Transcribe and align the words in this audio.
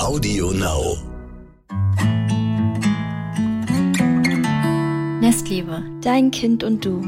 Audio 0.00 0.50
Now. 0.52 0.96
Nestliebe, 5.20 5.82
dein 6.00 6.30
Kind 6.30 6.64
und 6.64 6.82
du. 6.82 7.02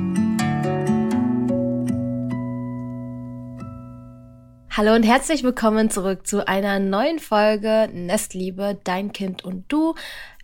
Hallo 4.71 4.95
und 4.95 5.05
herzlich 5.05 5.43
willkommen 5.43 5.89
zurück 5.89 6.27
zu 6.27 6.47
einer 6.47 6.81
neuen 6.81 7.19
Folge 7.19 7.89
Nestliebe, 7.91 8.79
dein 8.85 9.13
Kind 9.13 9.43
und 9.43 9.65
du. 9.73 9.95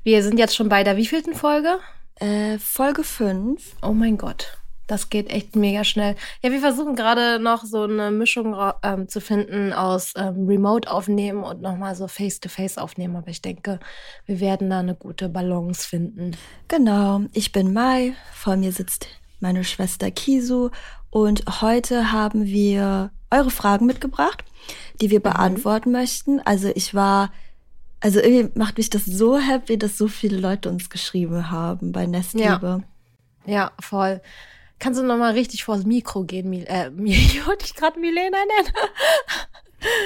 Wir 0.03 0.23
sind 0.23 0.39
jetzt 0.39 0.57
schon 0.57 0.71
bei 0.71 0.83
der 0.85 0.97
wievielten 0.97 1.35
Folge? 1.35 1.79
Äh, 2.15 2.59
Folge 2.59 3.05
5. 3.05 3.77
Oh 3.83 3.93
mein 3.93 4.17
Gott. 4.17 4.58
Das 4.89 5.11
geht 5.11 5.31
echt 5.31 5.55
mega 5.55 5.85
schnell. 5.85 6.17
Ja, 6.43 6.51
wir 6.51 6.61
versuchen 6.61 6.97
gerade 6.97 7.39
noch 7.39 7.65
so 7.65 7.83
eine 7.83 8.11
Mischung 8.11 8.57
ähm, 8.83 9.07
zu 9.07 9.21
finden 9.21 9.73
aus 9.73 10.15
ähm, 10.17 10.47
Remote 10.49 10.91
aufnehmen 10.91 11.45
und 11.45 11.61
nochmal 11.61 11.95
so 11.95 12.09
Face-to-Face 12.09 12.79
aufnehmen. 12.79 13.15
Aber 13.15 13.29
ich 13.29 13.43
denke, 13.43 13.79
wir 14.27 14.41
werden 14.41 14.71
da 14.71 14.81
eine 14.81 14.95
gute 14.95 15.29
Balance 15.29 15.87
finden. 15.87 16.33
Genau. 16.69 17.21
Ich 17.35 17.53
bin 17.53 17.73
Mai. 17.73 18.15
Vor 18.33 18.57
mir 18.57 18.73
sitzt 18.73 19.07
meine 19.41 19.63
Schwester 19.63 20.11
Kisu. 20.11 20.71
Und 21.11 21.45
heute 21.61 22.11
haben 22.11 22.47
wir 22.47 23.11
eure 23.31 23.51
Fragen 23.51 23.85
mitgebracht, 23.85 24.43
die 25.03 25.11
wir 25.11 25.21
mhm. 25.21 25.25
beantworten 25.25 25.93
möchten. 25.93 26.41
Also 26.41 26.73
ich 26.75 26.95
war 26.95 27.31
also 28.01 28.21
irgendwie 28.21 28.59
macht 28.59 28.79
mich 28.79 28.91
das 28.91 29.05
so 29.05 29.39
happy, 29.39 29.77
dass 29.77 29.99
so 29.99 30.09
viele 30.09 30.39
Leute 30.39 30.71
uns 30.71 30.89
geschrieben 30.89 31.51
haben 31.51 31.93
bei 31.93 32.07
Nestliebe. 32.07 32.85
Ja, 33.45 33.53
ja 33.53 33.73
voll. 33.81 34.21
Kannst 34.79 35.01
du 35.01 35.05
noch 35.05 35.19
mal 35.19 35.33
richtig 35.33 35.65
vors 35.65 35.85
Mikro 35.85 36.25
gehen, 36.25 36.49
Mil 36.51 36.65
äh, 36.69 36.91
ich 37.05 37.47
wollte 37.47 37.65
dich 37.65 37.75
gerade 37.75 37.99
Milena 37.99 38.39
nennen. 38.39 38.75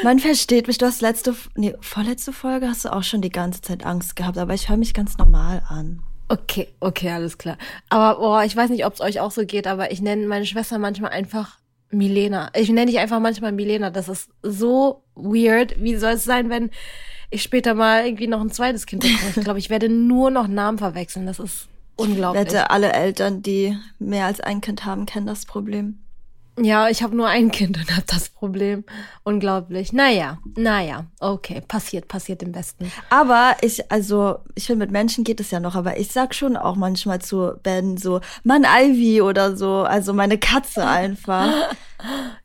Man 0.02 0.18
versteht 0.18 0.66
mich. 0.66 0.78
Du 0.78 0.86
hast 0.86 1.00
letzte, 1.00 1.34
nee, 1.54 1.74
vorletzte 1.80 2.32
Folge 2.32 2.68
hast 2.68 2.84
du 2.84 2.92
auch 2.92 3.02
schon 3.02 3.22
die 3.22 3.30
ganze 3.30 3.62
Zeit 3.62 3.84
Angst 3.84 4.16
gehabt, 4.16 4.38
aber 4.38 4.54
ich 4.54 4.68
höre 4.68 4.76
mich 4.76 4.94
ganz 4.94 5.16
normal 5.18 5.62
an. 5.68 6.02
Okay, 6.28 6.68
okay, 6.80 7.10
alles 7.10 7.38
klar. 7.38 7.58
Aber 7.88 8.20
boah, 8.20 8.44
ich 8.44 8.56
weiß 8.56 8.70
nicht, 8.70 8.86
ob 8.86 8.94
es 8.94 9.00
euch 9.00 9.20
auch 9.20 9.30
so 9.30 9.44
geht, 9.44 9.66
aber 9.66 9.90
ich 9.90 10.00
nenne 10.00 10.26
meine 10.26 10.46
Schwester 10.46 10.78
manchmal 10.78 11.10
einfach 11.10 11.58
Milena. 11.90 12.50
Ich 12.54 12.70
nenne 12.70 12.86
dich 12.86 12.98
einfach 12.98 13.20
manchmal 13.20 13.52
Milena. 13.52 13.90
Das 13.90 14.08
ist 14.08 14.30
so 14.42 15.02
weird. 15.14 15.82
Wie 15.82 15.96
soll 15.96 16.12
es 16.12 16.24
sein, 16.24 16.48
wenn 16.48 16.70
ich 17.30 17.42
später 17.42 17.74
mal 17.74 18.06
irgendwie 18.06 18.28
noch 18.28 18.40
ein 18.40 18.50
zweites 18.50 18.86
Kind 18.86 19.02
bekomme? 19.02 19.32
Ich 19.34 19.34
glaube, 19.44 19.58
ich 19.58 19.70
werde 19.70 19.88
nur 19.88 20.30
noch 20.30 20.48
Namen 20.48 20.78
verwechseln. 20.78 21.26
Das 21.26 21.38
ist 21.38 21.68
Unglaublich. 22.02 22.44
Wette, 22.44 22.70
alle 22.70 22.92
Eltern, 22.92 23.42
die 23.42 23.76
mehr 23.98 24.26
als 24.26 24.40
ein 24.40 24.60
Kind 24.60 24.84
haben, 24.84 25.06
kennen 25.06 25.26
das 25.26 25.46
Problem. 25.46 25.98
Ja, 26.60 26.90
ich 26.90 27.02
habe 27.02 27.16
nur 27.16 27.28
ein 27.28 27.50
Kind 27.50 27.78
und 27.78 27.90
habe 27.90 28.04
das 28.06 28.28
Problem. 28.28 28.84
Unglaublich. 29.24 29.94
Naja, 29.94 30.38
naja, 30.54 31.06
okay, 31.18 31.62
passiert, 31.66 32.08
passiert 32.08 32.42
im 32.42 32.52
Besten. 32.52 32.92
Aber 33.08 33.56
ich, 33.62 33.90
also, 33.90 34.36
ich 34.54 34.66
finde, 34.66 34.84
mit 34.84 34.92
Menschen 34.92 35.24
geht 35.24 35.40
es 35.40 35.50
ja 35.50 35.60
noch, 35.60 35.74
aber 35.76 35.98
ich 35.98 36.12
sag 36.12 36.34
schon 36.34 36.58
auch 36.58 36.76
manchmal 36.76 37.22
zu 37.22 37.54
Ben 37.62 37.96
so, 37.96 38.20
Mann, 38.44 38.66
Ivy 38.66 39.22
oder 39.22 39.56
so, 39.56 39.76
also 39.76 40.12
meine 40.12 40.36
Katze 40.36 40.86
einfach. 40.86 41.50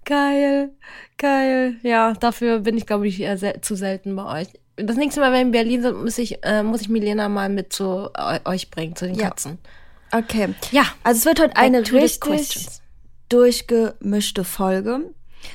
geil, 0.05 0.71
geil. 1.17 1.75
Ja, 1.83 2.14
dafür 2.14 2.59
bin 2.59 2.77
ich, 2.77 2.86
glaube 2.86 3.09
ich, 3.09 3.21
zu 3.61 3.75
selten 3.75 4.16
bei 4.16 4.42
euch 4.42 4.47
das 4.78 4.95
nächste 4.95 5.20
Mal, 5.20 5.31
wenn 5.31 5.52
wir 5.52 5.61
in 5.61 5.66
Berlin 5.66 5.81
sind, 5.81 6.03
muss 6.03 6.17
ich, 6.17 6.44
äh, 6.44 6.64
muss 6.64 6.81
ich 6.81 6.89
Milena 6.89 7.30
mal 7.30 7.50
mit 7.50 7.73
zu 7.73 8.09
euch 8.45 8.70
bringen, 8.72 8.95
zu 8.95 9.06
den 9.06 9.16
ja. 9.16 9.30
Katzen. 9.30 9.58
Okay. 10.11 10.53
Ja. 10.72 10.86
Also 11.03 11.20
es 11.20 11.25
wird 11.25 11.42
heute 11.42 11.58
eine 11.58 11.80
richtig 11.80 12.81
durchgemischte 13.30 14.44
Folge. 14.44 15.14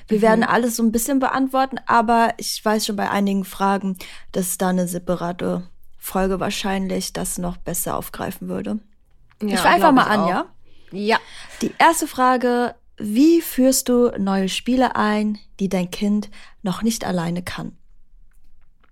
Wir 0.08 0.18
mhm. 0.18 0.22
werden 0.22 0.44
alles 0.44 0.76
so 0.76 0.82
ein 0.82 0.92
bisschen 0.92 1.20
beantworten, 1.20 1.78
aber 1.86 2.34
ich 2.36 2.62
weiß 2.62 2.86
schon 2.86 2.96
bei 2.96 3.10
einigen 3.10 3.44
Fragen, 3.44 3.96
dass 4.32 4.58
da 4.58 4.68
eine 4.68 4.88
separate 4.88 5.68
Folge 5.98 6.40
wahrscheinlich 6.40 7.12
das 7.12 7.38
noch 7.38 7.56
besser 7.56 7.96
aufgreifen 7.96 8.48
würde. 8.48 8.80
Ja, 9.40 9.54
ich 9.54 9.60
fange 9.60 9.76
einfach 9.76 9.92
mal 9.92 10.04
an, 10.04 10.20
auch. 10.20 10.28
ja? 10.28 10.46
Ja. 10.92 11.18
Die 11.62 11.72
erste 11.78 12.06
Frage, 12.06 12.74
wie 12.98 13.40
führst 13.40 13.88
du 13.88 14.10
neue 14.18 14.48
Spiele 14.48 14.96
ein, 14.96 15.38
die 15.58 15.68
dein 15.68 15.90
Kind 15.90 16.30
noch 16.62 16.82
nicht 16.82 17.04
alleine 17.04 17.42
kann? 17.42 17.76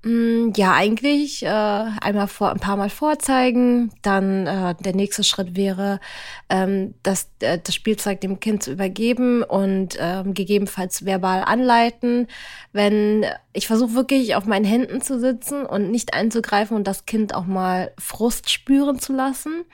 Mm, 0.02 0.52
ja, 0.56 0.72
eigentlich 0.72 1.42
äh, 1.42 1.48
einmal 1.48 2.26
vor, 2.26 2.50
ein 2.50 2.60
paar 2.60 2.76
Mal 2.76 2.88
vorzeigen. 2.88 3.92
Dann 4.00 4.46
äh, 4.46 4.74
der 4.80 4.94
nächste 4.94 5.24
Schritt 5.24 5.56
wäre, 5.56 6.00
ähm, 6.48 6.94
das, 7.02 7.28
äh, 7.40 7.58
das 7.62 7.74
Spielzeug 7.74 8.22
dem 8.22 8.40
Kind 8.40 8.62
zu 8.62 8.72
übergeben 8.72 9.42
und 9.42 9.98
ähm, 10.00 10.32
gegebenenfalls 10.32 11.04
verbal 11.04 11.42
anleiten. 11.44 12.28
Wenn 12.72 13.26
ich 13.52 13.66
versuche 13.66 13.94
wirklich 13.94 14.36
auf 14.36 14.46
meinen 14.46 14.64
Händen 14.64 15.02
zu 15.02 15.20
sitzen 15.20 15.66
und 15.66 15.90
nicht 15.90 16.14
einzugreifen 16.14 16.76
und 16.78 16.86
das 16.86 17.04
Kind 17.04 17.34
auch 17.34 17.46
mal 17.46 17.92
Frust 17.98 18.50
spüren 18.50 18.98
zu 18.98 19.12
lassen. 19.12 19.64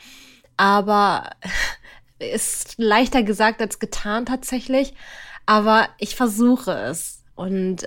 Aber 0.56 1.30
ist 2.18 2.74
leichter 2.78 3.22
gesagt 3.22 3.60
als 3.60 3.78
getan 3.78 4.26
tatsächlich. 4.26 4.94
Aber 5.46 5.88
ich 5.98 6.16
versuche 6.16 6.72
es. 6.72 7.22
Und 7.36 7.86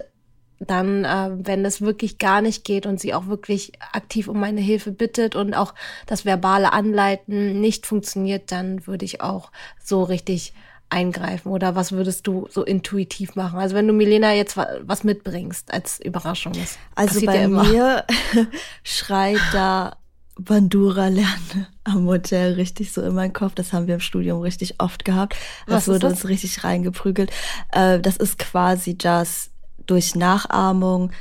dann, 0.60 1.06
äh, 1.06 1.30
wenn 1.38 1.64
es 1.66 1.82
wirklich 1.82 2.18
gar 2.18 2.42
nicht 2.42 2.64
geht 2.66 2.86
und 2.86 3.00
sie 3.00 3.14
auch 3.14 3.28
wirklich 3.28 3.74
aktiv 3.94 4.28
um 4.28 4.40
meine 4.40 4.62
Hilfe 4.62 4.92
bittet 4.92 5.36
und 5.36 5.54
auch 5.54 5.74
das 6.06 6.26
verbale 6.26 6.74
Anleiten 6.74 7.62
nicht 7.62 7.86
funktioniert, 7.86 8.52
dann 8.52 8.86
würde 8.86 9.06
ich 9.06 9.22
auch 9.22 9.52
so 9.82 10.04
richtig 10.04 10.54
eingreifen 10.90 11.52
oder 11.52 11.76
was 11.76 11.92
würdest 11.92 12.26
du 12.28 12.48
so 12.50 12.64
intuitiv 12.64 13.36
machen? 13.36 13.60
Also 13.60 13.76
wenn 13.76 13.88
du 13.88 13.94
Milena 13.94 14.34
jetzt 14.34 14.58
was 14.58 15.04
mitbringst 15.04 15.72
als 15.72 16.00
Überraschung. 16.00 16.54
Das 16.54 16.78
also 16.96 17.26
bei 17.26 17.42
ja 17.42 17.48
mir 17.48 18.06
schreit 18.84 19.40
da 19.54 19.98
Bandura 20.40 21.10
lernen 21.10 21.68
am 21.84 22.08
Hotel 22.08 22.54
richtig 22.54 22.92
so 22.92 23.02
in 23.02 23.14
meinen 23.14 23.34
Kopf. 23.34 23.54
Das 23.56 23.72
haben 23.72 23.88
wir 23.88 23.96
im 23.96 24.00
Studium 24.00 24.42
richtig 24.42 24.76
oft 24.80 25.06
gehabt. 25.06 25.36
Das 25.68 25.88
wurde 25.88 26.00
das? 26.00 26.14
uns 26.14 26.28
richtig 26.28 26.64
reingeprügelt. 26.64 27.32
Äh, 27.72 28.00
das 28.00 28.18
ist 28.18 28.40
quasi 28.40 28.98
Jazz 29.00 29.52
durch 29.90 30.16
Nachahmung 30.16 31.12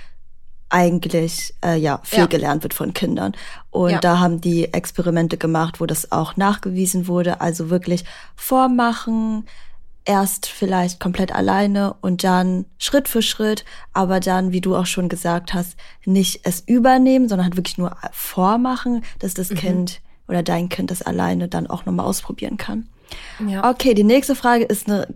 eigentlich 0.71 1.55
äh, 1.65 1.77
ja 1.77 2.01
viel 2.05 2.21
ja. 2.21 2.27
gelernt 2.27 2.63
wird 2.63 2.75
von 2.75 2.93
Kindern. 2.93 3.33
Und 3.71 3.91
ja. 3.91 3.99
da 4.01 4.19
haben 4.19 4.41
die 4.41 4.73
Experimente 4.73 5.39
gemacht, 5.39 5.81
wo 5.81 5.87
das 5.87 6.13
auch 6.13 6.37
nachgewiesen 6.37 7.07
wurde. 7.07 7.41
Also 7.41 7.71
wirklich 7.71 8.05
vormachen, 8.37 9.47
erst 10.05 10.47
vielleicht 10.47 11.01
komplett 11.01 11.33
alleine 11.33 11.95
und 12.01 12.25
dann 12.25 12.65
Schritt 12.79 13.09
für 13.09 13.23
Schritt, 13.23 13.65
aber 13.93 14.21
dann, 14.21 14.53
wie 14.53 14.61
du 14.61 14.75
auch 14.75 14.87
schon 14.87 15.09
gesagt 15.09 15.55
hast, 15.55 15.77
nicht 16.05 16.41
es 16.45 16.61
übernehmen, 16.61 17.29
sondern 17.29 17.47
halt 17.47 17.57
wirklich 17.57 17.79
nur 17.79 17.97
vormachen, 18.13 19.05
dass 19.19 19.35
das 19.35 19.51
mhm. 19.51 19.57
Kind 19.57 20.01
oder 20.27 20.43
dein 20.43 20.69
Kind 20.69 20.91
das 20.91 21.03
alleine 21.03 21.49
dann 21.49 21.67
auch 21.67 21.87
nochmal 21.87 22.07
ausprobieren 22.07 22.57
kann. 22.57 22.89
Ja. 23.47 23.69
Okay, 23.71 23.95
die 23.95 24.05
nächste 24.05 24.35
Frage 24.35 24.65
ist 24.65 24.89
eine 24.89 25.09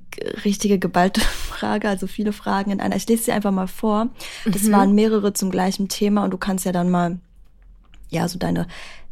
richtige 0.45 0.79
geballte 0.79 1.21
Frage, 1.51 1.89
also 1.89 2.07
viele 2.07 2.33
Fragen 2.33 2.71
in 2.71 2.81
einer. 2.81 2.97
Ich 2.97 3.09
lese 3.09 3.25
sie 3.25 3.33
einfach 3.33 3.51
mal 3.51 3.69
vor. 3.69 4.09
Das 4.45 4.63
mhm. 4.63 4.73
waren 4.73 4.95
mehrere 4.95 5.33
zum 5.33 5.51
gleichen 5.51 5.89
Thema 5.89 6.25
und 6.25 6.31
du 6.31 6.39
kannst 6.39 6.65
ja 6.65 6.73
dann 6.73 6.91
mal, 6.91 7.19
ja, 8.09 8.29
so 8.29 8.39
deine 8.39 8.67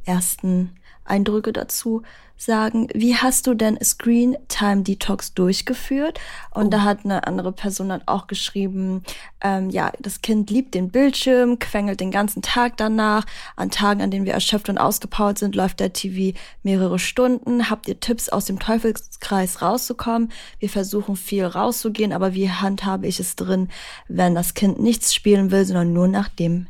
ersten 0.04 0.74
Eindrücke 1.04 1.52
dazu 1.52 2.02
sagen, 2.40 2.88
wie 2.94 3.16
hast 3.16 3.46
du 3.46 3.54
denn 3.54 3.78
Screen 3.82 4.36
Time 4.48 4.82
Detox 4.82 5.34
durchgeführt? 5.34 6.18
Und 6.52 6.66
oh. 6.66 6.70
da 6.70 6.82
hat 6.82 7.04
eine 7.04 7.26
andere 7.26 7.52
Person 7.52 7.90
dann 7.90 8.02
auch 8.06 8.26
geschrieben, 8.26 9.02
ähm, 9.42 9.70
ja, 9.70 9.92
das 9.98 10.22
Kind 10.22 10.50
liebt 10.50 10.74
den 10.74 10.90
Bildschirm, 10.90 11.58
quengelt 11.58 12.00
den 12.00 12.10
ganzen 12.10 12.42
Tag 12.42 12.76
danach. 12.76 13.26
An 13.56 13.70
Tagen, 13.70 14.02
an 14.02 14.10
denen 14.10 14.26
wir 14.26 14.32
erschöpft 14.32 14.68
und 14.68 14.78
ausgepowert 14.78 15.38
sind, 15.38 15.54
läuft 15.54 15.80
der 15.80 15.92
TV 15.92 16.38
mehrere 16.62 16.98
Stunden. 16.98 17.68
Habt 17.70 17.88
ihr 17.88 18.00
Tipps 18.00 18.28
aus 18.28 18.44
dem 18.44 18.58
Teufelskreis 18.58 19.62
rauszukommen? 19.62 20.32
Wir 20.58 20.68
versuchen 20.68 21.16
viel 21.16 21.44
rauszugehen, 21.44 22.12
aber 22.12 22.34
wie 22.34 22.50
handhabe 22.50 23.06
ich 23.06 23.20
es 23.20 23.36
drin, 23.36 23.68
wenn 24.08 24.34
das 24.34 24.54
Kind 24.54 24.80
nichts 24.80 25.14
spielen 25.14 25.50
will, 25.50 25.64
sondern 25.64 25.92
nur 25.92 26.08
nach 26.08 26.28
dem 26.28 26.68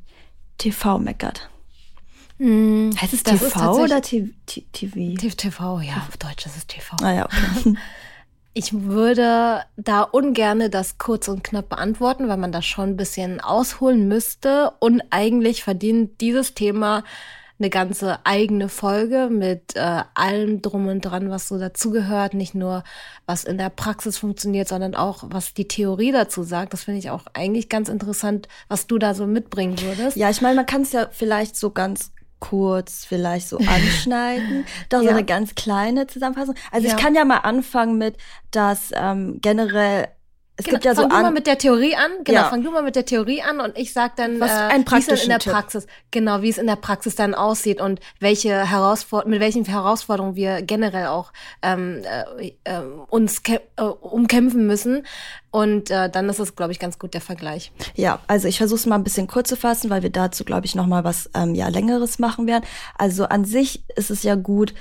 TV 0.59 0.99
meckert? 0.99 1.50
Hm, 2.41 2.91
heißt 2.99 3.13
es 3.13 3.23
TV 3.23 3.83
oder 3.83 4.01
TV? 4.01 4.31
TV, 4.47 5.81
ja, 5.81 6.07
auf 6.09 6.17
Deutsch 6.17 6.47
ist 6.47 6.57
es 6.57 6.67
TV. 6.67 6.97
Ah 7.03 7.13
ja, 7.13 7.27
okay. 7.27 7.75
Ich 8.53 8.73
würde 8.73 9.63
da 9.77 10.03
ungerne 10.03 10.71
das 10.71 10.99
kurz 10.99 11.29
und 11.29 11.45
knapp 11.45 11.69
beantworten, 11.69 12.27
weil 12.27 12.37
man 12.37 12.51
da 12.51 12.63
schon 12.63 12.91
ein 12.91 12.97
bisschen 12.97 13.41
ausholen 13.41 14.09
müsste. 14.09 14.73
Und 14.81 15.03
eigentlich 15.11 15.63
verdient 15.63 16.21
dieses 16.21 16.55
Thema 16.55 17.05
eine 17.61 17.71
ganze 17.71 18.19
eigene 18.27 18.69
Folge 18.69 19.29
mit 19.31 19.77
äh, 19.77 20.03
allem 20.15 20.63
drum 20.63 20.89
und 20.89 21.03
dran, 21.03 21.31
was 21.31 21.47
so 21.47 21.61
dazugehört. 21.61 22.35
Nicht 22.35 22.57
nur, 22.57 22.83
was 23.25 23.45
in 23.45 23.57
der 23.57 23.71
Praxis 23.71 24.19
funktioniert, 24.19 24.67
sondern 24.67 24.97
auch, 24.97 25.23
was 25.29 25.55
die 25.55 25.69
Theorie 25.69 26.11
dazu 26.11 26.43
sagt. 26.43 26.73
Das 26.73 26.83
finde 26.83 26.99
ich 26.99 27.11
auch 27.11 27.27
eigentlich 27.35 27.69
ganz 27.69 27.89
interessant, 27.89 28.49
was 28.67 28.89
du 28.89 28.99
da 28.99 29.15
so 29.15 29.29
mitbringen 29.29 29.81
würdest. 29.81 30.17
Ja, 30.17 30.29
ich 30.29 30.41
meine, 30.41 30.57
man 30.57 30.67
kann 30.67 30.83
es 30.83 30.91
ja 30.91 31.07
vielleicht 31.13 31.55
so 31.55 31.71
ganz 31.71 32.11
kurz 32.41 33.05
vielleicht 33.05 33.49
so 33.49 33.59
anschneiden. 33.67 34.65
Doch 34.89 35.03
ja. 35.03 35.11
so 35.11 35.11
eine 35.11 35.25
ganz 35.25 35.55
kleine 35.55 36.07
Zusammenfassung. 36.07 36.55
Also 36.73 36.89
ja. 36.89 36.95
ich 36.95 37.01
kann 37.01 37.15
ja 37.15 37.25
mal 37.25 37.39
anfangen 37.39 37.99
mit, 37.99 38.17
dass 38.51 38.91
ähm, 38.95 39.39
generell 39.41 40.09
es 40.57 40.67
genau, 40.67 40.75
gibt 40.75 40.85
ja 40.85 40.95
so 40.95 41.03
fang 41.03 41.11
an. 41.13 41.17
du 41.19 41.23
mal 41.25 41.31
mit 41.33 41.47
der 41.47 41.57
Theorie 41.57 41.95
an. 41.97 42.11
Genau, 42.25 42.41
Ja. 42.41 42.49
fang 42.51 42.63
du 42.63 42.71
mal 42.71 42.83
mit 42.83 42.95
der 42.95 43.07
Theorie 43.07 43.41
an 43.41 43.61
und 43.61 43.79
ich 43.79 43.93
sag 43.95 44.17
dann, 44.17 44.41
Was- 44.41 44.51
äh, 44.51 44.79
wie 44.79 45.13
es 45.13 45.23
in 45.23 45.29
der 45.31 45.39
Tipp. 45.39 45.53
Praxis, 45.53 45.87
genau, 46.11 46.43
wie 46.43 46.51
es 46.51 46.59
in 46.59 46.67
der 46.67 46.77
Praxis 46.77 47.15
dann 47.15 47.35
aussieht 47.35 47.81
und 47.81 47.99
welche 48.19 48.69
Herausfor 48.71 49.25
mit 49.27 49.41
welchen 49.41 49.65
Herausforderungen 49.65 50.37
wir 50.37 50.61
generell 50.61 51.07
auch 51.07 51.33
ähm, 51.63 52.03
äh, 52.39 52.49
äh, 52.65 52.81
uns 53.09 53.41
äh, 53.49 53.59
umkämpfen 53.83 54.67
müssen. 54.67 55.07
Und 55.51 55.91
äh, 55.91 56.09
dann 56.11 56.29
ist 56.29 56.39
es, 56.39 56.55
glaube 56.55 56.73
ich, 56.73 56.79
ganz 56.79 56.99
gut 56.99 57.15
der 57.15 57.21
Vergleich. 57.21 57.73
Ja, 57.95 58.21
also 58.27 58.47
ich 58.47 58.59
versuche 58.59 58.79
es 58.79 58.87
mal 58.87 58.95
ein 58.97 59.05
bisschen 59.05 59.27
kurz 59.27 59.49
zu 59.49 59.57
fassen, 59.57 59.91
weil 59.91 60.03
wir 60.03 60.11
dazu, 60.11 60.45
glaube 60.45 60.67
ich, 60.67 60.75
noch 60.75 60.87
mal 60.87 61.05
was 61.05 61.29
ähm, 61.35 61.55
ja 61.55 61.69
längeres 61.69 62.19
machen 62.19 62.47
werden. 62.47 62.65
Also 62.99 63.25
an 63.25 63.45
sich 63.45 63.83
ist 63.97 64.11
es 64.11 64.23
ja 64.23 64.35
gut, 64.37 64.75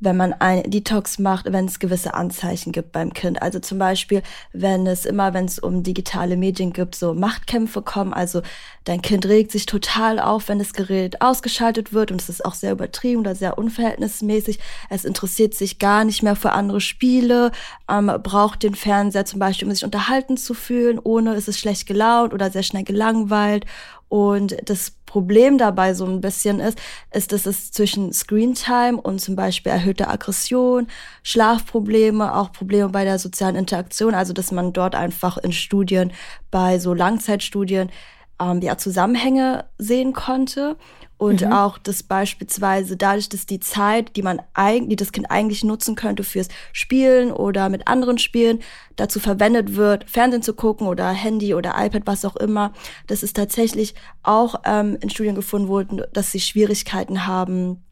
wenn 0.00 0.16
man 0.16 0.32
ein 0.32 0.70
Detox 0.70 1.18
macht, 1.18 1.52
wenn 1.52 1.64
es 1.64 1.78
gewisse 1.78 2.14
Anzeichen 2.14 2.72
gibt 2.72 2.92
beim 2.92 3.12
Kind. 3.12 3.42
Also 3.42 3.58
zum 3.58 3.78
Beispiel, 3.78 4.22
wenn 4.52 4.86
es 4.86 5.04
immer, 5.04 5.34
wenn 5.34 5.46
es 5.46 5.58
um 5.58 5.82
digitale 5.82 6.36
Medien 6.36 6.72
gibt, 6.72 6.94
so 6.94 7.14
Machtkämpfe 7.14 7.82
kommen. 7.82 8.12
Also 8.12 8.42
dein 8.84 9.02
Kind 9.02 9.26
regt 9.26 9.50
sich 9.50 9.66
total 9.66 10.20
auf, 10.20 10.48
wenn 10.48 10.58
das 10.58 10.72
Gerät 10.72 11.20
ausgeschaltet 11.20 11.92
wird 11.92 12.12
und 12.12 12.20
es 12.20 12.28
ist 12.28 12.44
auch 12.44 12.54
sehr 12.54 12.72
übertrieben 12.72 13.20
oder 13.20 13.34
sehr 13.34 13.58
unverhältnismäßig. 13.58 14.60
Es 14.88 15.04
interessiert 15.04 15.54
sich 15.54 15.78
gar 15.78 16.04
nicht 16.04 16.22
mehr 16.22 16.36
für 16.36 16.52
andere 16.52 16.80
Spiele, 16.80 17.50
ähm, 17.90 18.12
braucht 18.22 18.62
den 18.62 18.74
Fernseher 18.74 19.24
zum 19.24 19.40
Beispiel, 19.40 19.66
um 19.66 19.74
sich 19.74 19.84
unterhalten 19.84 20.36
zu 20.36 20.54
fühlen, 20.54 21.00
ohne 21.02 21.34
ist 21.34 21.48
es 21.48 21.58
schlecht 21.58 21.86
gelaunt 21.86 22.32
oder 22.32 22.50
sehr 22.50 22.62
schnell 22.62 22.84
gelangweilt. 22.84 23.66
Und 24.08 24.56
das 24.64 24.92
Problem 25.08 25.56
dabei 25.56 25.94
so 25.94 26.04
ein 26.04 26.20
bisschen 26.20 26.60
ist, 26.60 26.78
ist, 27.12 27.32
dass 27.32 27.46
es 27.46 27.72
zwischen 27.72 28.12
Screentime 28.12 29.00
und 29.00 29.20
zum 29.20 29.36
Beispiel 29.36 29.72
erhöhter 29.72 30.10
Aggression, 30.10 30.86
Schlafprobleme, 31.22 32.36
auch 32.36 32.52
Probleme 32.52 32.90
bei 32.90 33.04
der 33.04 33.18
sozialen 33.18 33.56
Interaktion, 33.56 34.14
also 34.14 34.34
dass 34.34 34.52
man 34.52 34.74
dort 34.74 34.94
einfach 34.94 35.38
in 35.38 35.52
Studien, 35.52 36.12
bei 36.50 36.78
so 36.78 36.92
Langzeitstudien, 36.92 37.90
ähm, 38.38 38.60
ja, 38.60 38.76
Zusammenhänge 38.76 39.64
sehen 39.78 40.12
konnte. 40.12 40.76
Und 41.18 41.42
Mhm. 41.42 41.52
auch, 41.52 41.78
dass 41.78 42.04
beispielsweise 42.04 42.96
dadurch, 42.96 43.28
dass 43.28 43.44
die 43.44 43.58
Zeit, 43.58 44.14
die 44.14 44.22
man 44.22 44.40
eigentlich, 44.54 44.90
die 44.90 44.96
das 44.96 45.12
Kind 45.12 45.30
eigentlich 45.30 45.64
nutzen 45.64 45.96
könnte 45.96 46.22
fürs 46.22 46.48
Spielen 46.72 47.32
oder 47.32 47.68
mit 47.68 47.88
anderen 47.88 48.18
Spielen, 48.18 48.60
dazu 48.94 49.18
verwendet 49.18 49.74
wird, 49.74 50.08
Fernsehen 50.08 50.42
zu 50.42 50.54
gucken 50.54 50.86
oder 50.86 51.08
Handy 51.10 51.54
oder 51.54 51.74
iPad, 51.76 52.02
was 52.06 52.24
auch 52.24 52.36
immer, 52.36 52.72
dass 53.08 53.24
es 53.24 53.32
tatsächlich 53.32 53.94
auch 54.22 54.60
ähm, 54.64 54.96
in 55.00 55.10
Studien 55.10 55.34
gefunden 55.34 55.68
wurden, 55.68 56.02
dass 56.12 56.30
sie 56.32 56.40
Schwierigkeiten 56.40 57.26
haben, 57.26 57.82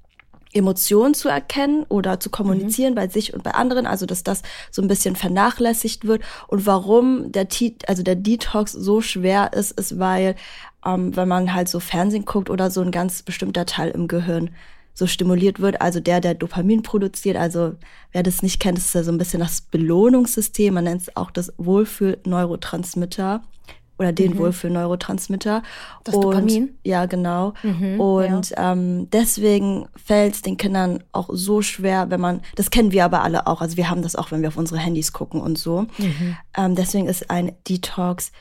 Emotionen 0.52 1.12
zu 1.12 1.28
erkennen 1.28 1.84
oder 1.88 2.18
zu 2.18 2.30
kommunizieren 2.30 2.94
bei 2.94 3.08
sich 3.08 3.34
und 3.34 3.42
bei 3.42 3.50
anderen, 3.52 3.86
also 3.86 4.06
dass 4.06 4.22
das 4.22 4.42
so 4.70 4.80
ein 4.80 4.88
bisschen 4.88 5.14
vernachlässigt 5.14 6.06
wird. 6.06 6.22
Und 6.48 6.64
warum 6.64 7.30
der 7.30 7.48
T 7.48 7.76
also 7.86 8.02
der 8.02 8.16
Detox 8.16 8.72
so 8.72 9.00
schwer 9.02 9.52
ist, 9.52 9.72
ist 9.72 9.98
weil 9.98 10.34
ähm, 10.86 11.16
wenn 11.16 11.28
man 11.28 11.52
halt 11.52 11.68
so 11.68 11.80
Fernsehen 11.80 12.24
guckt 12.24 12.48
oder 12.50 12.70
so 12.70 12.80
ein 12.80 12.90
ganz 12.92 13.22
bestimmter 13.22 13.66
Teil 13.66 13.90
im 13.90 14.08
Gehirn 14.08 14.50
so 14.94 15.06
stimuliert 15.06 15.60
wird, 15.60 15.82
also 15.82 16.00
der, 16.00 16.22
der 16.22 16.32
Dopamin 16.34 16.82
produziert, 16.82 17.36
also 17.36 17.74
wer 18.12 18.22
das 18.22 18.42
nicht 18.42 18.60
kennt, 18.60 18.78
ist 18.78 18.94
ja 18.94 19.02
so 19.02 19.12
ein 19.12 19.18
bisschen 19.18 19.40
das 19.40 19.60
Belohnungssystem, 19.60 20.72
man 20.72 20.84
nennt 20.84 21.02
es 21.02 21.16
auch 21.16 21.30
das 21.30 21.52
Wohlfühl-Neurotransmitter 21.58 23.42
oder 23.98 24.12
den 24.12 24.36
Wohlfühl-Neurotransmitter. 24.38 25.62
Das 26.04 26.14
Und- 26.14 26.22
Dopamin? 26.24 26.78
Ja, 26.84 27.06
genau. 27.06 27.54
Mhm, 27.62 28.00
und 28.00 28.52
ähm, 28.56 29.08
deswegen 29.10 29.86
fällt 30.02 30.34
es 30.34 30.42
den 30.42 30.56
Kindern 30.56 31.02
auch 31.12 31.30
so 31.32 31.62
schwer, 31.62 32.10
wenn 32.10 32.20
man, 32.20 32.40
das 32.56 32.70
kennen 32.70 32.92
wir 32.92 33.04
aber 33.04 33.22
alle 33.22 33.46
auch, 33.46 33.60
also 33.62 33.76
wir 33.76 33.88
haben 33.90 34.02
das 34.02 34.16
auch, 34.16 34.30
wenn 34.30 34.42
wir 34.42 34.48
auf 34.48 34.56
unsere 34.58 34.80
Handys 34.80 35.12
gucken 35.12 35.40
und 35.40 35.58
so. 35.58 35.86
Ähm, 36.56 36.74
deswegen 36.74 37.06
ist 37.06 37.30
ein 37.30 37.52
Detox 37.68 38.32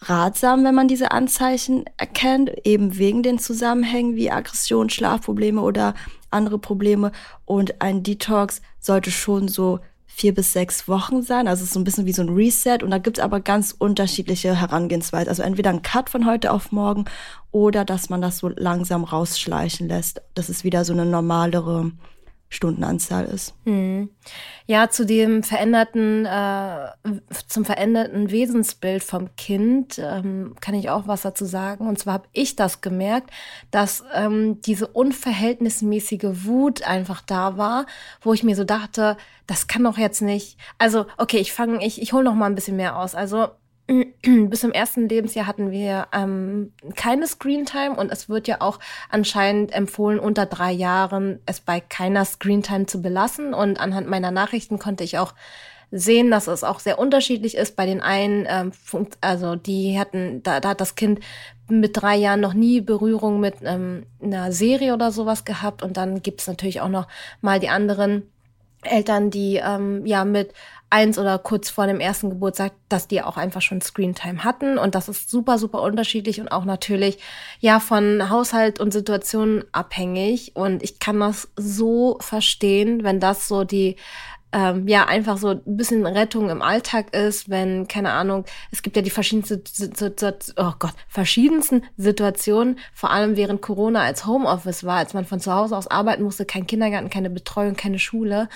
ratsam, 0.00 0.64
wenn 0.64 0.74
man 0.74 0.88
diese 0.88 1.10
Anzeichen 1.10 1.84
erkennt, 1.96 2.50
eben 2.64 2.98
wegen 2.98 3.22
den 3.22 3.38
Zusammenhängen 3.38 4.16
wie 4.16 4.30
Aggression, 4.30 4.90
Schlafprobleme 4.90 5.60
oder 5.60 5.94
andere 6.30 6.58
Probleme. 6.58 7.12
Und 7.44 7.80
ein 7.80 8.02
Detox 8.02 8.60
sollte 8.80 9.10
schon 9.10 9.48
so 9.48 9.80
vier 10.16 10.32
bis 10.32 10.54
sechs 10.54 10.88
Wochen 10.88 11.22
sein. 11.22 11.46
Also 11.46 11.62
es 11.62 11.68
ist 11.68 11.74
so 11.74 11.80
ein 11.80 11.84
bisschen 11.84 12.06
wie 12.06 12.12
so 12.12 12.22
ein 12.22 12.30
Reset. 12.30 12.78
Und 12.82 12.90
da 12.90 12.98
gibt's 12.98 13.20
aber 13.20 13.40
ganz 13.40 13.74
unterschiedliche 13.76 14.58
Herangehensweisen. 14.58 15.28
Also 15.28 15.42
entweder 15.42 15.70
ein 15.70 15.82
Cut 15.82 16.08
von 16.08 16.26
heute 16.26 16.52
auf 16.52 16.72
morgen 16.72 17.04
oder 17.50 17.84
dass 17.84 18.08
man 18.08 18.22
das 18.22 18.38
so 18.38 18.48
langsam 18.48 19.04
rausschleichen 19.04 19.88
lässt, 19.88 20.22
dass 20.34 20.48
es 20.48 20.64
wieder 20.64 20.84
so 20.86 20.94
eine 20.94 21.04
normalere 21.04 21.92
Stundenanzahl 22.48 23.24
ist. 23.24 23.54
Mhm. 23.64 24.10
Ja, 24.66 24.88
zu 24.88 25.04
dem 25.04 25.42
veränderten, 25.42 26.26
äh, 26.26 26.88
zum 27.48 27.64
veränderten 27.64 28.30
Wesensbild 28.30 29.02
vom 29.02 29.34
Kind 29.36 29.98
ähm, 29.98 30.54
kann 30.60 30.74
ich 30.74 30.88
auch 30.88 31.08
was 31.08 31.22
dazu 31.22 31.44
sagen. 31.44 31.88
Und 31.88 31.98
zwar 31.98 32.14
habe 32.14 32.28
ich 32.32 32.54
das 32.54 32.80
gemerkt, 32.80 33.30
dass 33.70 34.04
ähm, 34.14 34.60
diese 34.60 34.86
unverhältnismäßige 34.86 36.44
Wut 36.44 36.82
einfach 36.82 37.20
da 37.20 37.56
war, 37.56 37.86
wo 38.20 38.32
ich 38.32 38.44
mir 38.44 38.54
so 38.54 38.64
dachte, 38.64 39.16
das 39.46 39.66
kann 39.66 39.84
doch 39.84 39.98
jetzt 39.98 40.22
nicht. 40.22 40.56
Also 40.78 41.06
okay, 41.16 41.38
ich 41.38 41.52
fange, 41.52 41.84
ich 41.84 42.00
ich 42.00 42.12
hole 42.12 42.24
noch 42.24 42.34
mal 42.34 42.46
ein 42.46 42.54
bisschen 42.54 42.76
mehr 42.76 42.96
aus. 42.96 43.14
Also 43.14 43.48
bis 44.22 44.60
zum 44.60 44.72
ersten 44.72 45.08
Lebensjahr 45.08 45.46
hatten 45.46 45.70
wir 45.70 46.08
ähm, 46.12 46.72
keine 46.96 47.26
Screentime 47.26 47.94
und 47.94 48.10
es 48.10 48.28
wird 48.28 48.48
ja 48.48 48.60
auch 48.60 48.80
anscheinend 49.10 49.72
empfohlen, 49.72 50.18
unter 50.18 50.46
drei 50.46 50.72
Jahren 50.72 51.40
es 51.46 51.60
bei 51.60 51.80
keiner 51.80 52.24
Screentime 52.24 52.86
zu 52.86 53.00
belassen. 53.00 53.54
Und 53.54 53.78
anhand 53.78 54.08
meiner 54.08 54.30
Nachrichten 54.32 54.78
konnte 54.78 55.04
ich 55.04 55.18
auch 55.18 55.34
sehen, 55.92 56.32
dass 56.32 56.48
es 56.48 56.64
auch 56.64 56.80
sehr 56.80 56.98
unterschiedlich 56.98 57.56
ist. 57.56 57.76
Bei 57.76 57.86
den 57.86 58.00
einen, 58.00 58.46
ähm, 58.48 58.72
also 59.20 59.54
die 59.54 59.98
hatten, 59.98 60.42
da, 60.42 60.58
da 60.60 60.70
hat 60.70 60.80
das 60.80 60.96
Kind 60.96 61.20
mit 61.68 62.00
drei 62.00 62.16
Jahren 62.16 62.40
noch 62.40 62.54
nie 62.54 62.80
Berührung 62.80 63.40
mit 63.40 63.56
ähm, 63.62 64.06
einer 64.20 64.50
Serie 64.50 64.94
oder 64.94 65.12
sowas 65.12 65.44
gehabt. 65.44 65.82
Und 65.82 65.96
dann 65.96 66.22
gibt 66.22 66.40
es 66.40 66.48
natürlich 66.48 66.80
auch 66.80 66.88
noch 66.88 67.06
mal 67.40 67.60
die 67.60 67.68
anderen 67.68 68.24
Eltern, 68.86 69.30
die 69.30 69.56
ähm, 69.56 70.06
ja 70.06 70.24
mit 70.24 70.52
eins 70.88 71.18
oder 71.18 71.38
kurz 71.38 71.68
vor 71.68 71.86
dem 71.86 72.00
ersten 72.00 72.30
Geburtstag, 72.30 72.72
dass 72.88 73.08
die 73.08 73.20
auch 73.20 73.36
einfach 73.36 73.60
schon 73.60 73.80
Screentime 73.80 74.44
hatten. 74.44 74.78
Und 74.78 74.94
das 74.94 75.08
ist 75.08 75.30
super 75.30 75.58
super 75.58 75.82
unterschiedlich 75.82 76.40
und 76.40 76.48
auch 76.48 76.64
natürlich 76.64 77.18
ja 77.60 77.80
von 77.80 78.30
Haushalt 78.30 78.80
und 78.80 78.92
Situation 78.92 79.64
abhängig. 79.72 80.52
Und 80.54 80.82
ich 80.82 80.98
kann 80.98 81.20
das 81.20 81.48
so 81.56 82.18
verstehen, 82.20 83.02
wenn 83.04 83.20
das 83.20 83.48
so 83.48 83.64
die 83.64 83.96
ähm, 84.56 84.88
ja 84.88 85.04
einfach 85.04 85.36
so 85.36 85.48
ein 85.48 85.60
bisschen 85.76 86.06
Rettung 86.06 86.48
im 86.48 86.62
Alltag 86.62 87.14
ist, 87.14 87.50
wenn 87.50 87.86
keine 87.88 88.12
Ahnung, 88.12 88.46
es 88.72 88.80
gibt 88.80 88.96
ja 88.96 89.02
die 89.02 89.10
verschiedensten 89.10 89.62
oh 90.56 90.72
Gott, 90.78 90.94
verschiedensten 91.08 91.82
Situationen, 91.98 92.78
vor 92.94 93.10
allem 93.10 93.36
während 93.36 93.60
Corona 93.60 94.00
als 94.00 94.24
Homeoffice 94.26 94.84
war, 94.84 94.96
als 94.96 95.12
man 95.12 95.26
von 95.26 95.40
zu 95.40 95.52
Hause 95.52 95.76
aus 95.76 95.88
arbeiten 95.88 96.22
musste, 96.22 96.46
kein 96.46 96.66
Kindergarten, 96.66 97.10
keine 97.10 97.28
Betreuung, 97.28 97.76
keine 97.76 97.98
Schule. 97.98 98.48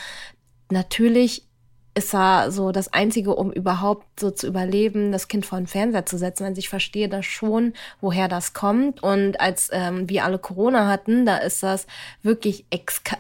Natürlich 0.71 1.50
ist 2.01 2.15
da 2.15 2.51
so 2.51 2.73
das 2.73 2.93
Einzige, 2.95 3.35
um 3.35 3.53
überhaupt 3.53 4.19
so 4.19 4.31
zu 4.31 4.47
überleben, 4.47 5.13
das 5.13 5.29
Kind 5.29 5.45
vor 5.45 5.59
den 5.59 5.67
Fernseher 5.67 6.07
zu 6.07 6.17
setzen. 6.17 6.45
Also 6.45 6.59
ich 6.59 6.71
verstehe 6.71 7.11
das 7.11 7.27
schon, 7.27 7.75
woher 8.01 8.27
das 8.27 8.55
kommt. 8.55 9.03
Und 9.03 9.39
als 9.39 9.69
ähm, 9.71 10.09
wir 10.09 10.25
alle 10.25 10.39
Corona 10.39 10.89
hatten, 10.89 11.27
da 11.27 11.37
ist 11.37 11.63
das 11.63 11.87
wirklich 12.23 12.65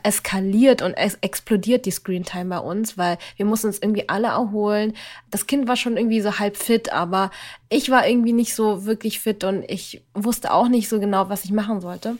eskaliert 0.02 0.80
und 0.80 0.94
es 0.94 1.18
explodiert 1.20 1.84
die 1.84 1.90
Screentime 1.90 2.56
bei 2.56 2.58
uns, 2.58 2.96
weil 2.96 3.18
wir 3.36 3.44
mussten 3.44 3.66
uns 3.66 3.78
irgendwie 3.78 4.08
alle 4.08 4.28
erholen. 4.28 4.94
Das 5.30 5.46
Kind 5.46 5.68
war 5.68 5.76
schon 5.76 5.98
irgendwie 5.98 6.22
so 6.22 6.38
halb 6.38 6.56
fit, 6.56 6.90
aber 6.90 7.30
ich 7.68 7.90
war 7.90 8.08
irgendwie 8.08 8.32
nicht 8.32 8.54
so 8.54 8.86
wirklich 8.86 9.20
fit 9.20 9.44
und 9.44 9.62
ich 9.68 10.02
wusste 10.14 10.54
auch 10.54 10.68
nicht 10.68 10.88
so 10.88 11.00
genau, 11.00 11.28
was 11.28 11.44
ich 11.44 11.52
machen 11.52 11.82
sollte. 11.82 12.16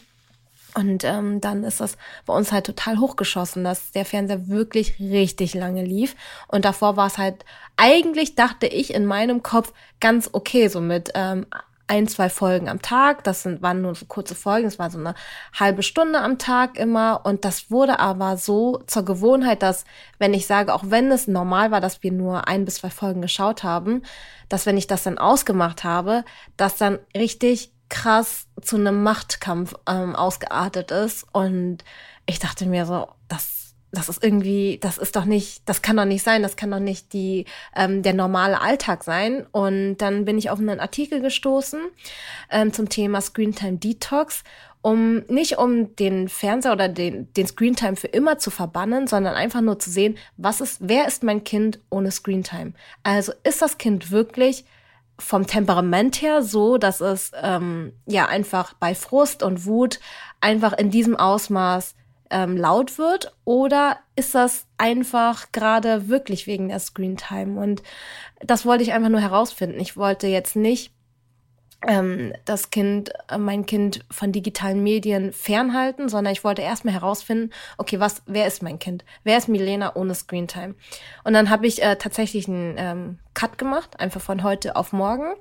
Und 0.75 1.05
ähm, 1.05 1.41
dann 1.41 1.65
ist 1.65 1.81
das 1.81 1.97
bei 2.27 2.35
uns 2.35 2.53
halt 2.53 2.67
total 2.67 2.99
hochgeschossen, 2.99 3.65
dass 3.65 3.93
der 3.93 4.05
Fernseher 4.05 4.49
wirklich 4.49 4.99
richtig 5.00 5.55
lange 5.55 5.85
lief. 5.85 6.15
Und 6.49 6.65
davor 6.65 6.97
war 6.97 7.07
es 7.07 7.19
halt, 7.19 7.45
eigentlich 7.77 8.35
dachte 8.35 8.67
ich 8.67 8.95
in 8.95 9.07
meinem 9.07 9.43
Kopf 9.43 9.73
ganz 10.00 10.31
okay, 10.33 10.69
so 10.69 10.81
mit 10.81 11.11
ähm, 11.15 11.47
ein, 11.91 12.07
zwei 12.07 12.31
Folgen 12.31 12.69
am 12.69 12.81
Tag. 12.81 13.25
Das 13.25 13.43
sind, 13.43 13.62
waren 13.62 13.83
nur 13.83 13.97
so 13.97 14.07
kurze 14.07 14.37
Folgen, 14.37 14.69
es 14.69 14.79
war 14.79 14.91
so 14.91 14.99
eine 14.99 15.15
halbe 15.59 15.83
Stunde 15.83 16.21
am 16.21 16.39
Tag 16.39 16.79
immer. 16.79 17.23
Und 17.25 17.45
das 17.45 17.71
wurde 17.71 17.99
aber 17.99 18.37
so 18.37 18.81
zur 18.87 19.05
Gewohnheit, 19.05 19.62
dass, 19.62 19.85
wenn 20.19 20.33
ich 20.33 20.47
sage, 20.47 20.73
auch 20.73 20.85
wenn 20.87 21.11
es 21.11 21.27
normal 21.27 21.73
war, 21.73 21.81
dass 21.81 22.05
wir 22.05 22.12
nur 22.12 22.47
ein 22.47 22.65
bis 22.65 22.77
zwei 22.77 22.91
Folgen 22.91 23.23
geschaut 23.23 23.65
haben, 23.65 24.03
dass 24.49 24.67
wenn 24.67 24.79
ich 24.79 24.87
das 24.87 25.03
dann 25.03 25.19
ausgemacht 25.19 25.83
habe, 25.83 26.25
dass 26.57 26.77
dann 26.77 27.00
richtig 27.17 27.73
krass 27.91 28.47
zu 28.63 28.77
einem 28.77 29.03
Machtkampf 29.03 29.75
ähm, 29.87 30.17
ausgeartet 30.17 30.91
ist. 30.91 31.27
Und 31.33 31.85
ich 32.27 32.39
dachte 32.39 32.67
mir 32.67 32.87
so, 32.87 33.09
das 33.29 33.61
das 33.93 34.09
ist 34.09 34.23
irgendwie, 34.23 34.79
das 34.81 34.99
ist 34.99 35.17
doch 35.17 35.25
nicht, 35.25 35.63
das 35.69 35.83
kann 35.83 35.97
doch 35.97 36.05
nicht 36.05 36.23
sein, 36.23 36.43
das 36.43 36.57
kann 36.57 36.71
doch 36.71 36.79
nicht 36.79 37.13
die, 37.13 37.47
ähm, 37.75 38.03
der 38.03 38.15
normale 38.15 38.61
Alltag 38.61 39.03
sein. 39.03 39.47
Und 39.51 39.99
dann 39.99 40.25
bin 40.25 40.39
ich 40.39 40.51
auf 40.51 40.61
einen 40.61 40.81
Artikel 40.81 41.21
gestoßen 41.21 41.81
ähm, 42.51 42.73
zum 42.73 42.89
Thema 42.89 43.21
Screentime 43.21 43.79
Detox, 43.79 44.45
um 44.83 45.25
nicht 45.27 45.59
um 45.59 45.95
den 45.97 46.29
Fernseher 46.29 46.73
oder 46.73 46.89
den, 46.89 47.33
den 47.35 47.47
Screentime 47.47 47.97
für 47.97 48.07
immer 48.07 48.39
zu 48.39 48.51
verbannen, 48.51 49.07
sondern 49.07 49.35
einfach 49.35 49.61
nur 49.61 49.79
zu 49.79 49.91
sehen, 49.91 50.17
was 50.37 50.61
ist, 50.61 50.79
wer 50.81 51.07
ist 51.07 51.23
mein 51.23 51.45
Kind 51.45 51.81
ohne 51.91 52.13
Screentime? 52.13 52.73
Also 53.03 53.33
ist 53.43 53.61
das 53.61 53.77
Kind 53.77 54.11
wirklich 54.11 54.65
vom 55.21 55.47
Temperament 55.47 56.23
her 56.23 56.43
so, 56.43 56.79
dass 56.79 57.00
es 57.00 57.33
ähm, 57.41 57.93
ja 58.07 58.27
einfach 58.27 58.75
bei 58.75 58.95
Frust 58.95 59.43
und 59.43 59.67
Wut 59.67 60.00
einfach 60.41 60.73
in 60.73 60.91
diesem 60.91 61.17
Ausmaß 61.17 61.95
ähm, 62.31 62.57
laut 62.57 62.99
wird 62.99 63.35
oder 63.45 63.99
ist 64.17 64.35
das 64.35 64.67
einfach 64.79 65.53
gerade 65.53 66.09
wirklich 66.09 66.47
wegen 66.47 66.69
der 66.69 66.79
Screentime? 66.79 67.61
Und 67.61 67.83
das 68.41 68.65
wollte 68.65 68.83
ich 68.83 68.93
einfach 68.93 69.11
nur 69.11 69.21
herausfinden. 69.21 69.81
Ich 69.81 69.97
wollte 69.97 70.27
jetzt 70.27 70.57
nicht 70.57 70.93
ähm, 71.87 72.33
das 72.45 72.71
Kind, 72.71 73.11
äh, 73.29 73.39
mein 73.39 73.67
Kind 73.67 74.05
von 74.11 74.33
digitalen 74.33 74.83
Medien 74.83 75.33
fernhalten, 75.33 76.09
sondern 76.09 76.33
ich 76.33 76.45
wollte 76.45 76.63
erstmal 76.63 76.95
herausfinden, 76.95 77.51
okay, 77.79 78.01
was, 78.01 78.23
wer 78.27 78.47
ist 78.47 78.63
mein 78.63 78.79
Kind? 78.79 79.05
Wer 79.25 79.39
ist 79.39 79.49
Milena 79.49 79.97
ohne 79.97 80.15
Screentime? 80.15 80.75
Und 81.25 81.33
dann 81.33 81.51
habe 81.51 81.67
ich 81.67 81.83
äh, 81.83 81.97
tatsächlich 81.97 82.49
einen 82.49 82.75
ähm, 82.79 83.19
Cut 83.35 83.59
gemacht, 83.59 83.99
einfach 83.99 84.21
von 84.21 84.43
heute 84.43 84.77
auf 84.77 84.93
morgen. 84.93 85.35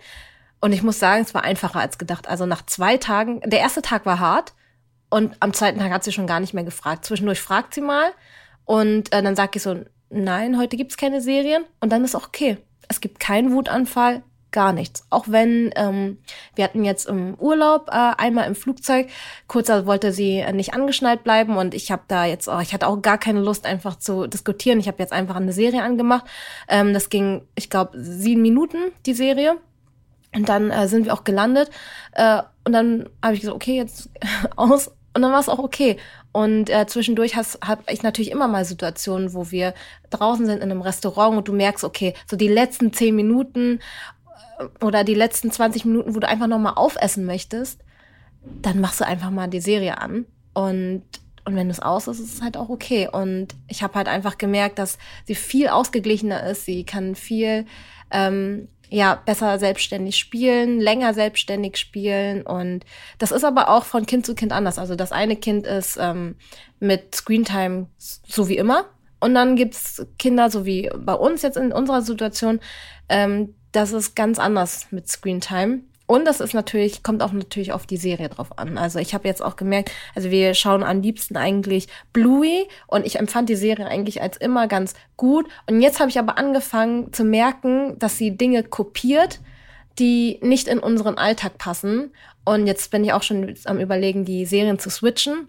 Und 0.62 0.74
ich 0.74 0.84
muss 0.84 1.00
sagen, 1.00 1.24
es 1.24 1.34
war 1.34 1.44
einfacher 1.44 1.80
als 1.80 1.98
gedacht. 1.98 2.28
Also 2.28 2.46
nach 2.46 2.66
zwei 2.66 2.98
Tagen, 2.98 3.42
der 3.46 3.60
erste 3.60 3.82
Tag 3.82 4.06
war 4.06 4.20
hart, 4.20 4.54
und 5.10 5.36
am 5.40 5.54
zweiten 5.54 5.80
Tag 5.80 5.92
hat 5.92 6.04
sie 6.04 6.12
schon 6.12 6.28
gar 6.28 6.40
nicht 6.40 6.54
mehr 6.54 6.64
gefragt. 6.64 7.06
Zwischendurch 7.06 7.42
fragt 7.42 7.74
sie 7.74 7.82
mal 7.82 8.12
und 8.66 9.12
äh, 9.12 9.24
dann 9.24 9.36
sag 9.36 9.56
ich 9.56 9.64
so, 9.64 9.84
nein, 10.10 10.58
heute 10.58 10.78
gibt's 10.78 10.98
keine 10.98 11.22
Serien 11.22 11.66
und 11.80 11.92
dann 11.92 12.04
ist 12.04 12.16
auch 12.16 12.28
okay. 12.28 12.58
Es 12.88 13.02
gibt 13.02 13.20
keinen 13.20 13.52
Wutanfall, 13.52 14.24
gar 14.52 14.74
nichts. 14.74 15.06
Auch 15.10 15.26
wenn 15.28 15.72
ähm, 15.76 16.18
wir 16.56 16.64
hatten 16.64 16.84
jetzt 16.84 17.08
im 17.08 17.36
Urlaub 17.36 17.90
äh, 17.90 18.14
einmal 18.18 18.48
im 18.48 18.56
Flugzeug, 18.56 19.08
kurz 19.48 19.70
wollte 19.70 20.12
sie 20.12 20.38
äh, 20.38 20.54
nicht 20.54 20.74
angeschnallt 20.74 21.24
bleiben 21.24 21.58
und 21.58 21.74
ich 21.74 21.92
habe 21.92 22.04
da 22.08 22.26
jetzt, 22.26 22.48
oh, 22.48 22.60
ich 22.60 22.74
hatte 22.74 22.88
auch 22.88 23.02
gar 23.02 23.18
keine 23.18 23.42
Lust 23.42 23.66
einfach 23.66 23.98
zu 23.98 24.28
diskutieren. 24.28 24.80
Ich 24.80 24.88
habe 24.88 25.00
jetzt 25.00 25.14
einfach 25.14 25.36
eine 25.36 25.54
Serie 25.54 25.84
angemacht. 25.84 26.26
Ähm, 26.68 26.94
das 26.94 27.10
ging, 27.10 27.44
ich 27.56 27.70
glaube, 27.70 28.02
sieben 28.02 28.42
Minuten 28.42 28.78
die 29.06 29.14
Serie. 29.14 29.58
Und 30.36 30.48
dann 30.48 30.70
äh, 30.70 30.88
sind 30.88 31.06
wir 31.06 31.14
auch 31.14 31.24
gelandet 31.24 31.72
äh, 32.14 32.44
und 32.64 32.74
dann 32.74 33.10
habe 33.24 33.34
ich 33.34 33.42
gesagt, 33.42 33.56
okay, 33.56 33.78
jetzt 33.78 34.10
aus 34.56 34.92
und 35.14 35.24
dann 35.24 35.32
war 35.32 35.40
es 35.40 35.50
auch 35.50 35.60
okay. 35.60 35.98
Und 36.32 36.70
äh, 36.70 36.86
zwischendurch 36.86 37.36
habe 37.36 37.82
ich 37.88 38.04
natürlich 38.04 38.30
immer 38.30 38.48
mal 38.48 38.64
Situationen, 38.64 39.34
wo 39.34 39.50
wir 39.50 39.74
draußen 40.12 40.46
sind 40.46 40.58
in 40.58 40.72
einem 40.72 40.82
Restaurant 40.82 41.36
und 41.38 41.48
du 41.48 41.54
merkst, 41.54 41.84
okay, 41.84 42.14
so 42.28 42.38
die 42.38 42.48
letzten 42.48 42.94
zehn 42.94 43.16
Minuten 43.16 43.80
oder 44.82 45.04
die 45.04 45.16
letzten 45.16 45.52
20 45.52 45.86
Minuten, 45.86 46.16
wo 46.16 46.20
du 46.20 46.28
einfach 46.28 46.48
nochmal 46.48 46.74
aufessen 46.76 47.26
möchtest, 47.26 47.82
dann 48.62 48.80
machst 48.80 49.00
du 49.00 49.06
einfach 49.06 49.30
mal 49.30 49.48
die 49.48 49.62
Serie 49.62 49.98
an. 50.00 50.26
Und, 50.54 51.04
und 51.46 51.56
wenn 51.56 51.70
es 51.70 51.80
aus 51.80 52.08
ist, 52.08 52.20
ist 52.20 52.36
es 52.36 52.42
halt 52.42 52.58
auch 52.58 52.70
okay. 52.70 53.08
Und 53.12 53.56
ich 53.68 53.84
habe 53.84 53.96
halt 53.96 54.08
einfach 54.08 54.38
gemerkt, 54.38 54.80
dass 54.80 54.98
sie 55.26 55.36
viel 55.36 55.68
ausgeglichener 55.68 56.44
ist. 56.46 56.66
Sie 56.66 56.84
kann 56.84 57.16
viel 57.16 57.66
ähm, 58.12 58.68
ja, 58.90 59.16
besser 59.16 59.60
selbstständig 59.60 60.18
spielen, 60.18 60.80
länger 60.80 61.14
selbstständig 61.14 61.78
spielen. 61.78 62.42
Und 62.42 62.86
das 63.18 63.32
ist 63.32 63.44
aber 63.44 63.70
auch 63.70 63.86
von 63.86 64.06
Kind 64.06 64.26
zu 64.26 64.36
Kind 64.36 64.52
anders. 64.52 64.80
Also 64.80 64.96
das 64.96 65.12
eine 65.12 65.36
Kind 65.36 65.68
ist 65.68 65.98
ähm, 66.00 66.36
mit 66.80 67.16
Screentime 67.16 67.88
so 67.98 68.50
wie 68.50 68.58
immer. 68.58 68.86
Und 69.20 69.36
dann 69.36 69.56
gibt's 69.56 70.06
Kinder, 70.18 70.50
so 70.50 70.66
wie 70.66 70.90
bei 70.98 71.14
uns 71.14 71.42
jetzt 71.42 71.58
in 71.58 71.74
unserer 71.74 72.02
Situation, 72.02 72.62
ähm, 73.10 73.54
das 73.72 73.92
ist 73.92 74.16
ganz 74.16 74.40
anders 74.40 74.88
mit 74.92 75.08
Screentime. 75.08 75.82
Und 76.10 76.26
das 76.26 76.40
ist 76.40 76.56
natürlich, 76.56 77.04
kommt 77.04 77.22
auch 77.22 77.34
natürlich 77.34 77.72
auf 77.72 77.86
die 77.86 77.98
Serie 77.98 78.30
drauf 78.30 78.58
an. 78.58 78.80
Also 78.80 78.98
ich 78.98 79.14
habe 79.14 79.28
jetzt 79.28 79.44
auch 79.44 79.56
gemerkt, 79.56 79.92
also 80.16 80.32
wir 80.32 80.56
schauen 80.56 80.82
am 80.82 81.04
liebsten 81.04 81.38
eigentlich 81.38 81.88
Bluey 82.14 82.68
und 82.88 83.06
ich 83.06 83.20
empfand 83.20 83.48
die 83.48 83.56
Serie 83.56 83.86
eigentlich 83.86 84.20
als 84.20 84.36
immer 84.38 84.68
ganz 84.68 84.96
gut. 85.18 85.48
Und 85.68 85.82
jetzt 85.82 86.00
habe 86.00 86.10
ich 86.10 86.18
aber 86.18 86.40
angefangen 86.40 87.14
zu 87.14 87.24
merken, 87.24 88.00
dass 88.00 88.18
sie 88.18 88.36
Dinge 88.36 88.64
kopiert, 88.64 89.40
die 90.00 90.40
nicht 90.42 90.68
in 90.68 90.80
unseren 90.80 91.20
Alltag 91.20 91.60
passen. 91.60 92.12
Und 92.44 92.66
jetzt 92.66 92.90
bin 92.90 93.04
ich 93.04 93.14
auch 93.14 93.22
schon 93.22 93.54
am 93.66 93.80
überlegen, 93.80 94.26
die 94.26 94.48
Serien 94.48 94.80
zu 94.80 94.90
switchen. 94.90 95.48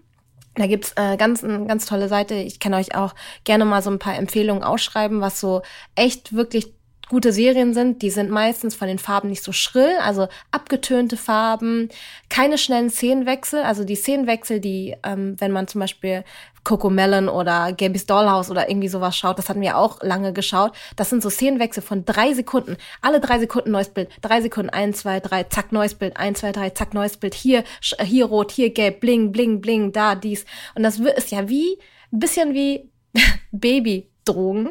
Da 0.53 0.67
gibt's 0.67 0.93
äh, 0.95 1.17
ganz 1.17 1.41
ganz 1.41 1.87
tolle 1.87 2.07
Seite. 2.07 2.35
Ich 2.35 2.59
kann 2.59 2.75
euch 2.75 2.93
auch 2.93 3.15
gerne 3.45 3.65
mal 3.65 3.81
so 3.81 3.89
ein 3.89 3.97
paar 3.97 4.15
Empfehlungen 4.15 4.63
ausschreiben, 4.63 5.21
was 5.21 5.39
so 5.39 5.63
echt 5.95 6.35
wirklich 6.35 6.71
gute 7.11 7.33
Serien 7.33 7.73
sind, 7.73 8.03
die 8.03 8.09
sind 8.09 8.29
meistens 8.29 8.73
von 8.73 8.87
den 8.87 8.97
Farben 8.97 9.27
nicht 9.27 9.43
so 9.43 9.51
schrill, 9.51 9.97
also 10.01 10.29
abgetönte 10.51 11.17
Farben, 11.17 11.89
keine 12.29 12.57
schnellen 12.57 12.89
Szenenwechsel, 12.89 13.63
also 13.63 13.83
die 13.83 13.97
Szenenwechsel, 13.97 14.61
die, 14.61 14.95
ähm, 15.03 15.35
wenn 15.37 15.51
man 15.51 15.67
zum 15.67 15.81
Beispiel 15.81 16.23
Coco 16.63 16.89
Melon 16.89 17.27
oder 17.27 17.73
Gabby's 17.73 18.05
Dollhouse 18.05 18.49
oder 18.49 18.69
irgendwie 18.69 18.87
sowas 18.87 19.17
schaut, 19.17 19.37
das 19.37 19.49
hatten 19.49 19.59
wir 19.59 19.77
auch 19.77 20.01
lange 20.01 20.31
geschaut, 20.31 20.71
das 20.95 21.09
sind 21.09 21.21
so 21.21 21.29
Szenenwechsel 21.29 21.83
von 21.83 22.05
drei 22.05 22.33
Sekunden, 22.33 22.77
alle 23.01 23.19
drei 23.19 23.39
Sekunden 23.39 23.71
neues 23.71 23.89
Bild, 23.89 24.07
drei 24.21 24.39
Sekunden, 24.39 24.69
eins, 24.69 24.99
zwei, 24.99 25.19
drei, 25.19 25.43
zack, 25.43 25.73
neues 25.73 25.95
Bild, 25.95 26.15
eins, 26.15 26.39
zwei, 26.39 26.53
drei, 26.53 26.69
zack, 26.69 26.93
neues 26.93 27.17
Bild, 27.17 27.33
hier, 27.33 27.65
hier 27.99 28.25
rot, 28.27 28.51
hier 28.51 28.69
gelb, 28.69 29.01
bling, 29.01 29.33
bling, 29.33 29.59
bling, 29.59 29.91
da, 29.91 30.15
dies. 30.15 30.45
Und 30.75 30.83
das 30.83 30.97
ist 30.97 31.31
ja 31.31 31.49
wie, 31.49 31.77
bisschen 32.09 32.53
wie 32.53 32.89
Babydrogen. 33.51 34.69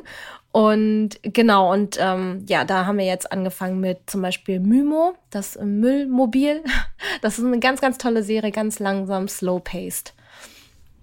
Und 0.52 1.10
genau, 1.22 1.72
und 1.72 1.96
ähm, 2.00 2.44
ja, 2.48 2.64
da 2.64 2.86
haben 2.86 2.98
wir 2.98 3.04
jetzt 3.04 3.30
angefangen 3.30 3.78
mit 3.78 4.10
zum 4.10 4.20
Beispiel 4.22 4.58
Mymo, 4.58 5.14
das 5.30 5.58
Müllmobil. 5.62 6.62
Das 7.22 7.38
ist 7.38 7.44
eine 7.44 7.58
ganz, 7.58 7.80
ganz 7.80 7.98
tolle 7.98 8.22
Serie, 8.22 8.50
ganz 8.50 8.78
langsam, 8.78 9.26
slow-paced. 9.26 10.14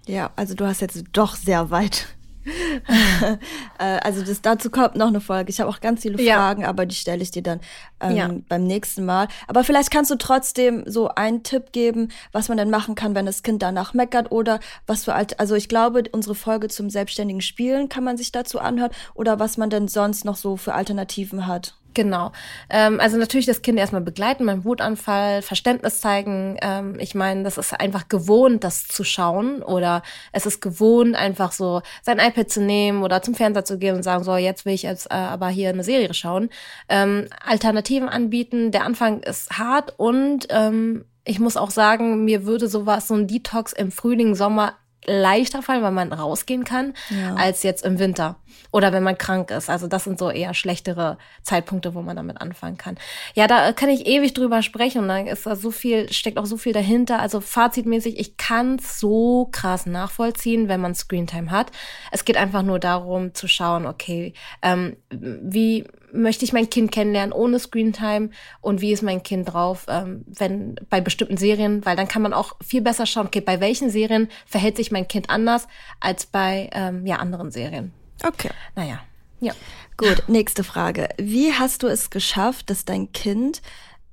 Ja, 0.06 0.30
also 0.36 0.54
du 0.54 0.66
hast 0.66 0.80
jetzt 0.80 1.04
doch 1.12 1.36
sehr 1.36 1.70
weit 1.70 2.06
also 3.78 4.22
das, 4.22 4.40
dazu 4.42 4.70
kommt 4.70 4.96
noch 4.96 5.08
eine 5.08 5.20
Folge. 5.20 5.50
Ich 5.50 5.60
habe 5.60 5.70
auch 5.70 5.80
ganz 5.80 6.02
viele 6.02 6.18
Fragen, 6.18 6.62
ja. 6.62 6.68
aber 6.68 6.86
die 6.86 6.94
stelle 6.94 7.22
ich 7.22 7.30
dir 7.30 7.42
dann 7.42 7.60
ähm, 8.00 8.16
ja. 8.16 8.30
beim 8.48 8.64
nächsten 8.64 9.04
Mal. 9.04 9.28
Aber 9.46 9.64
vielleicht 9.64 9.90
kannst 9.90 10.10
du 10.10 10.16
trotzdem 10.16 10.84
so 10.86 11.08
einen 11.08 11.42
Tipp 11.42 11.72
geben, 11.72 12.08
was 12.32 12.48
man 12.48 12.58
denn 12.58 12.70
machen 12.70 12.94
kann, 12.94 13.14
wenn 13.14 13.26
das 13.26 13.42
Kind 13.42 13.62
danach 13.62 13.94
meckert 13.94 14.32
oder 14.32 14.60
was 14.86 15.04
für 15.04 15.14
alt. 15.14 15.40
Also 15.40 15.54
ich 15.54 15.68
glaube, 15.68 16.04
unsere 16.12 16.34
Folge 16.34 16.68
zum 16.68 16.90
selbstständigen 16.90 17.40
Spielen 17.40 17.88
kann 17.88 18.04
man 18.04 18.16
sich 18.16 18.32
dazu 18.32 18.58
anhören 18.58 18.90
oder 19.14 19.38
was 19.38 19.56
man 19.56 19.70
denn 19.70 19.88
sonst 19.88 20.24
noch 20.24 20.36
so 20.36 20.56
für 20.56 20.74
Alternativen 20.74 21.46
hat. 21.46 21.74
Genau. 21.98 22.30
Ähm, 22.70 23.00
also 23.00 23.16
natürlich 23.16 23.46
das 23.46 23.60
Kind 23.60 23.76
erstmal 23.76 24.00
begleiten 24.00 24.46
beim 24.46 24.64
Wutanfall, 24.64 25.42
Verständnis 25.42 26.00
zeigen. 26.00 26.56
Ähm, 26.62 26.94
ich 27.00 27.16
meine, 27.16 27.42
das 27.42 27.58
ist 27.58 27.72
einfach 27.72 28.08
gewohnt, 28.08 28.62
das 28.62 28.86
zu 28.86 29.02
schauen 29.02 29.64
oder 29.64 30.04
es 30.30 30.46
ist 30.46 30.60
gewohnt, 30.60 31.16
einfach 31.16 31.50
so 31.50 31.82
sein 32.02 32.20
iPad 32.20 32.48
zu 32.48 32.60
nehmen 32.60 33.02
oder 33.02 33.20
zum 33.20 33.34
Fernseher 33.34 33.64
zu 33.64 33.78
gehen 33.78 33.96
und 33.96 34.04
sagen, 34.04 34.22
so, 34.22 34.36
jetzt 34.36 34.64
will 34.64 34.74
ich 34.74 34.84
jetzt 34.84 35.06
äh, 35.10 35.14
aber 35.14 35.48
hier 35.48 35.70
eine 35.70 35.82
Serie 35.82 36.14
schauen. 36.14 36.50
Ähm, 36.88 37.26
Alternativen 37.44 38.08
anbieten. 38.08 38.70
Der 38.70 38.84
Anfang 38.84 39.18
ist 39.18 39.58
hart 39.58 39.94
und 39.96 40.46
ähm, 40.50 41.04
ich 41.24 41.40
muss 41.40 41.56
auch 41.56 41.72
sagen, 41.72 42.24
mir 42.24 42.46
würde 42.46 42.68
sowas, 42.68 43.08
so 43.08 43.14
ein 43.14 43.26
Detox 43.26 43.72
im 43.72 43.90
Frühling, 43.90 44.36
Sommer 44.36 44.74
leichter 45.06 45.62
fallen, 45.62 45.82
weil 45.82 45.92
man 45.92 46.12
rausgehen 46.12 46.64
kann, 46.64 46.94
ja. 47.10 47.34
als 47.34 47.62
jetzt 47.62 47.84
im 47.84 47.98
Winter 47.98 48.36
oder 48.70 48.92
wenn 48.92 49.02
man 49.02 49.16
krank 49.16 49.50
ist. 49.50 49.70
Also 49.70 49.86
das 49.86 50.04
sind 50.04 50.18
so 50.18 50.30
eher 50.30 50.54
schlechtere 50.54 51.18
Zeitpunkte, 51.42 51.94
wo 51.94 52.02
man 52.02 52.16
damit 52.16 52.40
anfangen 52.40 52.76
kann. 52.76 52.98
Ja, 53.34 53.46
da 53.46 53.72
kann 53.72 53.88
ich 53.88 54.06
ewig 54.06 54.34
drüber 54.34 54.62
sprechen 54.62 55.02
und 55.02 55.08
dann 55.08 55.26
ist 55.26 55.46
da 55.46 55.56
so 55.56 55.70
viel, 55.70 56.12
steckt 56.12 56.38
auch 56.38 56.46
so 56.46 56.56
viel 56.56 56.72
dahinter. 56.72 57.20
Also 57.20 57.40
fazitmäßig, 57.40 58.18
ich 58.18 58.36
kann 58.36 58.78
so 58.78 59.48
krass 59.52 59.86
nachvollziehen, 59.86 60.68
wenn 60.68 60.80
man 60.80 60.94
Screentime 60.94 61.50
hat. 61.50 61.70
Es 62.12 62.24
geht 62.24 62.36
einfach 62.36 62.62
nur 62.62 62.78
darum 62.78 63.34
zu 63.34 63.48
schauen, 63.48 63.86
okay, 63.86 64.34
ähm, 64.62 64.96
wie 65.10 65.86
möchte 66.12 66.44
ich 66.44 66.52
mein 66.52 66.70
Kind 66.70 66.92
kennenlernen 66.92 67.32
ohne 67.32 67.58
Screentime 67.58 68.30
und 68.60 68.80
wie 68.80 68.92
ist 68.92 69.02
mein 69.02 69.22
Kind 69.22 69.52
drauf, 69.52 69.86
ähm, 69.88 70.24
wenn 70.26 70.76
bei 70.90 71.00
bestimmten 71.00 71.36
Serien, 71.36 71.84
weil 71.84 71.96
dann 71.96 72.08
kann 72.08 72.22
man 72.22 72.32
auch 72.32 72.56
viel 72.64 72.80
besser 72.80 73.06
schauen, 73.06 73.26
okay, 73.26 73.40
bei 73.40 73.60
welchen 73.60 73.90
Serien 73.90 74.28
verhält 74.46 74.76
sich 74.76 74.90
mein 74.90 75.08
Kind 75.08 75.30
anders 75.30 75.68
als 76.00 76.26
bei 76.26 76.70
ähm, 76.72 77.06
ja 77.06 77.16
anderen 77.16 77.50
Serien. 77.50 77.92
Okay. 78.24 78.50
Naja, 78.74 79.00
ja. 79.40 79.52
Gut, 79.96 80.24
nächste 80.28 80.64
Frage. 80.64 81.08
Wie 81.18 81.52
hast 81.52 81.82
du 81.82 81.88
es 81.88 82.10
geschafft, 82.10 82.70
dass 82.70 82.84
dein 82.84 83.12
Kind 83.12 83.62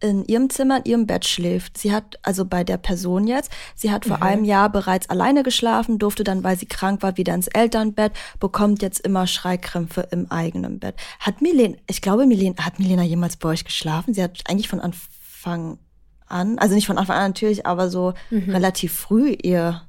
in 0.06 0.26
ihrem 0.26 0.50
Zimmer, 0.50 0.78
in 0.78 0.86
ihrem 0.86 1.08
Bett 1.08 1.26
schläft. 1.26 1.78
Sie 1.78 1.92
hat, 1.92 2.20
also 2.24 2.46
bei 2.46 2.64
der 2.64 2.78
Person 2.78 3.28
jetzt, 3.28 3.52
sie 3.76 3.92
hat 3.92 4.06
vor 4.06 4.18
mhm. 4.18 4.24
einem 4.24 4.44
Jahr 4.46 4.70
bereits 4.70 5.10
alleine 5.10 5.44
geschlafen, 5.44 6.00
durfte 6.00 6.24
dann, 6.24 6.44
weil 6.44 6.58
sie 6.58 6.66
krank 6.66 7.02
war, 7.02 7.18
wieder 7.18 7.34
ins 7.34 7.48
Elternbett, 7.48 8.14
bekommt 8.40 8.82
jetzt 8.82 9.00
immer 9.00 9.28
Schreikrämpfe 9.28 10.08
im 10.12 10.32
eigenen 10.32 10.80
Bett. 10.80 10.96
Hat 11.20 11.42
Milena, 11.42 11.78
ich 11.88 12.02
glaube, 12.02 12.26
Milena, 12.26 12.64
hat 12.64 12.80
Milena 12.80 13.04
jemals 13.04 13.38
bei 13.38 13.50
euch 13.50 13.66
geschlafen? 13.66 14.14
Sie 14.14 14.24
hat 14.24 14.42
eigentlich 14.48 14.70
von 14.70 14.80
Anfang 14.80 15.80
an, 16.28 16.58
also 16.60 16.76
nicht 16.76 16.88
von 16.88 16.98
Anfang 16.98 17.18
an 17.18 17.30
natürlich, 17.32 17.66
aber 17.66 17.90
so 17.90 18.14
mhm. 18.30 18.52
relativ 18.52 18.94
früh 18.94 19.36
ihr 19.42 19.82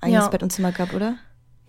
eigenes 0.00 0.24
ja. 0.24 0.28
Bett 0.28 0.42
und 0.42 0.50
Zimmer 0.50 0.72
gehabt, 0.72 0.94
oder? 0.94 1.16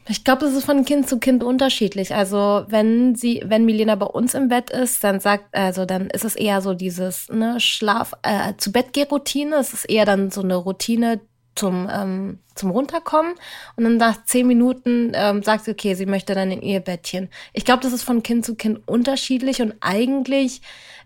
Ich 0.09 0.23
glaube, 0.23 0.45
das 0.45 0.53
ist 0.53 0.65
von 0.65 0.83
Kind 0.85 1.07
zu 1.07 1.19
Kind 1.19 1.43
unterschiedlich. 1.43 2.13
Also 2.13 2.65
wenn 2.67 3.15
sie, 3.15 3.41
wenn 3.45 3.65
Milena 3.65 3.95
bei 3.95 4.05
uns 4.05 4.33
im 4.33 4.49
Bett 4.49 4.69
ist, 4.69 5.03
dann 5.03 5.19
sagt, 5.19 5.55
also 5.55 5.85
dann 5.85 6.09
ist 6.09 6.25
es 6.25 6.35
eher 6.35 6.61
so 6.61 6.73
dieses 6.73 7.29
ne, 7.29 7.59
Schlaf, 7.59 8.13
äh, 8.23 8.53
zu 8.57 8.71
Bett 8.71 8.89
Routine. 9.11 9.55
Es 9.55 9.73
ist 9.73 9.85
eher 9.85 10.05
dann 10.05 10.29
so 10.31 10.41
eine 10.41 10.55
Routine 10.55 11.21
zum 11.55 11.87
ähm, 11.91 12.39
zum 12.55 12.71
runterkommen 12.71 13.33
und 13.75 13.83
dann 13.83 13.97
nach 13.97 14.25
zehn 14.25 14.47
Minuten 14.47 15.11
ähm, 15.15 15.43
sagt 15.43 15.65
sie, 15.65 15.71
okay, 15.71 15.95
sie 15.95 16.05
möchte 16.05 16.35
dann 16.35 16.51
in 16.51 16.61
ihr 16.61 16.79
Bettchen. 16.79 17.29
Ich 17.53 17.65
glaube, 17.65 17.83
das 17.83 17.93
ist 17.93 18.03
von 18.03 18.23
Kind 18.23 18.45
zu 18.45 18.55
Kind 18.55 18.87
unterschiedlich 18.87 19.61
und 19.61 19.73
eigentlich 19.81 20.61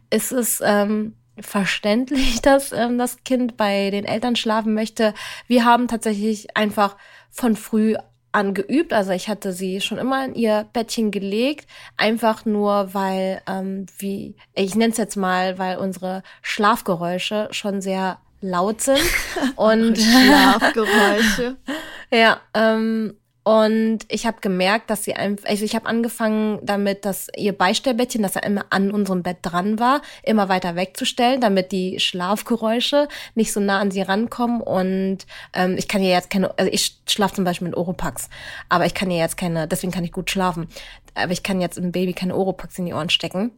ist 0.09 0.31
es 0.31 0.61
ähm, 0.63 1.15
verständlich, 1.39 2.41
dass 2.41 2.71
ähm, 2.71 2.97
das 2.97 3.23
Kind 3.23 3.57
bei 3.57 3.91
den 3.91 4.05
Eltern 4.05 4.35
schlafen 4.35 4.73
möchte. 4.73 5.13
Wir 5.47 5.65
haben 5.65 5.87
tatsächlich 5.87 6.55
einfach 6.55 6.97
von 7.29 7.55
früh 7.55 7.95
angeübt. 8.31 8.93
Also 8.93 9.11
ich 9.11 9.27
hatte 9.29 9.51
sie 9.51 9.81
schon 9.81 9.97
immer 9.97 10.25
in 10.25 10.35
ihr 10.35 10.67
Bettchen 10.73 11.11
gelegt, 11.11 11.67
einfach 11.97 12.45
nur 12.45 12.93
weil, 12.93 13.41
ähm, 13.47 13.85
wie, 13.97 14.35
ich 14.53 14.75
nenne 14.75 14.91
es 14.91 14.97
jetzt 14.97 15.15
mal, 15.15 15.57
weil 15.57 15.77
unsere 15.77 16.23
Schlafgeräusche 16.41 17.47
schon 17.51 17.81
sehr 17.81 18.19
laut 18.41 18.81
sind. 18.81 19.01
Und 19.55 19.97
Schlafgeräusche. 19.97 21.57
ja, 22.11 22.39
ähm, 22.53 23.15
und 23.47 23.99
ich 24.09 24.25
habe 24.25 24.41
gemerkt, 24.41 24.89
dass 24.89 25.05
sie 25.05 25.13
einfach, 25.13 25.47
also 25.47 25.63
ich 25.63 25.73
habe 25.73 25.85
angefangen 25.85 26.59
damit, 26.63 27.05
dass 27.05 27.29
ihr 27.33 27.57
Beistellbettchen, 27.57 28.21
das 28.21 28.33
ja 28.33 28.41
immer 28.41 28.65
an 28.71 28.91
unserem 28.91 29.23
Bett 29.23 29.37
dran 29.41 29.79
war, 29.79 30.01
immer 30.23 30.49
weiter 30.49 30.75
wegzustellen, 30.75 31.39
damit 31.39 31.71
die 31.71 31.97
Schlafgeräusche 32.01 33.07
nicht 33.35 33.53
so 33.53 33.61
nah 33.61 33.79
an 33.79 33.89
sie 33.89 34.01
rankommen. 34.01 34.59
Und 34.59 35.19
ähm, 35.53 35.77
ich 35.77 35.87
kann 35.87 36.03
ja 36.03 36.09
jetzt 36.09 36.29
keine, 36.29 36.59
also 36.59 36.69
ich 36.69 36.97
schlafe 37.07 37.35
zum 37.35 37.45
Beispiel 37.45 37.69
mit 37.69 37.77
Oropax, 37.77 38.29
aber 38.67 38.85
ich 38.85 38.93
kann 38.93 39.09
ja 39.09 39.19
jetzt 39.19 39.37
keine, 39.37 39.65
deswegen 39.65 39.93
kann 39.93 40.03
ich 40.03 40.11
gut 40.11 40.29
schlafen. 40.29 40.67
Aber 41.13 41.31
ich 41.31 41.41
kann 41.41 41.61
jetzt 41.61 41.77
im 41.77 41.93
Baby 41.93 42.11
keine 42.11 42.35
Oropax 42.35 42.77
in 42.79 42.85
die 42.85 42.93
Ohren 42.93 43.09
stecken. 43.09 43.51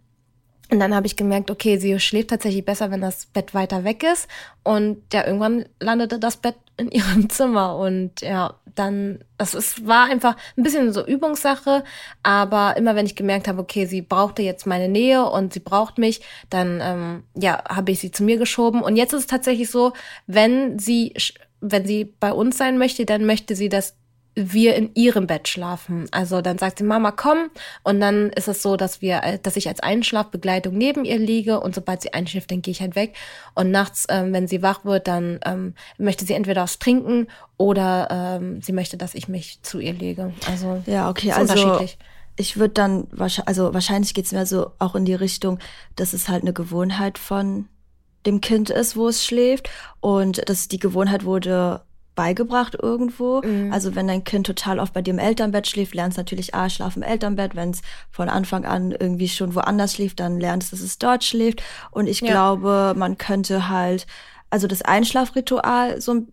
Und 0.72 0.80
dann 0.80 0.94
habe 0.94 1.08
ich 1.08 1.16
gemerkt, 1.16 1.50
okay, 1.50 1.78
sie 1.78 2.00
schläft 2.00 2.30
tatsächlich 2.30 2.64
besser, 2.64 2.92
wenn 2.92 3.02
das 3.02 3.26
Bett 3.26 3.54
weiter 3.54 3.84
weg 3.84 4.04
ist. 4.04 4.28
Und 4.64 5.02
ja, 5.12 5.26
irgendwann 5.26 5.66
landete 5.80 6.20
das 6.20 6.38
Bett 6.38 6.56
in 6.78 6.92
ihrem 6.92 7.30
Zimmer. 7.30 7.78
Und 7.78 8.22
ja, 8.22 8.54
dann, 8.76 9.20
das 9.38 9.56
ist, 9.56 9.88
war 9.88 10.06
einfach 10.06 10.36
ein 10.58 10.64
bisschen 10.64 10.94
so 10.94 11.06
Übungssache. 11.06 11.84
Aber 12.22 12.78
immer 12.78 12.96
wenn 12.96 13.08
ich 13.08 13.16
gemerkt 13.16 13.48
habe, 13.48 13.62
okay, 13.62 13.86
sie 13.86 14.02
brauchte 14.02 14.44
jetzt 14.44 14.68
meine 14.68 14.90
Nähe 14.90 15.28
und 15.28 15.54
sie 15.54 15.60
braucht 15.60 15.98
mich, 15.98 16.22
dann 16.50 16.80
ähm, 16.82 17.24
ja, 17.36 17.64
habe 17.68 17.92
ich 17.92 18.00
sie 18.00 18.12
zu 18.12 18.24
mir 18.24 18.38
geschoben. 18.38 18.84
Und 18.84 18.96
jetzt 18.96 19.14
ist 19.14 19.22
es 19.22 19.28
tatsächlich 19.28 19.72
so, 19.72 19.94
wenn 20.28 20.78
sie 20.78 21.14
wenn 21.62 21.86
sie 21.86 22.06
bei 22.06 22.32
uns 22.32 22.58
sein 22.58 22.78
möchte, 22.78 23.06
dann 23.06 23.26
möchte 23.26 23.54
sie, 23.54 23.68
dass 23.68 23.96
wir 24.54 24.76
in 24.76 24.92
ihrem 24.96 25.28
Bett 25.28 25.48
schlafen. 25.48 26.08
Also 26.12 26.42
dann 26.42 26.58
sagt 26.58 26.80
sie, 26.80 26.84
Mama, 26.84 27.12
komm. 27.12 27.50
Und 27.84 28.00
dann 28.00 28.30
ist 28.30 28.48
es 28.48 28.62
so, 28.62 28.78
dass 28.78 29.02
wir, 29.02 29.40
dass 29.44 29.56
ich 29.56 29.68
als 29.68 29.80
Einschlafbegleitung 29.80 30.78
neben 30.78 31.06
ihr 31.06 31.20
liege 31.20 31.60
und 31.60 31.76
sobald 31.76 32.02
sie 32.02 32.14
einschläft, 32.14 32.52
dann 32.52 32.62
gehe 32.62 32.72
ich 32.72 32.82
halt 32.82 32.96
weg. 32.96 33.16
Und 33.56 33.72
nachts, 33.72 34.06
ähm, 34.10 34.34
wenn 34.34 34.48
sie 34.48 34.62
wach 34.62 34.86
wird, 34.86 35.08
dann 35.08 35.40
ähm, 35.46 35.74
möchte 35.98 36.26
sie 36.26 36.34
entweder 36.34 36.64
was 36.64 36.80
trinken 36.80 37.28
oder 37.58 38.08
ähm, 38.40 38.62
sie 38.62 38.74
möchte, 38.74 38.98
dass 38.98 39.16
ich 39.16 39.28
mich 39.28 39.62
zu 39.62 39.80
ihr 39.80 39.94
lege. 39.94 40.34
Also 40.50 40.82
ja, 40.86 41.10
okay, 41.10 41.32
also 41.32 41.82
ich 42.38 42.58
würde 42.58 42.74
dann 42.74 43.08
wahrscheinlich, 43.12 43.50
also 43.50 43.74
wahrscheinlich 43.74 44.14
geht's 44.14 44.32
mir 44.32 44.46
so 44.46 44.72
auch 44.80 44.96
in 44.96 45.04
die 45.04 45.14
Richtung, 45.14 45.60
dass 45.98 46.14
es 46.14 46.30
halt 46.30 46.44
eine 46.44 46.54
Gewohnheit 46.54 47.18
von 47.18 47.68
dem 48.26 48.42
Kind 48.42 48.70
ist, 48.70 48.96
wo 48.96 49.10
es 49.10 49.26
schläft 49.26 49.70
und 50.00 50.48
dass 50.50 50.68
die 50.68 50.80
Gewohnheit 50.80 51.26
wurde 51.26 51.82
beigebracht 52.20 52.76
irgendwo. 52.76 53.42
Mhm. 53.42 53.72
Also 53.72 53.96
wenn 53.96 54.06
dein 54.06 54.26
Kind 54.26 54.46
total 54.46 54.80
oft 54.80 54.92
bei 54.92 55.02
dir 55.02 55.12
im 55.12 55.20
Elternbett 55.20 55.68
schläft, 55.68 55.96
lernst 55.96 56.18
natürlich 56.18 56.54
A, 56.54 56.70
schlaf 56.70 56.98
im 56.98 57.02
Elternbett. 57.02 57.56
Wenn 57.56 57.70
es 57.70 57.82
von 58.12 58.28
Anfang 58.28 58.66
an 58.66 58.92
irgendwie 58.92 59.30
schon 59.30 59.56
woanders 59.56 59.94
schläft, 59.94 60.20
dann 60.20 60.38
lernst, 60.38 60.74
dass 60.74 60.82
es 60.82 60.98
dort 60.98 61.24
schläft. 61.24 61.64
Und 61.92 62.08
ich 62.08 62.20
ja. 62.20 62.28
glaube, 62.28 62.94
man 62.98 63.18
könnte 63.18 63.70
halt, 63.70 64.06
also 64.50 64.68
das 64.68 64.82
Einschlafritual 64.82 66.02
so 66.02 66.26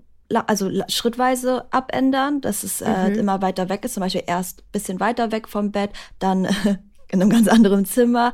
also 0.48 0.72
schrittweise 0.88 1.66
abändern, 1.70 2.40
dass 2.40 2.64
es 2.64 2.80
äh, 2.80 3.10
mhm. 3.10 3.14
immer 3.20 3.40
weiter 3.40 3.68
weg 3.68 3.84
ist. 3.84 3.94
Zum 3.94 4.00
Beispiel 4.00 4.24
erst 4.26 4.68
bisschen 4.72 4.98
weiter 4.98 5.30
weg 5.30 5.46
vom 5.46 5.70
Bett, 5.70 5.90
dann 6.18 6.48
in 7.08 7.20
einem 7.20 7.30
ganz 7.30 7.48
anderen 7.48 7.84
Zimmer 7.84 8.32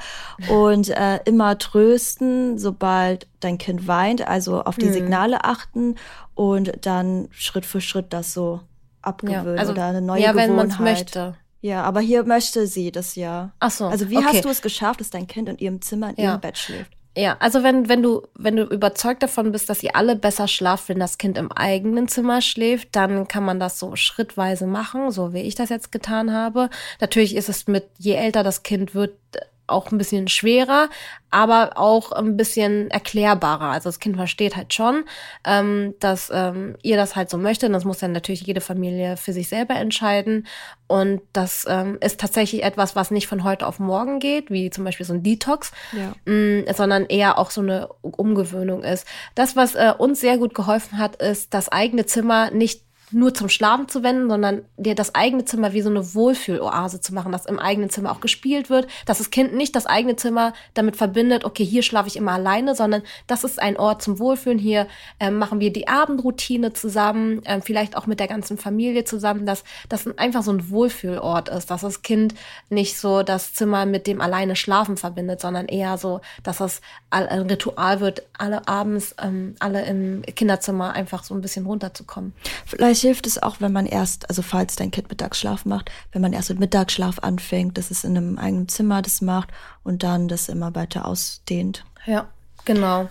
und 0.48 0.88
äh, 0.88 1.20
immer 1.24 1.58
trösten, 1.58 2.58
sobald 2.58 3.26
dein 3.40 3.58
Kind 3.58 3.86
weint, 3.86 4.26
also 4.26 4.62
auf 4.62 4.76
die 4.76 4.86
mhm. 4.86 4.92
Signale 4.92 5.44
achten 5.44 5.96
und 6.34 6.72
dann 6.86 7.28
Schritt 7.30 7.66
für 7.66 7.80
Schritt 7.80 8.12
das 8.12 8.32
so 8.32 8.60
abgewöhnen 9.02 9.56
ja, 9.56 9.60
also, 9.60 9.72
oder 9.72 9.86
eine 9.86 10.00
neue 10.00 10.22
ja, 10.22 10.32
Gewohnheit. 10.32 10.78
Wenn 10.78 10.84
möchte. 10.84 11.34
Ja, 11.60 11.82
aber 11.84 12.00
hier 12.00 12.24
möchte 12.24 12.66
sie 12.66 12.90
das 12.90 13.14
ja. 13.14 13.52
Ach 13.60 13.70
so. 13.70 13.86
Also 13.86 14.10
wie 14.10 14.18
okay. 14.18 14.26
hast 14.28 14.44
du 14.44 14.48
es 14.48 14.62
geschafft, 14.62 15.00
dass 15.00 15.10
dein 15.10 15.26
Kind 15.26 15.48
in 15.48 15.58
ihrem 15.58 15.80
Zimmer 15.80 16.10
in 16.10 16.16
ja. 16.16 16.32
ihrem 16.32 16.40
Bett 16.40 16.58
schläft? 16.58 16.90
Ja, 17.14 17.36
also 17.40 17.62
wenn, 17.62 17.90
wenn 17.90 18.02
du, 18.02 18.22
wenn 18.34 18.56
du 18.56 18.64
überzeugt 18.64 19.22
davon 19.22 19.52
bist, 19.52 19.68
dass 19.68 19.82
ihr 19.82 19.94
alle 19.96 20.16
besser 20.16 20.48
schlaft, 20.48 20.88
wenn 20.88 20.98
das 20.98 21.18
Kind 21.18 21.36
im 21.36 21.52
eigenen 21.52 22.08
Zimmer 22.08 22.40
schläft, 22.40 22.96
dann 22.96 23.28
kann 23.28 23.44
man 23.44 23.60
das 23.60 23.78
so 23.78 23.96
schrittweise 23.96 24.66
machen, 24.66 25.10
so 25.10 25.34
wie 25.34 25.42
ich 25.42 25.54
das 25.54 25.68
jetzt 25.68 25.92
getan 25.92 26.32
habe. 26.32 26.70
Natürlich 27.00 27.36
ist 27.36 27.50
es 27.50 27.66
mit, 27.66 27.84
je 27.98 28.14
älter 28.14 28.42
das 28.42 28.62
Kind 28.62 28.94
wird, 28.94 29.14
auch 29.72 29.90
ein 29.90 29.98
bisschen 29.98 30.28
schwerer, 30.28 30.88
aber 31.30 31.72
auch 31.76 32.12
ein 32.12 32.36
bisschen 32.36 32.90
erklärbarer. 32.90 33.70
Also 33.70 33.88
das 33.88 33.98
Kind 33.98 34.16
versteht 34.16 34.54
halt 34.54 34.72
schon, 34.74 35.04
ähm, 35.44 35.94
dass 35.98 36.30
ähm, 36.32 36.76
ihr 36.82 36.96
das 36.96 37.16
halt 37.16 37.30
so 37.30 37.38
möchte. 37.38 37.66
Und 37.66 37.72
das 37.72 37.84
muss 37.84 37.98
dann 37.98 38.12
natürlich 38.12 38.42
jede 38.42 38.60
Familie 38.60 39.16
für 39.16 39.32
sich 39.32 39.48
selber 39.48 39.74
entscheiden. 39.74 40.46
Und 40.86 41.22
das 41.32 41.64
ähm, 41.68 41.96
ist 42.00 42.20
tatsächlich 42.20 42.62
etwas, 42.62 42.94
was 42.94 43.10
nicht 43.10 43.26
von 43.26 43.44
heute 43.44 43.66
auf 43.66 43.78
morgen 43.78 44.20
geht, 44.20 44.50
wie 44.50 44.70
zum 44.70 44.84
Beispiel 44.84 45.06
so 45.06 45.14
ein 45.14 45.22
Detox, 45.22 45.72
ja. 45.92 46.12
mh, 46.26 46.34
mm, 46.34 46.74
sondern 46.74 47.06
eher 47.06 47.38
auch 47.38 47.50
so 47.50 47.62
eine 47.62 47.88
Umgewöhnung 48.02 48.84
ist. 48.84 49.06
Das, 49.34 49.56
was 49.56 49.74
äh, 49.74 49.94
uns 49.96 50.20
sehr 50.20 50.36
gut 50.36 50.54
geholfen 50.54 50.98
hat, 50.98 51.16
ist, 51.16 51.54
das 51.54 51.70
eigene 51.70 52.04
Zimmer 52.04 52.50
nicht 52.50 52.82
nur 53.12 53.34
zum 53.34 53.48
Schlafen 53.48 53.88
zu 53.88 54.02
wenden, 54.02 54.28
sondern 54.28 54.62
dir 54.76 54.94
das 54.94 55.14
eigene 55.14 55.44
Zimmer 55.44 55.72
wie 55.72 55.82
so 55.82 55.90
eine 55.90 56.14
Wohlfühloase 56.14 57.00
zu 57.00 57.14
machen, 57.14 57.32
dass 57.32 57.46
im 57.46 57.58
eigenen 57.58 57.90
Zimmer 57.90 58.12
auch 58.12 58.20
gespielt 58.20 58.70
wird, 58.70 58.86
dass 59.06 59.18
das 59.18 59.30
Kind 59.30 59.54
nicht 59.54 59.76
das 59.76 59.86
eigene 59.86 60.16
Zimmer 60.16 60.52
damit 60.74 60.96
verbindet, 60.96 61.44
okay, 61.44 61.64
hier 61.64 61.82
schlafe 61.82 62.08
ich 62.08 62.16
immer 62.16 62.32
alleine, 62.32 62.74
sondern 62.74 63.02
das 63.26 63.44
ist 63.44 63.60
ein 63.60 63.76
Ort 63.76 64.02
zum 64.02 64.18
Wohlfühlen. 64.18 64.58
Hier 64.58 64.86
ähm, 65.20 65.38
machen 65.38 65.60
wir 65.60 65.72
die 65.72 65.88
Abendroutine 65.88 66.72
zusammen, 66.72 67.42
ähm, 67.44 67.62
vielleicht 67.62 67.96
auch 67.96 68.06
mit 68.06 68.20
der 68.20 68.28
ganzen 68.28 68.58
Familie 68.58 69.04
zusammen, 69.04 69.46
dass 69.46 69.64
das 69.88 70.06
einfach 70.18 70.42
so 70.42 70.52
ein 70.52 70.70
Wohlfühlort 70.70 71.48
ist, 71.48 71.70
dass 71.70 71.82
das 71.82 72.02
Kind 72.02 72.34
nicht 72.70 72.98
so 72.98 73.22
das 73.22 73.54
Zimmer 73.54 73.86
mit 73.86 74.06
dem 74.06 74.20
alleine 74.20 74.56
Schlafen 74.56 74.96
verbindet, 74.96 75.40
sondern 75.40 75.66
eher 75.66 75.98
so, 75.98 76.20
dass 76.42 76.58
das 76.58 76.80
ein 77.10 77.42
Ritual 77.42 78.00
wird, 78.00 78.22
alle 78.38 78.66
abends, 78.68 79.14
ähm, 79.22 79.54
alle 79.58 79.84
im 79.84 80.22
Kinderzimmer 80.22 80.92
einfach 80.92 81.24
so 81.24 81.34
ein 81.34 81.40
bisschen 81.40 81.66
runterzukommen. 81.66 82.32
Vielleicht 82.66 83.01
hilft 83.02 83.26
es 83.26 83.42
auch, 83.42 83.60
wenn 83.60 83.72
man 83.72 83.86
erst, 83.86 84.28
also 84.28 84.42
falls 84.42 84.76
dein 84.76 84.90
Kind 84.90 85.10
Mittagsschlaf 85.10 85.64
macht, 85.64 85.90
wenn 86.12 86.22
man 86.22 86.32
erst 86.32 86.48
mit 86.50 86.60
Mittagsschlaf 86.60 87.18
anfängt, 87.18 87.76
dass 87.76 87.90
es 87.90 88.04
in 88.04 88.16
einem 88.16 88.38
eigenen 88.38 88.68
Zimmer 88.68 89.02
das 89.02 89.20
macht 89.20 89.50
und 89.84 90.02
dann 90.02 90.28
das 90.28 90.48
immer 90.48 90.74
weiter 90.74 91.06
ausdehnt. 91.06 91.84
Ja, 92.06 92.28
genau. 92.64 93.08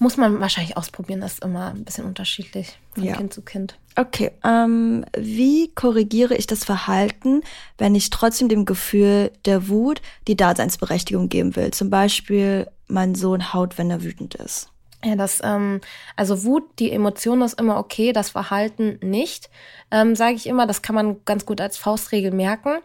Muss 0.00 0.16
man 0.16 0.38
wahrscheinlich 0.38 0.76
ausprobieren, 0.76 1.20
das 1.20 1.34
ist 1.34 1.44
immer 1.44 1.70
ein 1.70 1.84
bisschen 1.84 2.04
unterschiedlich 2.04 2.78
von 2.94 3.02
ja. 3.02 3.16
Kind 3.16 3.34
zu 3.34 3.42
Kind. 3.42 3.76
Okay, 3.96 4.30
ähm, 4.44 5.04
wie 5.16 5.72
korrigiere 5.74 6.36
ich 6.36 6.46
das 6.46 6.64
Verhalten, 6.64 7.42
wenn 7.78 7.96
ich 7.96 8.10
trotzdem 8.10 8.48
dem 8.48 8.64
Gefühl 8.64 9.32
der 9.44 9.68
Wut 9.68 10.00
die 10.28 10.36
Daseinsberechtigung 10.36 11.28
geben 11.28 11.56
will? 11.56 11.72
Zum 11.72 11.90
Beispiel, 11.90 12.68
mein 12.86 13.16
Sohn 13.16 13.52
haut, 13.52 13.76
wenn 13.76 13.90
er 13.90 14.04
wütend 14.04 14.36
ist. 14.36 14.70
Ja, 15.04 15.14
das, 15.14 15.40
ähm, 15.44 15.80
also 16.16 16.42
Wut, 16.44 16.64
die 16.80 16.90
Emotion 16.90 17.40
ist 17.42 17.60
immer 17.60 17.78
okay, 17.78 18.12
das 18.12 18.30
Verhalten 18.30 18.98
nicht, 19.00 19.48
ähm, 19.92 20.16
sage 20.16 20.34
ich 20.34 20.46
immer. 20.46 20.66
Das 20.66 20.82
kann 20.82 20.94
man 20.96 21.24
ganz 21.24 21.46
gut 21.46 21.60
als 21.60 21.78
Faustregel 21.78 22.32
merken. 22.32 22.78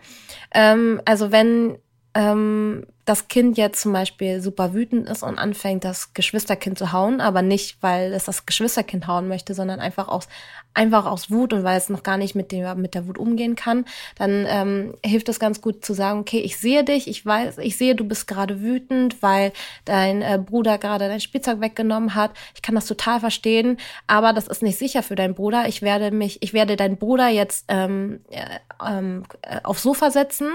Ähm, 0.53 1.01
also 1.05 1.31
wenn 1.31 1.79
ähm, 2.13 2.85
das 3.05 3.27
Kind 3.27 3.57
jetzt 3.57 3.81
zum 3.81 3.91
Beispiel 3.91 4.41
super 4.41 4.73
wütend 4.73 5.09
ist 5.09 5.23
und 5.23 5.37
anfängt, 5.37 5.83
das 5.83 6.13
Geschwisterkind 6.13 6.77
zu 6.77 6.93
hauen, 6.93 7.19
aber 7.19 7.41
nicht, 7.41 7.77
weil 7.81 8.13
es 8.13 8.25
das 8.25 8.45
Geschwisterkind 8.45 9.07
hauen 9.07 9.27
möchte, 9.27 9.53
sondern 9.53 9.81
einfach 9.81 10.07
aus, 10.07 10.29
einfach 10.73 11.05
aus 11.05 11.29
Wut 11.29 11.51
und 11.51 11.65
weil 11.65 11.77
es 11.77 11.89
noch 11.89 12.03
gar 12.03 12.17
nicht 12.17 12.33
mit, 12.33 12.53
dem, 12.53 12.81
mit 12.81 12.93
der 12.93 13.05
Wut 13.05 13.17
umgehen 13.17 13.55
kann, 13.55 13.83
dann 14.15 14.45
ähm, 14.47 14.93
hilft 15.05 15.27
es 15.27 15.39
ganz 15.39 15.59
gut 15.59 15.83
zu 15.83 15.93
sagen, 15.93 16.21
okay, 16.21 16.39
ich 16.39 16.57
sehe 16.57 16.85
dich, 16.85 17.09
ich 17.09 17.25
weiß, 17.25 17.57
ich 17.57 17.77
sehe, 17.77 17.93
du 17.93 18.05
bist 18.05 18.25
gerade 18.25 18.61
wütend, 18.61 19.21
weil 19.21 19.51
dein 19.83 20.21
äh, 20.21 20.39
Bruder 20.43 20.77
gerade 20.77 21.09
dein 21.09 21.19
Spielzeug 21.19 21.59
weggenommen 21.59 22.15
hat. 22.15 22.31
Ich 22.55 22.61
kann 22.61 22.75
das 22.75 22.85
total 22.85 23.19
verstehen, 23.19 23.77
aber 24.07 24.31
das 24.31 24.47
ist 24.47 24.63
nicht 24.63 24.79
sicher 24.79 25.03
für 25.03 25.15
deinen 25.15 25.35
Bruder. 25.35 25.67
Ich 25.67 25.81
werde 25.81 26.11
mich, 26.11 26.41
ich 26.41 26.53
werde 26.53 26.77
deinen 26.77 26.95
Bruder 26.95 27.27
jetzt 27.27 27.65
ähm, 27.67 28.21
äh, 28.29 28.59
ähm, 28.85 29.23
aufs 29.63 29.83
Sofa 29.83 30.09
setzen, 30.09 30.47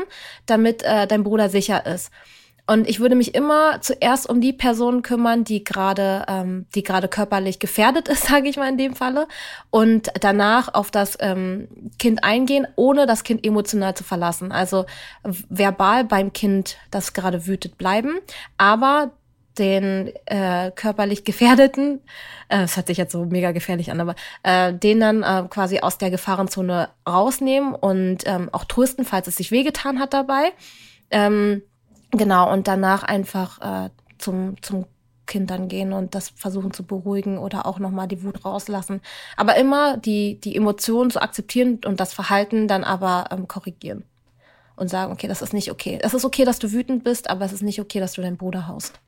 damit 0.47 0.83
äh, 0.83 1.07
dein 1.07 1.25
Bruder 1.25 1.51
sicher 1.51 1.85
ist. 1.85 2.11
Und 2.69 2.87
ich 2.87 3.01
würde 3.01 3.15
mich 3.15 3.35
immer 3.35 3.81
zuerst 3.81 4.29
um 4.29 4.43
die 4.43 4.53
Person 4.53 5.01
kümmern, 5.01 5.43
die 5.43 5.65
gerade, 5.65 6.27
ähm, 6.29 6.67
die 6.75 6.83
gerade 6.83 7.09
körperlich 7.09 7.59
gefährdet 7.59 8.09
ist, 8.09 8.27
sage 8.29 8.49
ich 8.49 8.59
mal 8.59 8.69
in 8.69 8.77
dem 8.77 8.95
Falle, 8.95 9.27
und 9.71 10.13
danach 10.21 10.75
auf 10.75 10.91
das 10.91 11.17
ähm, 11.21 11.69
Kind 11.99 12.25
eingehen, 12.25 12.67
ohne 12.77 13.07
das 13.07 13.25
Kind 13.25 13.47
emotional 13.47 13.97
zu 13.97 14.05
verlassen. 14.05 14.53
Also 14.53 14.85
verbal 15.49 16.05
beim 16.05 16.35
Kind, 16.35 16.77
das 16.91 17.15
gerade 17.15 17.47
wütet, 17.47 17.79
bleiben, 17.79 18.19
aber 18.59 19.13
den 19.59 20.13
äh, 20.27 20.71
körperlich 20.71 21.25
Gefährdeten, 21.25 22.03
äh, 22.51 22.59
das 22.59 22.77
hört 22.77 22.89
sich 22.89 22.99
jetzt 22.99 23.13
so 23.13 23.25
mega 23.25 23.53
gefährlich 23.53 23.91
an, 23.91 24.01
aber 24.01 24.15
äh, 24.43 24.75
den 24.75 25.01
dann 25.01 25.23
äh, 25.23 25.49
quasi 25.49 25.81
aus 25.81 25.97
der 25.97 26.11
Gefahrenzone 26.11 26.91
rausnehmen 27.09 27.75
und 27.75 28.19
ähm, 28.27 28.51
auch 28.53 28.67
trösten, 28.67 29.07
falls 29.07 29.27
es 29.27 29.37
sich 29.37 29.51
wehgetan 29.51 29.99
hat 29.99 30.13
dabei. 30.13 30.53
Ähm, 31.11 31.63
Genau, 32.11 32.51
und 32.53 32.69
danach 32.69 33.03
einfach 33.03 33.87
äh, 33.87 33.91
zum, 34.19 34.61
zum 34.63 34.87
Kind 35.27 35.51
dann 35.51 35.69
gehen 35.69 35.93
und 35.93 36.15
das 36.15 36.31
versuchen 36.31 36.73
zu 36.73 36.83
beruhigen 36.83 37.39
oder 37.39 37.67
auch 37.67 37.79
nochmal 37.79 38.09
die 38.09 38.25
Wut 38.25 38.45
rauslassen. 38.45 39.01
Aber 39.37 39.57
immer 39.57 39.97
die, 39.99 40.41
die 40.41 40.57
Emotionen 40.57 41.11
zu 41.11 41.21
akzeptieren 41.21 41.81
und 41.85 42.01
das 42.01 42.13
Verhalten 42.13 42.67
dann 42.67 42.83
aber 42.83 43.27
ähm, 43.31 43.47
korrigieren. 43.47 44.05
Und 44.75 44.89
sagen, 44.89 45.13
okay, 45.13 45.27
das 45.27 45.43
ist 45.43 45.53
nicht 45.53 45.73
okay. 45.73 45.99
Es 46.03 46.15
ist 46.15 46.25
okay, 46.25 46.45
dass 46.45 46.61
du 46.61 46.71
wütend 46.71 47.03
bist, 47.03 47.29
aber 47.31 47.45
es 47.45 47.53
ist 47.53 47.63
nicht 47.63 47.81
okay, 47.81 47.99
dass 47.99 48.13
du 48.13 48.23
deinen 48.23 48.37
Bruder 48.37 48.69
haust. 48.69 49.01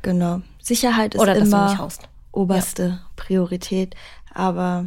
Genau. 0.00 0.40
Sicherheit 0.58 1.14
ist 1.14 1.20
oder, 1.20 1.36
immer 1.36 1.88
oberste 2.32 2.82
ja. 2.88 3.00
Priorität. 3.16 3.94
Aber 4.32 4.86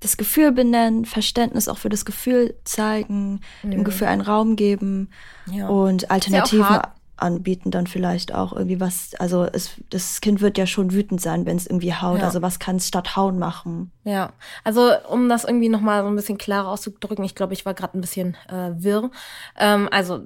das 0.00 0.16
Gefühl 0.16 0.52
benennen, 0.52 1.04
Verständnis 1.04 1.68
auch 1.68 1.78
für 1.78 1.90
das 1.90 2.04
Gefühl 2.04 2.54
zeigen, 2.64 3.40
mhm. 3.62 3.70
dem 3.70 3.84
Gefühl 3.84 4.08
einen 4.08 4.22
Raum 4.22 4.56
geben 4.56 5.10
ja. 5.46 5.68
und 5.68 6.10
Alternativen 6.10 6.64
ja 6.64 6.92
anbieten, 7.20 7.70
dann 7.70 7.86
vielleicht 7.86 8.34
auch 8.34 8.52
irgendwie 8.52 8.80
was, 8.80 9.14
also 9.18 9.44
es, 9.44 9.72
das 9.90 10.20
Kind 10.20 10.40
wird 10.40 10.58
ja 10.58 10.66
schon 10.66 10.92
wütend 10.92 11.20
sein, 11.20 11.46
wenn 11.46 11.56
es 11.56 11.66
irgendwie 11.66 11.94
haut. 11.94 12.18
Ja. 12.18 12.24
Also 12.24 12.42
was 12.42 12.58
kann 12.58 12.76
es 12.76 12.88
statt 12.88 13.16
hauen 13.16 13.38
machen? 13.38 13.92
Ja, 14.04 14.32
also 14.64 14.90
um 15.08 15.28
das 15.28 15.44
irgendwie 15.44 15.68
nochmal 15.68 16.02
so 16.02 16.08
ein 16.08 16.16
bisschen 16.16 16.38
klarer 16.38 16.68
auszudrücken, 16.68 17.24
ich 17.24 17.34
glaube, 17.34 17.52
ich 17.52 17.66
war 17.66 17.74
gerade 17.74 17.96
ein 17.96 18.00
bisschen 18.00 18.36
äh, 18.48 18.70
wirr. 18.76 19.10
Ähm, 19.58 19.88
also 19.90 20.22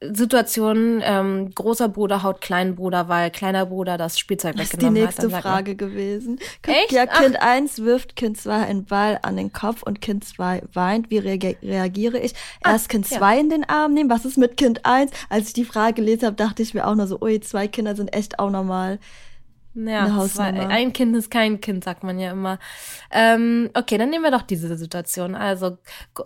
Situationen, 0.00 1.02
ähm, 1.04 1.50
großer 1.52 1.88
Bruder 1.88 2.22
haut 2.22 2.40
kleinen 2.40 2.76
Bruder, 2.76 3.08
weil 3.08 3.30
kleiner 3.30 3.66
Bruder 3.66 3.98
das 3.98 4.16
Spielzeug 4.18 4.54
das 4.54 4.72
weggenommen 4.72 5.02
hat. 5.02 5.08
Das 5.08 5.14
ist 5.14 5.22
die 5.22 5.26
nächste 5.26 5.36
hat, 5.36 5.42
Frage 5.42 5.74
gewesen. 5.74 6.38
Echt? 6.66 6.92
Ja, 6.92 7.06
Kind 7.06 7.36
Ach. 7.40 7.46
1 7.46 7.82
wirft 7.82 8.14
Kind 8.14 8.38
2 8.38 8.52
einen 8.52 8.84
Ball 8.84 9.18
an 9.22 9.36
den 9.36 9.52
Kopf 9.52 9.82
und 9.82 10.00
Kind 10.00 10.24
2 10.24 10.62
weint. 10.72 11.10
Wie 11.10 11.18
reagiere 11.18 12.18
ich? 12.18 12.34
Erst 12.64 12.86
Ach, 12.86 12.88
Kind 12.88 13.08
2 13.08 13.34
ja. 13.34 13.40
in 13.40 13.50
den 13.50 13.68
Arm 13.68 13.92
nehmen. 13.92 14.08
Was 14.08 14.24
ist 14.24 14.38
mit 14.38 14.56
Kind 14.56 14.86
1? 14.86 15.10
Als 15.30 15.48
ich 15.48 15.52
die 15.52 15.64
Frage 15.64 15.94
gelesen 15.94 16.26
habe, 16.26 16.36
dachte 16.36 16.62
ich 16.62 16.74
mir 16.74 16.86
auch 16.86 16.94
nur 16.94 17.08
so, 17.08 17.20
ui, 17.20 17.40
zwei 17.40 17.66
Kinder 17.66 17.96
sind 17.96 18.14
echt 18.14 18.38
auch 18.38 18.50
normal. 18.50 19.00
Ja, 19.86 20.26
zwei, 20.26 20.66
ein 20.66 20.92
Kind 20.92 21.14
ist 21.14 21.30
kein 21.30 21.60
Kind, 21.60 21.84
sagt 21.84 22.02
man 22.02 22.18
ja 22.18 22.32
immer. 22.32 22.58
Ähm, 23.12 23.70
okay, 23.74 23.96
dann 23.96 24.10
nehmen 24.10 24.24
wir 24.24 24.32
doch 24.32 24.42
diese 24.42 24.76
Situation. 24.76 25.36
Also 25.36 25.78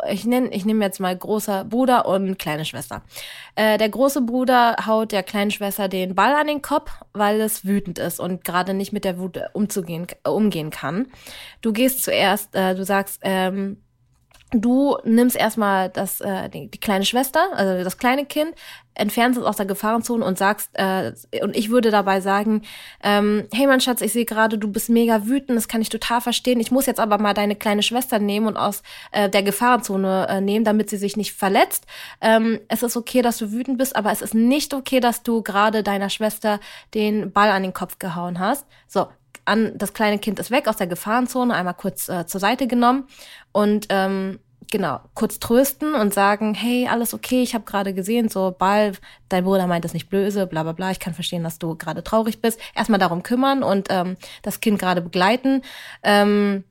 ich 0.08 0.24
nenne 0.24 0.48
ich 0.48 0.64
nehme 0.64 0.82
jetzt 0.82 1.00
mal 1.00 1.14
großer 1.14 1.64
Bruder 1.64 2.06
und 2.06 2.38
kleine 2.38 2.64
Schwester. 2.64 3.02
Äh, 3.54 3.76
der 3.76 3.90
große 3.90 4.22
Bruder 4.22 4.76
haut 4.86 5.12
der 5.12 5.22
kleinen 5.22 5.50
Schwester 5.50 5.88
den 5.88 6.14
Ball 6.14 6.34
an 6.34 6.46
den 6.46 6.62
Kopf, 6.62 6.90
weil 7.12 7.42
es 7.42 7.66
wütend 7.66 7.98
ist 7.98 8.20
und 8.20 8.42
gerade 8.44 8.72
nicht 8.72 8.94
mit 8.94 9.04
der 9.04 9.18
Wut 9.18 9.38
umzugehen, 9.52 10.06
äh, 10.24 10.30
umgehen 10.30 10.70
kann. 10.70 11.08
Du 11.60 11.74
gehst 11.74 12.02
zuerst, 12.02 12.54
äh, 12.54 12.74
du 12.74 12.84
sagst, 12.84 13.20
ähm, 13.22 13.81
du 14.52 14.96
nimmst 15.04 15.36
erstmal 15.36 15.88
das, 15.88 16.20
äh, 16.20 16.48
die, 16.48 16.68
die 16.68 16.78
kleine 16.78 17.04
Schwester, 17.04 17.40
also 17.54 17.82
das 17.82 17.98
kleine 17.98 18.26
Kind, 18.26 18.54
entfernst 18.94 19.38
es 19.38 19.46
aus 19.46 19.56
der 19.56 19.66
Gefahrenzone 19.66 20.24
und 20.24 20.36
sagst, 20.36 20.70
äh, 20.74 21.12
und 21.42 21.56
ich 21.56 21.70
würde 21.70 21.90
dabei 21.90 22.20
sagen, 22.20 22.62
ähm, 23.02 23.46
hey 23.52 23.66
mein 23.66 23.80
Schatz, 23.80 24.02
ich 24.02 24.12
sehe 24.12 24.24
gerade, 24.24 24.58
du 24.58 24.68
bist 24.68 24.90
mega 24.90 25.26
wütend, 25.26 25.56
das 25.56 25.68
kann 25.68 25.80
ich 25.80 25.88
total 25.88 26.20
verstehen. 26.20 26.60
Ich 26.60 26.70
muss 26.70 26.86
jetzt 26.86 27.00
aber 27.00 27.18
mal 27.18 27.34
deine 27.34 27.56
kleine 27.56 27.82
Schwester 27.82 28.18
nehmen 28.18 28.46
und 28.46 28.56
aus 28.56 28.82
äh, 29.12 29.30
der 29.30 29.42
Gefahrenzone 29.42 30.26
äh, 30.28 30.40
nehmen, 30.40 30.64
damit 30.64 30.90
sie 30.90 30.98
sich 30.98 31.16
nicht 31.16 31.32
verletzt. 31.32 31.86
Ähm, 32.20 32.60
es 32.68 32.82
ist 32.82 32.96
okay, 32.96 33.22
dass 33.22 33.38
du 33.38 33.50
wütend 33.50 33.78
bist, 33.78 33.96
aber 33.96 34.12
es 34.12 34.20
ist 34.20 34.34
nicht 34.34 34.74
okay, 34.74 35.00
dass 35.00 35.22
du 35.22 35.42
gerade 35.42 35.82
deiner 35.82 36.10
Schwester 36.10 36.60
den 36.94 37.32
Ball 37.32 37.50
an 37.50 37.62
den 37.62 37.72
Kopf 37.72 37.98
gehauen 37.98 38.38
hast. 38.38 38.66
So, 38.88 39.06
an, 39.44 39.72
das 39.76 39.92
kleine 39.92 40.18
Kind 40.18 40.38
ist 40.38 40.50
weg 40.50 40.68
aus 40.68 40.76
der 40.76 40.86
Gefahrenzone, 40.86 41.54
einmal 41.54 41.74
kurz 41.74 42.08
äh, 42.08 42.26
zur 42.26 42.40
Seite 42.40 42.66
genommen 42.66 43.06
und 43.52 43.86
ähm, 43.88 44.38
genau, 44.72 45.00
kurz 45.14 45.38
trösten 45.38 45.94
und 45.94 46.14
sagen, 46.14 46.54
hey, 46.54 46.88
alles 46.90 47.14
okay, 47.14 47.42
ich 47.42 47.54
habe 47.54 47.64
gerade 47.64 47.94
gesehen, 47.94 48.28
so 48.28 48.54
Ball, 48.56 48.92
dein 49.28 49.44
Bruder 49.44 49.66
meint 49.66 49.84
es 49.84 49.92
nicht 49.92 50.08
böse, 50.08 50.46
bla 50.46 50.62
bla 50.62 50.72
bla, 50.72 50.90
ich 50.90 50.98
kann 50.98 51.14
verstehen, 51.14 51.44
dass 51.44 51.58
du 51.58 51.76
gerade 51.76 52.02
traurig 52.02 52.40
bist. 52.40 52.58
Erstmal 52.74 52.98
darum 52.98 53.22
kümmern 53.22 53.62
und 53.62 53.88
ähm, 53.90 54.16
das 54.42 54.60
Kind 54.60 54.78
gerade 54.78 55.02
begleiten. 55.02 55.62
Ähm, 56.02 56.64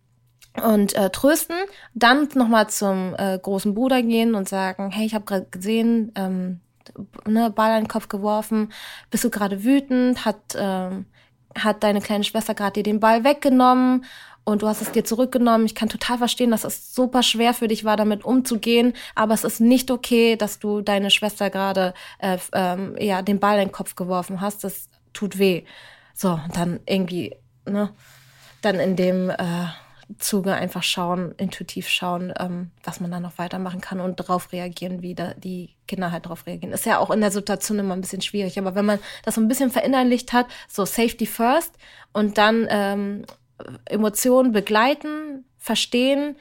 und 0.61 0.93
äh, 0.95 1.09
trösten, 1.11 1.55
dann 1.93 2.27
nochmal 2.35 2.69
zum 2.69 3.15
äh, 3.17 3.39
großen 3.41 3.73
Bruder 3.73 4.01
gehen 4.01 4.35
und 4.35 4.49
sagen, 4.49 4.91
hey, 4.91 5.05
ich 5.05 5.13
habe 5.13 5.23
gerade 5.23 5.45
gesehen, 5.49 6.11
ähm, 6.15 6.59
ne, 7.25 7.51
Ball 7.51 7.71
an 7.71 7.83
den 7.83 7.87
Kopf 7.87 8.09
geworfen, 8.09 8.73
bist 9.09 9.23
du 9.23 9.29
gerade 9.29 9.63
wütend, 9.63 10.25
hat 10.25 10.41
ähm, 10.55 11.05
hat 11.57 11.83
deine 11.83 12.01
kleine 12.01 12.23
Schwester 12.23 12.53
gerade 12.53 12.73
dir 12.73 12.83
den 12.83 12.99
Ball 12.99 13.23
weggenommen 13.23 14.05
und 14.43 14.61
du 14.61 14.67
hast 14.67 14.81
es 14.81 14.91
dir 14.91 15.03
zurückgenommen. 15.03 15.65
Ich 15.65 15.75
kann 15.75 15.89
total 15.89 16.17
verstehen, 16.17 16.51
dass 16.51 16.63
es 16.63 16.93
super 16.93 17.23
schwer 17.23 17.53
für 17.53 17.67
dich 17.67 17.83
war, 17.83 17.97
damit 17.97 18.25
umzugehen, 18.25 18.93
aber 19.15 19.33
es 19.33 19.43
ist 19.43 19.61
nicht 19.61 19.91
okay, 19.91 20.35
dass 20.35 20.59
du 20.59 20.81
deine 20.81 21.11
Schwester 21.11 21.49
gerade 21.49 21.93
äh, 22.19 22.37
ähm, 22.53 22.95
ja 22.99 23.21
den 23.21 23.39
Ball 23.39 23.59
in 23.59 23.67
den 23.67 23.71
Kopf 23.71 23.95
geworfen 23.95 24.41
hast. 24.41 24.63
Das 24.63 24.89
tut 25.13 25.37
weh. 25.37 25.63
So, 26.13 26.39
dann 26.53 26.79
irgendwie, 26.85 27.35
ne, 27.65 27.91
dann 28.61 28.75
in 28.79 28.95
dem 28.95 29.29
äh, 29.29 29.67
Zuge 30.17 30.53
einfach 30.53 30.83
schauen, 30.83 31.33
intuitiv 31.37 31.87
schauen, 31.87 32.33
ähm, 32.39 32.71
was 32.83 32.99
man 32.99 33.11
dann 33.11 33.23
noch 33.23 33.37
weitermachen 33.37 33.81
kann 33.81 33.99
und 33.99 34.19
darauf 34.19 34.51
reagieren, 34.51 35.01
wie 35.01 35.15
da 35.15 35.33
die 35.35 35.75
Kinder 35.87 36.11
halt 36.11 36.25
darauf 36.25 36.45
reagieren. 36.45 36.73
Ist 36.73 36.85
ja 36.85 36.99
auch 36.99 37.11
in 37.11 37.21
der 37.21 37.31
Situation 37.31 37.79
immer 37.79 37.95
ein 37.95 38.01
bisschen 38.01 38.21
schwierig, 38.21 38.57
aber 38.57 38.75
wenn 38.75 38.85
man 38.85 38.99
das 39.23 39.35
so 39.35 39.41
ein 39.41 39.47
bisschen 39.47 39.71
verinnerlicht 39.71 40.33
hat, 40.33 40.47
so 40.67 40.85
Safety 40.85 41.25
first 41.25 41.75
und 42.13 42.37
dann 42.37 42.67
ähm, 42.69 43.25
Emotionen 43.85 44.51
begleiten, 44.51 45.45
verstehen 45.57 46.35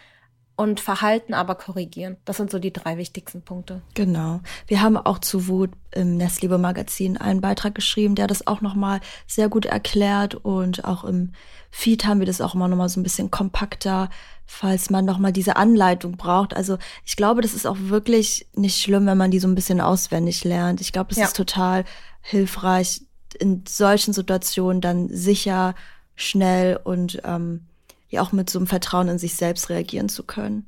und 0.61 0.79
Verhalten 0.79 1.33
aber 1.33 1.55
korrigieren. 1.55 2.19
Das 2.27 2.37
sind 2.37 2.51
so 2.51 2.59
die 2.59 2.71
drei 2.71 2.99
wichtigsten 2.99 3.41
Punkte. 3.41 3.81
Genau. 3.95 4.41
Wir 4.67 4.83
haben 4.83 4.99
auch 4.99 5.19
zu 5.19 5.49
Wut 5.49 5.71
im 5.91 6.19
Nestliebe 6.19 6.59
Magazin 6.59 7.17
einen 7.17 7.41
Beitrag 7.41 7.75
geschrieben, 7.75 8.15
der 8.15 8.27
das 8.27 8.47
auch 8.47 8.61
nochmal 8.61 9.01
sehr 9.27 9.49
gut 9.49 9.65
erklärt 9.65 10.35
und 10.35 10.85
auch 10.85 11.05
im 11.05 11.33
Feed 11.71 12.05
haben 12.05 12.19
wir 12.19 12.27
das 12.27 12.43
auch 12.43 12.55
immer 12.55 12.69
nochmal 12.69 12.91
so 12.91 13.01
ein 13.01 13.03
bisschen 13.03 13.31
kompakter, 13.31 14.11
falls 14.45 14.91
man 14.91 15.07
nochmal 15.07 15.33
diese 15.33 15.57
Anleitung 15.57 16.19
braucht. 16.19 16.55
Also 16.55 16.77
ich 17.07 17.17
glaube, 17.17 17.41
das 17.41 17.55
ist 17.55 17.67
auch 17.67 17.79
wirklich 17.79 18.47
nicht 18.55 18.83
schlimm, 18.83 19.07
wenn 19.07 19.17
man 19.17 19.31
die 19.31 19.41
so 19.41 19.49
ein 19.49 19.55
bisschen 19.55 19.81
auswendig 19.81 20.45
lernt. 20.45 20.83
Ich 20.83 20.93
glaube, 20.93 21.09
das 21.09 21.19
ja. 21.19 21.25
ist 21.25 21.37
total 21.37 21.87
hilfreich, 22.21 23.01
in 23.39 23.65
solchen 23.67 24.13
Situationen 24.13 24.83
dann 24.83 25.09
sicher 25.09 25.75
schnell 26.17 26.79
und 26.85 27.23
ähm, 27.25 27.70
ja 28.11 28.23
auch 28.23 28.33
mit 28.33 28.51
so 28.51 28.59
einem 28.59 28.67
Vertrauen 28.67 29.09
in 29.09 29.19
sich 29.19 29.37
selbst 29.37 29.71
reagieren 29.71 30.09
zu 30.09 30.25
können. 30.25 30.67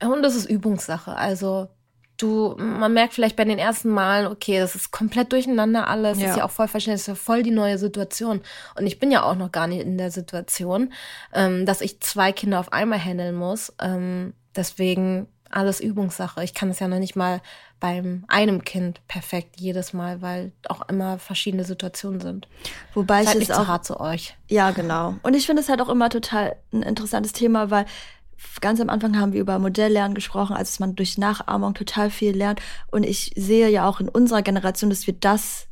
Und 0.00 0.22
das 0.22 0.36
ist 0.36 0.48
Übungssache. 0.48 1.16
Also 1.16 1.68
du, 2.18 2.54
man 2.58 2.92
merkt 2.92 3.14
vielleicht 3.14 3.36
bei 3.36 3.44
den 3.44 3.58
ersten 3.58 3.88
Malen, 3.88 4.26
okay, 4.26 4.58
das 4.58 4.74
ist 4.74 4.90
komplett 4.90 5.32
durcheinander 5.32 5.88
alles, 5.88 6.20
ja. 6.20 6.30
ist 6.30 6.36
ja 6.36 6.44
auch 6.44 6.50
voll 6.50 6.68
verständlich, 6.68 7.04
das 7.04 7.14
ist 7.14 7.20
ja 7.20 7.24
voll 7.24 7.42
die 7.42 7.50
neue 7.50 7.78
Situation. 7.78 8.40
Und 8.78 8.86
ich 8.86 8.98
bin 8.98 9.10
ja 9.10 9.22
auch 9.22 9.34
noch 9.34 9.50
gar 9.50 9.66
nicht 9.66 9.82
in 9.82 9.98
der 9.98 10.10
Situation, 10.10 10.92
ähm, 11.32 11.66
dass 11.66 11.80
ich 11.80 12.00
zwei 12.00 12.32
Kinder 12.32 12.60
auf 12.60 12.72
einmal 12.72 13.02
handeln 13.02 13.34
muss. 13.34 13.72
Ähm, 13.80 14.34
deswegen 14.54 15.26
alles 15.52 15.80
Übungssache. 15.80 16.42
Ich 16.42 16.54
kann 16.54 16.70
es 16.70 16.78
ja 16.78 16.88
noch 16.88 16.98
nicht 16.98 17.16
mal 17.16 17.40
beim 17.80 18.24
einem 18.28 18.64
Kind 18.64 19.00
perfekt 19.08 19.60
jedes 19.60 19.92
Mal, 19.92 20.22
weil 20.22 20.52
auch 20.68 20.88
immer 20.88 21.18
verschiedene 21.18 21.64
Situationen 21.64 22.20
sind. 22.20 22.48
Wobei 22.94 23.24
Seid 23.24 23.36
ich 23.36 23.50
es 23.50 23.50
auch 23.50 23.66
hart 23.66 23.84
zu 23.84 23.98
euch. 24.00 24.36
Ja, 24.48 24.70
genau. 24.70 25.16
Und 25.22 25.34
ich 25.34 25.46
finde 25.46 25.62
es 25.62 25.68
halt 25.68 25.80
auch 25.80 25.88
immer 25.88 26.08
total 26.08 26.56
ein 26.72 26.82
interessantes 26.82 27.32
Thema, 27.32 27.70
weil 27.70 27.86
ganz 28.60 28.80
am 28.80 28.88
Anfang 28.88 29.18
haben 29.18 29.32
wir 29.32 29.40
über 29.40 29.58
Modelllernen 29.58 30.14
gesprochen, 30.14 30.54
als 30.54 30.78
man 30.80 30.94
durch 30.94 31.18
Nachahmung 31.18 31.74
total 31.74 32.10
viel 32.10 32.36
lernt. 32.36 32.60
Und 32.90 33.04
ich 33.04 33.32
sehe 33.36 33.68
ja 33.68 33.88
auch 33.88 34.00
in 34.00 34.08
unserer 34.08 34.42
Generation, 34.42 34.90
dass 34.90 35.06
wir 35.06 35.14
das 35.14 35.66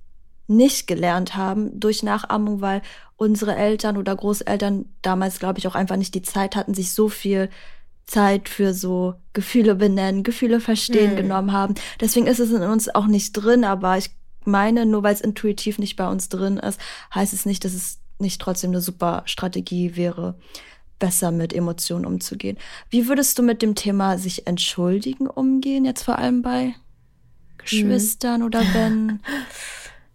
nicht 0.47 0.88
gelernt 0.88 1.37
haben 1.37 1.79
durch 1.79 2.03
Nachahmung, 2.03 2.61
weil 2.61 2.83
unsere 3.16 3.55
Eltern 3.55 3.97
oder 3.97 4.16
Großeltern 4.16 4.87
damals, 5.03 5.38
glaube 5.38 5.59
ich, 5.61 5.69
auch 5.69 5.77
einfach 5.77 5.97
nicht 5.97 6.14
die 6.14 6.23
Zeit 6.23 6.57
hatten, 6.57 6.75
sich 6.75 6.93
so 6.93 7.09
viel 7.09 7.51
Zeit 8.11 8.49
für 8.49 8.75
so 8.75 9.14
Gefühle 9.33 9.77
benennen, 9.77 10.25
Gefühle 10.25 10.61
verstehen 10.61 11.11
hm. 11.11 11.16
genommen 11.16 11.53
haben. 11.53 11.75
Deswegen 12.01 12.27
ist 12.27 12.40
es 12.40 12.51
in 12.51 12.62
uns 12.62 12.92
auch 12.94 13.07
nicht 13.07 13.33
drin, 13.33 13.64
aber 13.64 13.96
ich 13.99 14.11
meine, 14.44 14.85
nur 14.85 15.03
weil 15.03 15.14
es 15.14 15.20
intuitiv 15.20 15.79
nicht 15.79 15.96
bei 15.96 16.09
uns 16.09 16.29
drin 16.29 16.57
ist, 16.57 16.81
heißt 17.14 17.33
es 17.33 17.46
nicht, 17.46 17.64
dass 17.64 17.73
es 17.73 18.01
nicht 18.18 18.40
trotzdem 18.40 18.70
eine 18.70 18.81
super 18.81 19.23
Strategie 19.27 19.96
wäre, 19.96 20.35
besser 20.99 21.31
mit 21.31 21.53
Emotionen 21.53 22.05
umzugehen. 22.05 22.59
Wie 22.90 23.07
würdest 23.07 23.38
du 23.38 23.42
mit 23.42 23.62
dem 23.62 23.75
Thema 23.75 24.18
sich 24.18 24.46
entschuldigen 24.46 25.29
umgehen, 25.29 25.85
jetzt 25.85 26.03
vor 26.03 26.18
allem 26.18 26.42
bei 26.42 26.75
Geschwistern 27.59 28.40
hm. 28.40 28.46
oder 28.46 28.61
wenn? 28.75 29.20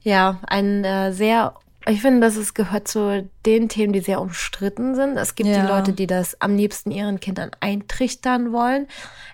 Ja, 0.07 0.39
ein 0.45 0.83
äh, 0.83 1.13
sehr 1.13 1.55
ich 1.87 2.01
finde, 2.01 2.21
das 2.21 2.35
ist, 2.35 2.55
gehört 2.55 2.87
zu 2.87 3.29
den 3.45 3.69
Themen, 3.69 3.93
die 3.93 3.99
sehr 3.99 4.19
umstritten 4.19 4.95
sind. 4.95 5.17
Es 5.17 5.35
gibt 5.35 5.49
ja. 5.49 5.61
die 5.61 5.67
Leute, 5.67 5.93
die 5.93 6.07
das 6.07 6.41
am 6.41 6.55
liebsten 6.55 6.91
ihren 6.91 7.19
Kindern 7.19 7.51
eintrichtern 7.59 8.51
wollen. 8.51 8.87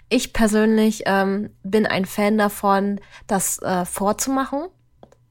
Ich 0.09 0.33
persönlich 0.33 1.03
ähm, 1.05 1.51
bin 1.63 1.85
ein 1.85 2.05
Fan 2.05 2.37
davon, 2.37 2.99
das 3.27 3.61
äh, 3.61 3.85
vorzumachen, 3.85 4.65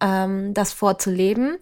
ähm, 0.01 0.55
das 0.55 0.73
vorzuleben. 0.73 1.59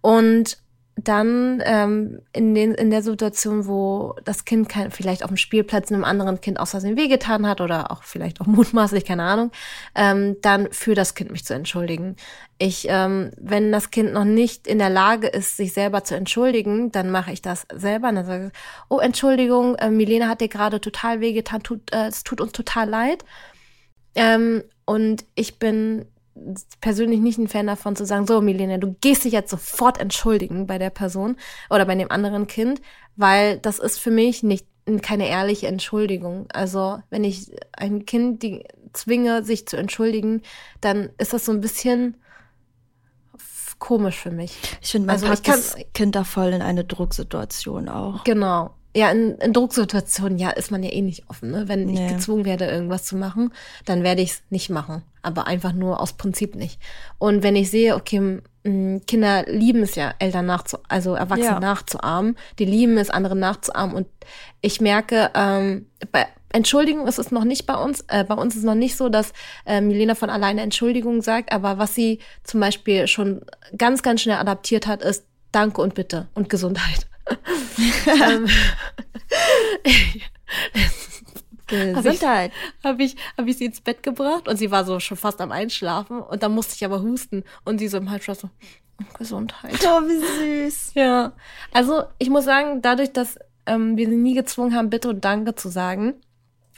Und 0.00 0.59
dann 1.04 1.62
ähm, 1.64 2.20
in, 2.32 2.54
den, 2.54 2.74
in 2.74 2.90
der 2.90 3.02
Situation, 3.02 3.66
wo 3.66 4.16
das 4.24 4.44
Kind 4.44 4.68
kein, 4.68 4.90
vielleicht 4.90 5.22
auf 5.22 5.30
dem 5.30 5.36
Spielplatz 5.36 5.90
einem 5.90 6.04
anderen 6.04 6.40
Kind 6.40 6.58
aus 6.58 6.70
Versehen 6.70 6.96
wehgetan 6.96 7.46
hat 7.46 7.60
oder 7.60 7.90
auch 7.90 8.02
vielleicht 8.02 8.40
auch 8.40 8.46
mutmaßlich, 8.48 9.04
keine 9.04 9.22
Ahnung, 9.24 9.50
ähm, 9.94 10.36
dann 10.42 10.68
für 10.72 10.94
das 10.94 11.14
Kind 11.14 11.30
mich 11.30 11.44
zu 11.44 11.54
entschuldigen. 11.54 12.16
Ich, 12.58 12.86
ähm, 12.88 13.30
wenn 13.38 13.72
das 13.72 13.90
Kind 13.90 14.12
noch 14.12 14.24
nicht 14.24 14.66
in 14.66 14.78
der 14.78 14.90
Lage 14.90 15.28
ist, 15.28 15.56
sich 15.56 15.72
selber 15.72 16.04
zu 16.04 16.14
entschuldigen, 16.14 16.92
dann 16.92 17.10
mache 17.10 17.32
ich 17.32 17.42
das 17.42 17.66
selber. 17.72 18.08
Und 18.08 18.16
dann 18.16 18.26
sage 18.26 18.46
ich, 18.46 18.60
oh, 18.88 18.98
Entschuldigung, 18.98 19.76
äh, 19.76 19.90
Milena 19.90 20.28
hat 20.28 20.40
dir 20.40 20.48
gerade 20.48 20.80
total 20.80 21.20
wehgetan, 21.20 21.62
tut, 21.62 21.92
äh, 21.92 22.08
es 22.08 22.24
tut 22.24 22.40
uns 22.40 22.52
total 22.52 22.88
leid. 22.88 23.24
Ähm, 24.14 24.64
und 24.84 25.24
ich 25.36 25.58
bin 25.58 26.06
persönlich 26.80 27.20
nicht 27.20 27.38
ein 27.38 27.48
Fan 27.48 27.66
davon 27.66 27.96
zu 27.96 28.06
sagen, 28.06 28.26
so 28.26 28.40
Milena, 28.40 28.78
du 28.78 28.94
gehst 29.00 29.24
dich 29.24 29.32
jetzt 29.32 29.50
sofort 29.50 29.98
entschuldigen 29.98 30.66
bei 30.66 30.78
der 30.78 30.90
Person 30.90 31.36
oder 31.68 31.84
bei 31.84 31.94
dem 31.94 32.10
anderen 32.10 32.46
Kind, 32.46 32.80
weil 33.16 33.58
das 33.58 33.78
ist 33.78 33.98
für 33.98 34.10
mich 34.10 34.42
nicht 34.42 34.66
keine 35.02 35.28
ehrliche 35.28 35.66
Entschuldigung. 35.66 36.46
Also 36.52 37.00
wenn 37.10 37.24
ich 37.24 37.50
ein 37.72 38.06
Kind 38.06 38.42
die 38.42 38.64
zwinge, 38.92 39.44
sich 39.44 39.66
zu 39.66 39.76
entschuldigen, 39.76 40.42
dann 40.80 41.10
ist 41.18 41.32
das 41.32 41.44
so 41.44 41.52
ein 41.52 41.60
bisschen 41.60 42.16
komisch 43.78 44.18
für 44.18 44.30
mich. 44.30 44.58
Ich 44.82 44.90
finde, 44.90 45.06
man 45.06 45.14
also 45.14 45.26
packt 45.26 45.48
das 45.48 45.76
Kind 45.94 46.14
da 46.14 46.24
voll 46.24 46.48
in 46.48 46.62
eine 46.62 46.84
Drucksituation 46.84 47.88
auch. 47.88 48.24
Genau 48.24 48.74
ja, 48.94 49.10
in, 49.10 49.36
in 49.36 49.52
Drucksituationen, 49.52 50.38
ja, 50.38 50.50
ist 50.50 50.70
man 50.70 50.82
ja 50.82 50.90
eh 50.90 51.02
nicht 51.02 51.28
offen. 51.28 51.50
Ne? 51.50 51.68
Wenn 51.68 51.86
nee. 51.86 52.06
ich 52.06 52.12
gezwungen 52.12 52.44
werde, 52.44 52.66
irgendwas 52.66 53.04
zu 53.04 53.16
machen, 53.16 53.52
dann 53.84 54.02
werde 54.02 54.22
ich 54.22 54.32
es 54.32 54.42
nicht 54.50 54.70
machen. 54.70 55.02
Aber 55.22 55.46
einfach 55.46 55.72
nur 55.72 56.00
aus 56.00 56.14
Prinzip 56.14 56.54
nicht. 56.54 56.80
Und 57.18 57.42
wenn 57.42 57.54
ich 57.54 57.70
sehe, 57.70 57.94
okay, 57.94 58.40
Kinder 58.62 59.44
lieben 59.46 59.82
es 59.82 59.94
ja, 59.94 60.12
Eltern 60.18 60.46
nachzu, 60.46 60.78
also 60.88 61.14
Erwachsene 61.14 61.52
ja. 61.52 61.60
nachzuahmen. 61.60 62.36
Die 62.58 62.66
lieben 62.66 62.98
es, 62.98 63.08
andere 63.08 63.34
nachzuahmen. 63.34 63.96
Und 63.96 64.06
ich 64.60 64.80
merke, 64.80 65.30
ähm, 65.34 65.86
bei 66.12 66.26
Entschuldigung 66.52 67.06
ist 67.06 67.18
es 67.18 67.30
noch 67.30 67.44
nicht 67.44 67.66
bei 67.66 67.74
uns. 67.74 68.04
Äh, 68.08 68.24
bei 68.24 68.34
uns 68.34 68.54
ist 68.54 68.60
es 68.60 68.66
noch 68.66 68.74
nicht 68.74 68.96
so, 68.96 69.08
dass 69.08 69.32
äh, 69.64 69.80
Milena 69.80 70.14
von 70.14 70.28
alleine 70.28 70.60
Entschuldigung 70.60 71.22
sagt. 71.22 71.52
Aber 71.52 71.78
was 71.78 71.94
sie 71.94 72.18
zum 72.44 72.60
Beispiel 72.60 73.06
schon 73.06 73.42
ganz, 73.78 74.02
ganz 74.02 74.20
schnell 74.20 74.36
adaptiert 74.36 74.86
hat, 74.86 75.02
ist 75.02 75.24
Danke 75.52 75.80
und 75.80 75.94
Bitte 75.94 76.28
und 76.34 76.50
Gesundheit. 76.50 77.06
Ähm, 78.06 78.48
Gesundheit. 81.94 82.52
Habe 82.82 83.02
ich, 83.02 83.16
hab 83.36 83.46
ich 83.46 83.58
sie 83.58 83.66
ins 83.66 83.80
Bett 83.80 84.02
gebracht 84.02 84.48
und 84.48 84.56
sie 84.56 84.70
war 84.70 84.84
so 84.84 85.00
schon 85.00 85.16
fast 85.16 85.40
am 85.40 85.52
Einschlafen 85.52 86.20
und 86.20 86.42
dann 86.42 86.52
musste 86.52 86.74
ich 86.74 86.84
aber 86.84 87.00
husten 87.02 87.44
und 87.64 87.78
sie 87.78 87.88
so 87.88 87.98
im 87.98 88.10
Halbschlaf 88.10 88.40
so, 88.40 88.50
Gesundheit. 89.18 89.78
Oh, 89.84 90.00
wie 90.02 90.66
süß. 90.66 90.92
Ja. 90.94 91.32
Also 91.72 92.04
ich 92.18 92.30
muss 92.30 92.44
sagen, 92.44 92.82
dadurch, 92.82 93.12
dass 93.12 93.38
ähm, 93.66 93.96
wir 93.96 94.08
sie 94.08 94.16
nie 94.16 94.34
gezwungen 94.34 94.74
haben, 94.74 94.90
Bitte 94.90 95.08
und 95.08 95.24
Danke 95.24 95.54
zu 95.54 95.68
sagen, 95.68 96.14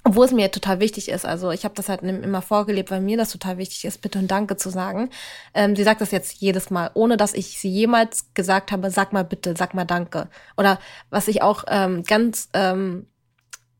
obwohl 0.05 0.27
es 0.27 0.33
mir 0.33 0.51
total 0.51 0.81
wichtig 0.81 1.09
ist, 1.09 1.25
also 1.25 1.53
ich 1.53 1.65
habe 1.65 1.75
das 1.75 1.89
halt 1.89 2.03
immer 2.03 2.43
vorgelebt, 2.43 2.91
weil 2.91 3.01
mir 3.01 3.17
das 3.17 3.31
total 3.31 3.59
wichtig 3.59 3.85
ist, 3.85 4.03
bitte 4.03 4.19
und 4.19 4.29
danke 4.29 4.57
zu 4.57 4.69
sagen. 4.69 5.11
Ähm, 5.55 5.77
sie 5.77 5.85
sagt 5.85 6.01
das 6.01 6.11
jetzt 6.11 6.41
jedes 6.41 6.71
Mal, 6.71 6.91
ohne 6.95 7.17
dass 7.17 7.35
ich 7.35 7.59
sie 7.59 7.69
jemals 7.69 8.35
gesagt 8.35 8.73
habe, 8.73 8.91
sag 8.91 9.13
mal 9.13 9.25
bitte, 9.25 9.55
sag 9.57 9.75
mal 9.75 9.85
danke. 9.85 10.29
Oder 10.57 10.81
was 11.11 11.29
ich 11.29 11.43
auch 11.43 11.65
ähm, 11.69 12.03
ganz, 12.03 12.49
ähm, 12.53 13.07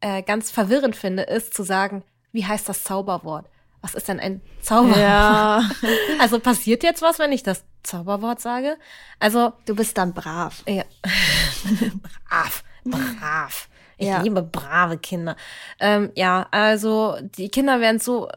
äh, 0.01 0.23
ganz 0.23 0.53
verwirrend 0.53 0.95
finde, 0.95 1.25
ist 1.25 1.55
zu 1.55 1.65
sagen, 1.65 2.05
wie 2.31 2.47
heißt 2.47 2.69
das 2.69 2.85
Zauberwort? 2.85 3.47
Was 3.81 3.95
ist 3.95 4.07
denn 4.07 4.21
ein 4.21 4.41
Zauberwort? 4.61 4.99
Ja. 4.99 5.69
also 6.21 6.39
passiert 6.39 6.85
jetzt 6.85 7.03
was, 7.03 7.19
wenn 7.19 7.33
ich 7.33 7.43
das 7.43 7.65
Zauberwort 7.83 8.41
sage? 8.41 8.77
Also 9.19 9.53
du 9.67 9.75
bist 9.75 9.99
dann 9.99 10.15
brav. 10.15 10.63
Ja. 10.69 10.85
brav, 12.29 12.63
brav. 12.85 13.69
Ich 14.03 14.09
ja. 14.09 14.21
liebe 14.21 14.43
brave 14.43 14.99
Kinder. 14.99 15.37
Ähm, 15.79 16.11
ja, 16.17 16.49
also 16.51 17.17
die 17.21 17.49
Kinder 17.49 17.81
werden 17.81 18.01
so, 18.01 18.29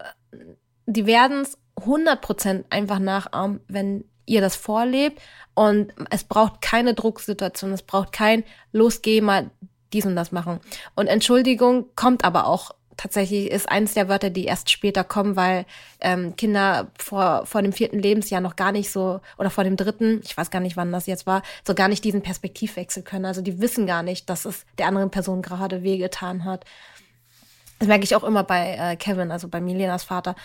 die 0.86 1.08
werden 1.08 1.42
es 1.42 1.58
100% 1.78 2.66
einfach 2.70 3.00
nachahmen, 3.00 3.62
wenn 3.68 4.06
ihr 4.28 4.42
das 4.42 4.56
vorlebt. 4.56 5.20
Und 5.56 5.92
es 6.12 6.24
braucht 6.24 6.62
keine 6.62 6.94
Drucksituation, 6.94 7.72
es 7.72 7.82
braucht 7.82 8.12
kein 8.12 8.44
Los, 8.72 9.02
geh 9.02 9.22
mal 9.22 9.50
dies 9.92 10.06
und 10.06 10.16
das 10.16 10.32
machen. 10.32 10.60
Und 10.96 11.08
Entschuldigung 11.08 11.88
kommt 11.96 12.24
aber 12.24 12.46
auch 12.46 12.72
tatsächlich 12.98 13.52
ist 13.52 13.70
eines 13.70 13.94
der 13.94 14.10
Wörter, 14.10 14.30
die 14.30 14.46
erst 14.46 14.70
später 14.70 15.04
kommen, 15.04 15.36
weil 15.36 15.66
ähm, 16.02 16.36
Kinder 16.36 16.88
vor, 16.98 17.46
vor 17.46 17.62
dem 17.62 17.74
vierten 17.74 18.00
Lebensjahr 18.00 18.42
noch 18.42 18.56
gar 18.56 18.72
nicht 18.72 18.92
so, 18.92 19.22
oder 19.38 19.50
vor 19.50 19.64
dem 19.64 19.76
dritten, 19.76 20.22
ich 20.24 20.36
weiß 20.36 20.52
gar 20.52 20.60
nicht, 20.60 20.78
wann 20.78 20.92
das 20.92 21.06
jetzt 21.06 21.26
war, 21.26 21.42
so 21.66 21.74
gar 21.74 21.88
nicht 21.88 22.04
diesen 22.04 22.22
Perspektivwechsel 22.22 23.04
können. 23.04 23.26
Also 23.26 23.42
die 23.42 23.60
wissen 23.62 23.88
gar 23.88 24.04
nicht, 24.04 24.30
dass 24.30 24.46
es 24.46 24.66
der 24.78 24.88
anderen 24.88 25.12
Person 25.12 25.42
gerade 25.42 25.84
wehgetan 25.84 26.46
hat. 26.46 26.66
Das 27.80 27.88
merke 27.88 28.06
ich 28.06 28.16
auch 28.16 28.24
immer 28.24 28.44
bei 28.44 28.78
äh, 28.80 28.96
Kevin, 28.96 29.32
also 29.32 29.50
bei 29.50 29.60
Milenas 29.60 30.06
Vater, 30.06 30.36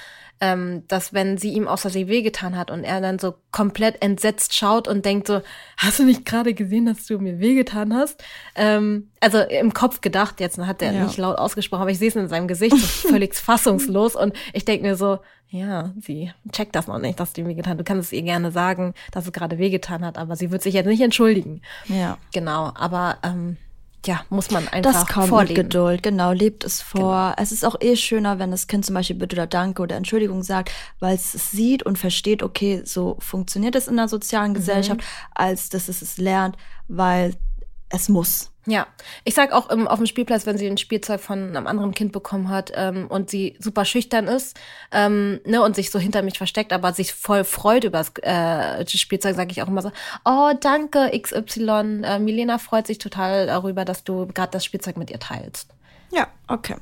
ähm, 0.41 0.83
dass 0.89 1.13
wenn 1.13 1.39
sie 1.39 1.53
ihm 1.53 1.69
außer 1.69 1.89
sie 1.91 2.09
wehgetan 2.09 2.57
hat 2.57 2.71
und 2.71 2.83
er 2.83 3.01
dann 3.01 3.19
so 3.19 3.35
komplett 3.53 4.03
entsetzt 4.03 4.55
schaut 4.55 4.89
und 4.89 5.05
denkt 5.05 5.29
so, 5.29 5.41
hast 5.77 5.99
du 5.99 6.05
nicht 6.05 6.25
gerade 6.25 6.55
gesehen, 6.55 6.87
dass 6.87 7.07
du 7.07 7.19
mir 7.19 7.39
wehgetan 7.39 7.95
hast? 7.95 8.23
Ähm, 8.57 9.11
also 9.21 9.39
im 9.39 9.75
Kopf 9.75 10.01
gedacht, 10.01 10.41
jetzt 10.41 10.59
hat 10.59 10.83
er 10.83 10.93
ja. 10.93 11.05
nicht 11.05 11.19
laut 11.19 11.39
ausgesprochen, 11.39 11.83
aber 11.83 11.91
ich 11.91 11.99
sehe 11.99 12.09
es 12.09 12.17
in 12.17 12.29
seinem 12.29 12.49
Gesicht, 12.49 12.77
so 12.77 13.09
völlig 13.09 13.35
fassungslos 13.35 14.17
und 14.17 14.35
ich 14.53 14.65
denke 14.65 14.87
mir 14.87 14.97
so, 14.97 15.21
ja, 15.51 15.93
sie 16.01 16.33
checkt 16.53 16.75
das 16.75 16.87
noch 16.87 16.99
nicht, 16.99 17.21
dass 17.21 17.33
du 17.33 17.43
ihm 17.43 17.49
wehgetan 17.49 17.73
hat. 17.73 17.81
Du 17.81 17.85
kannst 17.85 18.07
es 18.07 18.13
ihr 18.13 18.23
gerne 18.23 18.53
sagen, 18.53 18.95
dass 19.11 19.27
es 19.27 19.33
gerade 19.33 19.59
wehgetan 19.59 20.05
hat, 20.05 20.17
aber 20.17 20.37
sie 20.37 20.51
wird 20.51 20.63
sich 20.63 20.75
jetzt 20.75 20.87
nicht 20.87 21.01
entschuldigen. 21.01 21.61
Ja. 21.87 22.19
Genau, 22.33 22.73
aber 22.75 23.19
ähm, 23.25 23.57
ja, 24.07 24.23
muss 24.31 24.51
man 24.51 24.69
einfach 24.69 24.93
Das 24.93 25.07
kommt 25.07 25.29
vorleben. 25.29 25.55
mit 25.55 25.65
Geduld, 25.65 26.03
genau, 26.03 26.33
lebt 26.33 26.65
es 26.65 26.81
vor. 26.81 27.01
Genau. 27.31 27.43
Es 27.43 27.53
ist 27.53 27.65
auch 27.65 27.77
eh 27.81 27.97
schöner, 27.97 28.39
wenn 28.39 28.51
das 28.51 28.67
Kind 28.67 28.87
zum 28.87 28.95
Beispiel 28.95 29.17
Bitte 29.17 29.37
oder 29.37 29.47
Danke 29.47 29.83
oder 29.83 29.97
Entschuldigung 29.97 30.43
sagt, 30.43 30.71
weil 31.01 31.15
es 31.15 31.33
sieht 31.33 31.83
und 31.83 31.99
versteht, 31.99 32.43
okay, 32.43 32.83
so 32.85 33.17
funktioniert 33.21 33.75
es 33.75 33.89
in 33.89 33.97
der 33.97 34.09
sozialen 34.09 34.53
mhm. 34.53 34.57
Gesellschaft, 34.57 35.01
als 35.35 35.69
dass 35.69 35.89
es 35.89 36.03
es 36.03 36.17
lernt, 36.19 36.57
weil 36.89 37.35
es 37.89 38.09
muss. 38.09 38.51
Ja, 38.71 38.87
ich 39.25 39.35
sag 39.35 39.51
auch 39.53 39.69
im, 39.69 39.89
auf 39.89 39.99
dem 39.99 40.07
Spielplatz, 40.07 40.47
wenn 40.47 40.57
sie 40.57 40.69
ein 40.69 40.79
Spielzeug 40.79 41.21
von 41.21 41.57
einem 41.57 41.67
anderen 41.67 41.93
Kind 41.93 42.13
bekommen 42.13 42.51
hat 42.51 42.71
ähm, 42.77 43.09
und 43.09 43.29
sie 43.29 43.57
super 43.59 43.85
schüchtern 43.85 44.29
ist 44.29 44.57
ähm, 44.93 45.41
ne, 45.45 45.61
und 45.61 45.75
sich 45.75 45.91
so 45.91 45.99
hinter 45.99 46.23
mich 46.23 46.39
versteckt, 46.39 46.73
aber 46.73 46.93
sich 46.93 47.13
voll 47.13 47.43
freut 47.43 47.83
über 47.83 47.99
das 47.99 48.13
äh, 48.23 48.87
Spielzeug, 48.87 49.35
sage 49.35 49.51
ich 49.51 49.61
auch 49.61 49.67
immer 49.67 49.83
so, 49.83 49.91
oh, 50.25 50.53
danke 50.61 51.11
XY, 51.21 52.03
äh, 52.05 52.19
Milena 52.21 52.59
freut 52.59 52.87
sich 52.87 52.99
total 52.99 53.49
darüber, 53.49 53.85
dass 53.85 54.05
du 54.05 54.29
gerade 54.29 54.53
das 54.53 54.65
Spielzeug 54.65 54.97
mit 54.97 55.11
ihr 55.11 55.19
teilst. 55.19 55.71
Ja, 56.13 56.29
okay. 56.47 56.77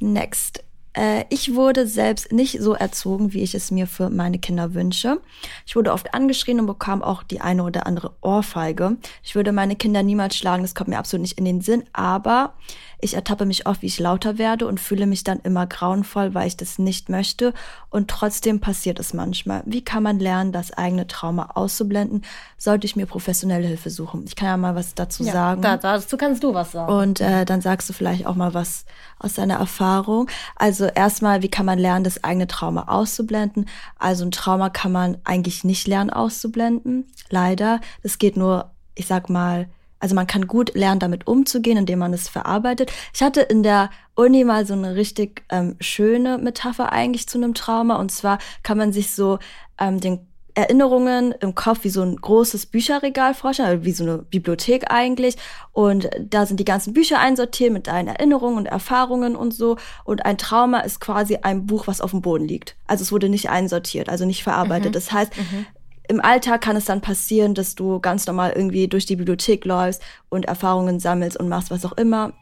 Next. 0.00 0.65
Äh, 0.96 1.24
ich 1.28 1.54
wurde 1.54 1.86
selbst 1.86 2.32
nicht 2.32 2.60
so 2.60 2.74
erzogen, 2.74 3.32
wie 3.32 3.42
ich 3.42 3.54
es 3.54 3.70
mir 3.70 3.86
für 3.86 4.10
meine 4.10 4.38
Kinder 4.38 4.74
wünsche. 4.74 5.20
Ich 5.66 5.76
wurde 5.76 5.92
oft 5.92 6.14
angeschrien 6.14 6.58
und 6.60 6.66
bekam 6.66 7.02
auch 7.02 7.22
die 7.22 7.40
eine 7.40 7.62
oder 7.62 7.86
andere 7.86 8.12
Ohrfeige. 8.22 8.96
Ich 9.22 9.34
würde 9.34 9.52
meine 9.52 9.76
Kinder 9.76 10.02
niemals 10.02 10.36
schlagen, 10.36 10.62
das 10.62 10.74
kommt 10.74 10.88
mir 10.88 10.98
absolut 10.98 11.22
nicht 11.22 11.38
in 11.38 11.44
den 11.44 11.60
Sinn, 11.60 11.84
aber 11.92 12.54
ich 13.00 13.14
ertappe 13.14 13.44
mich 13.44 13.66
oft, 13.66 13.82
wie 13.82 13.86
ich 13.86 13.98
lauter 13.98 14.38
werde 14.38 14.66
und 14.66 14.80
fühle 14.80 15.06
mich 15.06 15.22
dann 15.22 15.40
immer 15.40 15.66
grauenvoll, 15.66 16.34
weil 16.34 16.46
ich 16.46 16.56
das 16.56 16.78
nicht 16.78 17.08
möchte. 17.08 17.52
Und 17.90 18.08
trotzdem 18.08 18.60
passiert 18.60 18.98
es 18.98 19.12
manchmal. 19.12 19.62
Wie 19.66 19.84
kann 19.84 20.02
man 20.02 20.18
lernen, 20.18 20.52
das 20.52 20.72
eigene 20.72 21.06
Trauma 21.06 21.50
auszublenden? 21.54 22.24
Sollte 22.56 22.86
ich 22.86 22.96
mir 22.96 23.06
professionelle 23.06 23.66
Hilfe 23.66 23.90
suchen? 23.90 24.24
Ich 24.26 24.36
kann 24.36 24.48
ja 24.48 24.56
mal 24.56 24.74
was 24.74 24.94
dazu 24.94 25.24
ja, 25.24 25.32
sagen. 25.32 25.62
Da, 25.62 25.76
dazu 25.76 26.16
kannst 26.16 26.42
du 26.42 26.54
was 26.54 26.72
sagen. 26.72 26.92
Und 26.92 27.20
äh, 27.20 27.44
dann 27.44 27.60
sagst 27.60 27.88
du 27.88 27.92
vielleicht 27.92 28.26
auch 28.26 28.34
mal 28.34 28.54
was 28.54 28.86
aus 29.18 29.34
deiner 29.34 29.56
Erfahrung. 29.56 30.28
Also 30.56 30.86
erstmal, 30.86 31.42
wie 31.42 31.50
kann 31.50 31.66
man 31.66 31.78
lernen, 31.78 32.04
das 32.04 32.24
eigene 32.24 32.46
Trauma 32.46 32.84
auszublenden? 32.88 33.68
Also 33.98 34.24
ein 34.24 34.30
Trauma 34.30 34.70
kann 34.70 34.92
man 34.92 35.18
eigentlich 35.24 35.64
nicht 35.64 35.86
lernen 35.86 36.10
auszublenden. 36.10 37.06
Leider. 37.28 37.80
Das 38.02 38.18
geht 38.18 38.36
nur, 38.36 38.70
ich 38.94 39.06
sag 39.06 39.28
mal, 39.28 39.68
also 39.98 40.14
man 40.14 40.26
kann 40.26 40.46
gut 40.46 40.74
lernen, 40.74 41.00
damit 41.00 41.26
umzugehen, 41.26 41.78
indem 41.78 42.00
man 42.00 42.12
es 42.12 42.28
verarbeitet. 42.28 42.92
Ich 43.14 43.22
hatte 43.22 43.40
in 43.40 43.62
der 43.62 43.90
Uni 44.14 44.44
mal 44.44 44.66
so 44.66 44.74
eine 44.74 44.94
richtig 44.94 45.44
ähm, 45.50 45.76
schöne 45.80 46.38
Metapher 46.38 46.92
eigentlich 46.92 47.28
zu 47.28 47.38
einem 47.38 47.54
Trauma. 47.54 47.96
Und 47.96 48.10
zwar 48.10 48.38
kann 48.62 48.78
man 48.78 48.92
sich 48.92 49.14
so 49.14 49.38
ähm, 49.78 50.00
den 50.00 50.26
Erinnerungen 50.54 51.32
im 51.32 51.54
Kopf 51.54 51.84
wie 51.84 51.90
so 51.90 52.00
ein 52.02 52.16
großes 52.16 52.66
Bücherregal 52.66 53.34
vorstellen, 53.34 53.68
also 53.68 53.84
wie 53.84 53.92
so 53.92 54.04
eine 54.04 54.18
Bibliothek 54.18 54.90
eigentlich. 54.90 55.36
Und 55.72 56.08
da 56.18 56.46
sind 56.46 56.58
die 56.58 56.64
ganzen 56.64 56.94
Bücher 56.94 57.18
einsortiert 57.18 57.72
mit 57.72 57.88
deinen 57.88 58.08
Erinnerungen 58.08 58.56
und 58.56 58.66
Erfahrungen 58.66 59.36
und 59.36 59.52
so. 59.52 59.76
Und 60.04 60.24
ein 60.24 60.38
Trauma 60.38 60.80
ist 60.80 60.98
quasi 60.98 61.36
ein 61.42 61.66
Buch, 61.66 61.86
was 61.86 62.00
auf 62.00 62.12
dem 62.12 62.22
Boden 62.22 62.48
liegt. 62.48 62.74
Also 62.86 63.02
es 63.02 63.12
wurde 63.12 63.28
nicht 63.28 63.50
einsortiert, 63.50 64.08
also 64.08 64.24
nicht 64.24 64.42
verarbeitet. 64.42 64.90
Mhm. 64.90 64.92
Das 64.92 65.12
heißt, 65.12 65.36
mhm 65.36 65.66
im 66.08 66.20
Alltag 66.20 66.60
kann 66.60 66.76
es 66.76 66.86
dann 66.86 67.00
passieren, 67.00 67.54
dass 67.54 67.74
du 67.74 68.00
ganz 68.00 68.26
normal 68.26 68.52
irgendwie 68.54 68.88
durch 68.88 69.06
die 69.06 69.16
Bibliothek 69.16 69.64
läufst 69.64 70.02
und 70.28 70.46
Erfahrungen 70.46 71.00
sammelst 71.00 71.36
und 71.36 71.48
machst 71.48 71.70
was 71.70 71.84
auch 71.84 71.92
immer. 71.92 72.32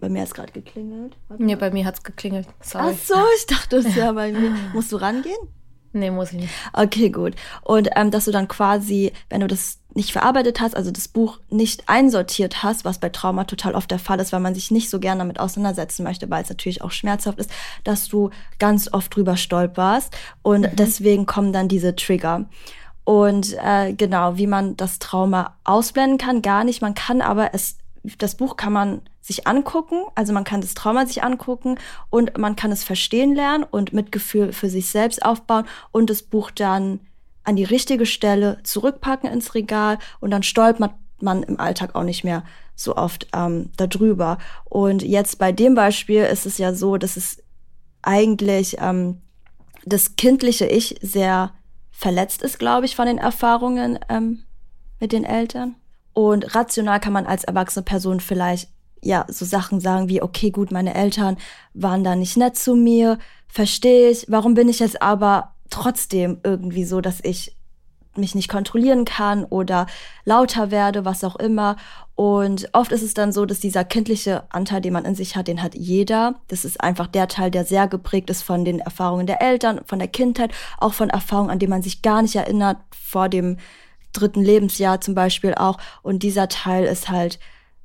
Bei 0.00 0.08
mir 0.08 0.22
hat 0.22 0.28
es 0.28 0.34
gerade 0.34 0.52
geklingelt. 0.52 1.16
Warte 1.28 1.42
nee, 1.42 1.54
bei 1.54 1.70
mir 1.70 1.84
hat 1.84 1.94
es 1.94 2.02
geklingelt. 2.02 2.48
Sorry. 2.60 2.92
Ach 2.92 3.06
so, 3.06 3.14
ich 3.36 3.46
dachte, 3.46 3.76
es 3.76 3.94
wäre 3.94 4.12
bei 4.14 4.32
mir. 4.32 4.50
Musst 4.74 4.90
du 4.90 4.96
rangehen? 4.96 5.38
Nee, 5.94 6.10
muss 6.10 6.32
ich 6.32 6.40
nicht. 6.40 6.54
Okay, 6.72 7.10
gut. 7.10 7.34
Und 7.62 7.90
ähm, 7.94 8.10
dass 8.10 8.24
du 8.24 8.30
dann 8.30 8.48
quasi, 8.48 9.12
wenn 9.28 9.40
du 9.40 9.46
das 9.46 9.78
nicht 9.94 10.12
verarbeitet 10.12 10.60
hast, 10.60 10.74
also 10.74 10.90
das 10.90 11.06
Buch 11.06 11.38
nicht 11.50 11.88
einsortiert 11.88 12.62
hast, 12.62 12.84
was 12.84 12.98
bei 12.98 13.10
Trauma 13.10 13.44
total 13.44 13.74
oft 13.74 13.90
der 13.90 13.98
Fall 13.98 14.18
ist, 14.18 14.32
weil 14.32 14.40
man 14.40 14.54
sich 14.54 14.70
nicht 14.70 14.88
so 14.88 14.98
gerne 15.00 15.18
damit 15.18 15.38
auseinandersetzen 15.38 16.02
möchte, 16.02 16.30
weil 16.30 16.42
es 16.42 16.48
natürlich 16.48 16.80
auch 16.80 16.92
schmerzhaft 16.92 17.38
ist, 17.38 17.50
dass 17.84 18.08
du 18.08 18.30
ganz 18.58 18.90
oft 18.92 19.14
drüber 19.14 19.36
stolperst 19.36 20.16
und 20.40 20.62
mhm. 20.62 20.76
deswegen 20.76 21.26
kommen 21.26 21.52
dann 21.52 21.68
diese 21.68 21.94
Trigger. 21.94 22.46
Und 23.04 23.56
äh, 23.64 23.92
genau, 23.94 24.36
wie 24.36 24.46
man 24.46 24.76
das 24.76 24.98
Trauma 24.98 25.56
ausblenden 25.64 26.18
kann, 26.18 26.42
gar 26.42 26.64
nicht. 26.64 26.82
Man 26.82 26.94
kann 26.94 27.20
aber 27.20 27.54
es, 27.54 27.78
das 28.18 28.36
Buch 28.36 28.56
kann 28.56 28.72
man 28.72 29.02
sich 29.20 29.46
angucken, 29.46 30.02
also 30.14 30.32
man 30.32 30.44
kann 30.44 30.60
das 30.60 30.74
Trauma 30.74 31.06
sich 31.06 31.22
angucken 31.22 31.78
und 32.10 32.36
man 32.38 32.56
kann 32.56 32.72
es 32.72 32.82
verstehen 32.82 33.34
lernen 33.34 33.64
und 33.64 33.92
Mitgefühl 33.92 34.52
für 34.52 34.68
sich 34.68 34.90
selbst 34.90 35.24
aufbauen 35.24 35.64
und 35.92 36.10
das 36.10 36.22
Buch 36.22 36.50
dann 36.50 37.00
an 37.44 37.56
die 37.56 37.64
richtige 37.64 38.06
Stelle 38.06 38.58
zurückpacken 38.64 39.30
ins 39.30 39.54
Regal 39.54 39.98
und 40.20 40.30
dann 40.30 40.42
stolpert 40.42 40.92
man 41.20 41.42
im 41.44 41.60
Alltag 41.60 41.94
auch 41.94 42.02
nicht 42.02 42.24
mehr 42.24 42.42
so 42.74 42.96
oft 42.96 43.28
ähm, 43.34 43.70
darüber. 43.76 44.38
Und 44.64 45.02
jetzt 45.02 45.38
bei 45.38 45.52
dem 45.52 45.74
Beispiel 45.74 46.24
ist 46.24 46.46
es 46.46 46.58
ja 46.58 46.74
so, 46.74 46.96
dass 46.96 47.16
es 47.16 47.42
eigentlich 48.02 48.76
ähm, 48.80 49.20
das 49.84 50.16
kindliche 50.16 50.66
Ich 50.66 50.96
sehr 51.00 51.52
verletzt 52.02 52.42
ist, 52.42 52.58
glaube 52.58 52.84
ich, 52.84 52.96
von 52.96 53.06
den 53.06 53.18
Erfahrungen 53.18 53.98
ähm, 54.08 54.42
mit 54.98 55.12
den 55.12 55.24
Eltern. 55.24 55.76
Und 56.12 56.54
rational 56.54 56.98
kann 57.00 57.12
man 57.12 57.26
als 57.26 57.44
erwachsene 57.44 57.84
Person 57.84 58.18
vielleicht 58.18 58.68
ja 59.00 59.24
so 59.28 59.44
Sachen 59.44 59.80
sagen 59.80 60.08
wie, 60.08 60.20
okay, 60.20 60.50
gut, 60.50 60.72
meine 60.72 60.94
Eltern 60.94 61.38
waren 61.74 62.02
da 62.04 62.16
nicht 62.16 62.36
nett 62.36 62.56
zu 62.56 62.74
mir, 62.74 63.18
verstehe 63.46 64.10
ich. 64.10 64.26
Warum 64.28 64.54
bin 64.54 64.68
ich 64.68 64.80
jetzt 64.80 65.00
aber 65.00 65.54
trotzdem 65.70 66.40
irgendwie 66.42 66.84
so, 66.84 67.00
dass 67.00 67.20
ich 67.22 67.56
mich 68.16 68.34
nicht 68.34 68.48
kontrollieren 68.48 69.04
kann 69.04 69.44
oder 69.44 69.86
lauter 70.24 70.70
werde, 70.70 71.04
was 71.04 71.24
auch 71.24 71.36
immer. 71.36 71.76
Und 72.14 72.68
oft 72.72 72.92
ist 72.92 73.02
es 73.02 73.14
dann 73.14 73.32
so, 73.32 73.46
dass 73.46 73.60
dieser 73.60 73.84
kindliche 73.84 74.44
Anteil, 74.50 74.80
den 74.80 74.92
man 74.92 75.04
in 75.04 75.14
sich 75.14 75.34
hat, 75.36 75.48
den 75.48 75.62
hat 75.62 75.74
jeder. 75.74 76.34
Das 76.48 76.64
ist 76.64 76.80
einfach 76.80 77.06
der 77.06 77.28
Teil, 77.28 77.50
der 77.50 77.64
sehr 77.64 77.88
geprägt 77.88 78.30
ist 78.30 78.42
von 78.42 78.64
den 78.64 78.80
Erfahrungen 78.80 79.26
der 79.26 79.40
Eltern, 79.40 79.80
von 79.86 79.98
der 79.98 80.08
Kindheit, 80.08 80.52
auch 80.78 80.92
von 80.92 81.10
Erfahrungen, 81.10 81.50
an 81.50 81.58
die 81.58 81.66
man 81.66 81.82
sich 81.82 82.02
gar 82.02 82.22
nicht 82.22 82.36
erinnert, 82.36 82.78
vor 82.90 83.28
dem 83.28 83.56
dritten 84.12 84.42
Lebensjahr 84.42 85.00
zum 85.00 85.14
Beispiel 85.14 85.54
auch. 85.54 85.78
Und 86.02 86.22
dieser 86.22 86.48
Teil 86.48 86.84
ist 86.84 87.08
halt, 87.08 87.38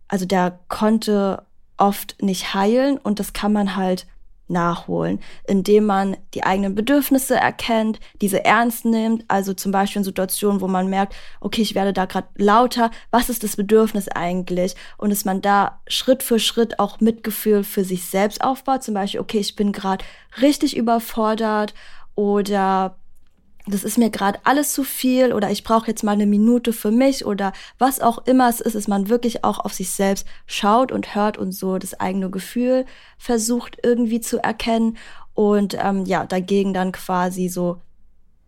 also 0.08 0.26
der 0.26 0.60
konnte 0.68 1.44
oft 1.78 2.22
nicht 2.22 2.54
heilen 2.54 2.98
und 2.98 3.20
das 3.20 3.34
kann 3.34 3.54
man 3.54 3.76
halt 3.76 4.08
nachholen, 4.48 5.20
indem 5.48 5.86
man 5.86 6.18
die 6.34 6.44
eigenen 6.44 6.76
Bedürfnisse 6.76 7.36
erkennt, 7.36 8.00
diese 8.22 8.46
ernst 8.46 8.86
nimmt, 8.86 9.26
also 9.28 9.54
zum 9.54 9.72
Beispiel 9.72 10.00
in 10.00 10.06
Situationen, 10.06 10.62
wo 10.62 10.68
man 10.68 10.90
merkt, 10.90 11.16
okay, 11.42 11.62
ich 11.62 11.76
werde 11.76 11.94
da 11.94 12.06
gerade 12.06 12.28
lauter, 12.36 12.92
was 13.12 13.30
ist 13.30 13.44
das 13.44 13.56
Bedürfnis 13.56 14.08
eigentlich? 14.08 14.76
Und 14.98 15.10
dass 15.10 15.26
man 15.26 15.42
da 15.42 15.82
Schritt 15.88 16.24
für 16.24 16.40
Schritt 16.40 16.80
auch 16.80 17.00
Mitgefühl 17.00 17.64
für 17.64 17.84
sich 17.84 18.06
selbst 18.06 18.44
aufbaut, 18.44 18.84
zum 18.84 18.94
Beispiel, 18.94 19.20
okay, 19.20 19.40
ich 19.40 19.56
bin 19.56 19.72
gerade 19.72 20.04
richtig 20.42 20.78
überfordert 20.78 21.74
oder 22.16 22.98
das 23.68 23.84
ist 23.84 23.98
mir 23.98 24.10
gerade 24.10 24.40
alles 24.44 24.74
zu 24.74 24.84
viel 24.84 25.34
oder 25.34 25.52
ich 25.52 25.64
brauche 25.64 25.88
jetzt 25.88 26.04
mal 26.04 26.14
eine 26.14 26.26
Minute 26.26 26.74
für 26.74 26.92
mich 26.92 27.26
oder 27.26 27.54
was 27.78 28.00
auch 28.00 28.26
immer 28.26 28.50
es 28.50 28.62
ist, 28.62 28.76
dass 28.76 28.88
man 28.88 29.10
wirklich 29.10 29.44
auch 29.44 29.60
auf 29.60 29.74
sich 29.74 29.92
selbst 29.92 30.26
schaut 30.46 30.92
und 30.92 31.16
hört 31.16 31.38
und 31.38 31.52
so 31.52 31.78
das 31.78 32.00
eigene 32.00 32.30
Gefühl 32.30 32.86
versucht 33.18 33.78
irgendwie 33.84 34.22
zu 34.22 34.42
erkennen 34.42 34.98
und 35.34 35.78
ähm, 35.80 36.06
ja, 36.06 36.26
dagegen 36.26 36.74
dann 36.74 36.92
quasi 36.92 37.48
so 37.50 37.82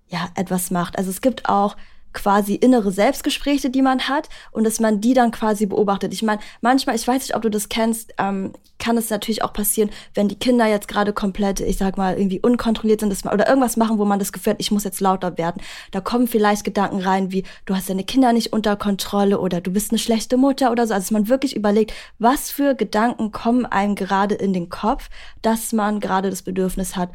ja 0.07 0.29
etwas 0.35 0.71
macht. 0.71 0.97
Also 0.97 1.09
es 1.09 1.21
gibt 1.21 1.47
auch 1.47 1.75
quasi 2.13 2.55
innere 2.55 2.91
Selbstgespräche, 2.91 3.69
die 3.69 3.81
man 3.81 4.07
hat 4.07 4.29
und 4.51 4.63
dass 4.63 4.79
man 4.79 5.01
die 5.01 5.13
dann 5.13 5.31
quasi 5.31 5.65
beobachtet. 5.65 6.13
Ich 6.13 6.23
meine, 6.23 6.41
manchmal, 6.61 6.95
ich 6.95 7.07
weiß 7.07 7.21
nicht, 7.21 7.35
ob 7.35 7.41
du 7.41 7.49
das 7.49 7.69
kennst, 7.69 8.13
ähm, 8.17 8.53
kann 8.79 8.97
es 8.97 9.09
natürlich 9.09 9.43
auch 9.43 9.53
passieren, 9.53 9.89
wenn 10.13 10.27
die 10.27 10.39
Kinder 10.39 10.65
jetzt 10.65 10.87
gerade 10.87 11.13
komplett, 11.13 11.59
ich 11.59 11.77
sag 11.77 11.97
mal, 11.97 12.17
irgendwie 12.17 12.39
unkontrolliert 12.39 13.01
sind 13.01 13.09
dass 13.09 13.23
man, 13.23 13.33
oder 13.33 13.47
irgendwas 13.47 13.77
machen, 13.77 13.99
wo 13.99 14.05
man 14.05 14.19
das 14.19 14.31
Gefühl 14.31 14.53
hat, 14.53 14.61
ich 14.61 14.71
muss 14.71 14.85
jetzt 14.85 15.01
lauter 15.01 15.37
werden. 15.37 15.61
Da 15.91 16.01
kommen 16.01 16.27
vielleicht 16.27 16.63
Gedanken 16.63 17.01
rein, 17.01 17.31
wie 17.31 17.43
du 17.65 17.75
hast 17.75 17.89
deine 17.89 18.03
Kinder 18.03 18.33
nicht 18.33 18.53
unter 18.53 18.75
Kontrolle 18.75 19.39
oder 19.39 19.61
du 19.61 19.71
bist 19.71 19.91
eine 19.91 19.99
schlechte 19.99 20.37
Mutter 20.37 20.71
oder 20.71 20.87
so. 20.87 20.93
Also 20.93 21.03
dass 21.03 21.11
man 21.11 21.27
wirklich 21.27 21.55
überlegt, 21.55 21.93
was 22.17 22.51
für 22.51 22.73
Gedanken 22.73 23.31
kommen 23.31 23.65
einem 23.65 23.95
gerade 23.95 24.35
in 24.35 24.53
den 24.53 24.69
Kopf, 24.69 25.09
dass 25.41 25.73
man 25.73 25.99
gerade 25.99 26.29
das 26.29 26.41
Bedürfnis 26.41 26.95
hat, 26.95 27.09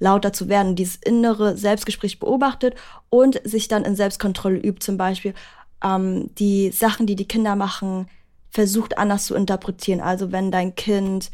lauter 0.00 0.32
zu 0.32 0.48
werden, 0.48 0.74
dieses 0.74 0.96
innere 0.96 1.56
Selbstgespräch 1.56 2.18
beobachtet 2.18 2.74
und 3.08 3.40
sich 3.44 3.68
dann 3.68 3.84
in 3.84 3.94
Selbstkontrolle 3.94 4.58
übt, 4.58 4.80
zum 4.80 4.96
Beispiel 4.96 5.34
ähm, 5.84 6.34
die 6.36 6.70
Sachen, 6.70 7.06
die 7.06 7.16
die 7.16 7.28
Kinder 7.28 7.54
machen, 7.54 8.08
versucht 8.50 8.98
anders 8.98 9.26
zu 9.26 9.34
interpretieren. 9.34 10.00
Also 10.00 10.32
wenn 10.32 10.50
dein 10.50 10.74
Kind 10.74 11.30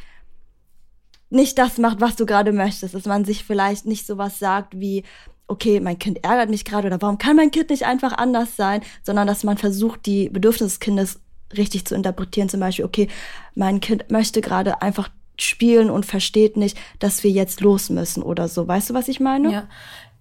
nicht 1.31 1.59
das 1.59 1.79
macht, 1.79 2.01
was 2.01 2.17
du 2.17 2.27
gerade 2.27 2.53
möchtest, 2.53 2.95
dass 2.95 3.07
man 3.07 3.25
sich 3.25 3.45
vielleicht 3.45 3.87
nicht 3.87 4.07
sowas 4.07 4.39
sagt 4.39 4.79
wie, 4.79 5.05
okay, 5.49 5.81
mein 5.81 5.99
Kind 5.99 6.25
ärgert 6.25 6.51
mich 6.51 6.65
gerade 6.65 6.89
oder 6.89 7.01
warum 7.01 7.19
kann 7.19 7.37
mein 7.37 7.51
Kind 7.51 7.71
nicht 7.71 7.85
einfach 7.85 8.13
anders 8.13 8.57
sein, 8.57 8.83
sondern 9.03 9.27
dass 9.27 9.45
man 9.45 9.59
versucht, 9.59 10.07
die 10.07 10.29
Bedürfnisse 10.29 10.75
des 10.75 10.81
Kindes 10.81 11.21
richtig 11.57 11.85
zu 11.85 11.95
interpretieren. 11.95 12.49
Zum 12.49 12.61
Beispiel, 12.61 12.85
okay, 12.85 13.09
mein 13.55 13.81
Kind 13.81 14.11
möchte 14.11 14.41
gerade 14.41 14.83
einfach 14.83 15.09
spielen 15.39 15.91
und 15.91 16.07
versteht 16.07 16.57
nicht, 16.57 16.79
dass 16.99 17.23
wir 17.23 17.31
jetzt 17.31 17.61
los 17.61 17.91
müssen 17.91 18.23
oder 18.23 18.49
so. 18.49 18.67
Weißt 18.67 18.91
du, 18.91 18.95
was 18.95 19.09
ich 19.09 19.21
meine? 19.21 19.53
Ja, 19.53 19.69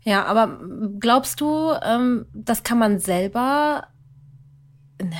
ja 0.03 0.25
aber 0.25 0.59
glaubst 0.99 1.41
du, 1.41 1.71
ähm, 1.83 2.25
das 2.33 2.63
kann 2.63 2.77
man 2.77 2.99
selber 2.99 3.87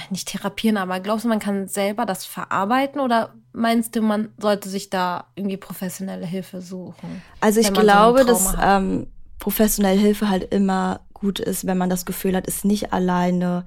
nicht 0.10 0.30
therapieren, 0.30 0.78
aber 0.78 1.00
glaubst 1.00 1.26
du, 1.26 1.30
man 1.30 1.40
kann 1.40 1.68
selber 1.68 2.06
das 2.06 2.26
verarbeiten 2.26 3.02
oder 3.02 3.34
meinst 3.52 3.96
du, 3.96 4.02
man 4.02 4.30
sollte 4.38 4.70
sich 4.70 4.90
da 4.90 5.26
irgendwie 5.36 5.58
professionelle 5.58 6.26
Hilfe 6.26 6.62
suchen? 6.62 7.22
Also 7.42 7.60
ich 7.60 7.74
glaube, 7.74 8.22
so 8.22 8.28
dass 8.28 8.56
ähm, 8.62 9.08
professionelle 9.40 10.00
Hilfe 10.00 10.30
halt 10.30 10.54
immer 10.54 11.02
gut 11.14 11.40
ist, 11.40 11.68
wenn 11.68 11.78
man 11.78 11.90
das 11.90 12.06
Gefühl 12.06 12.36
hat, 12.36 12.48
es 12.48 12.64
nicht 12.64 12.94
alleine 12.94 13.66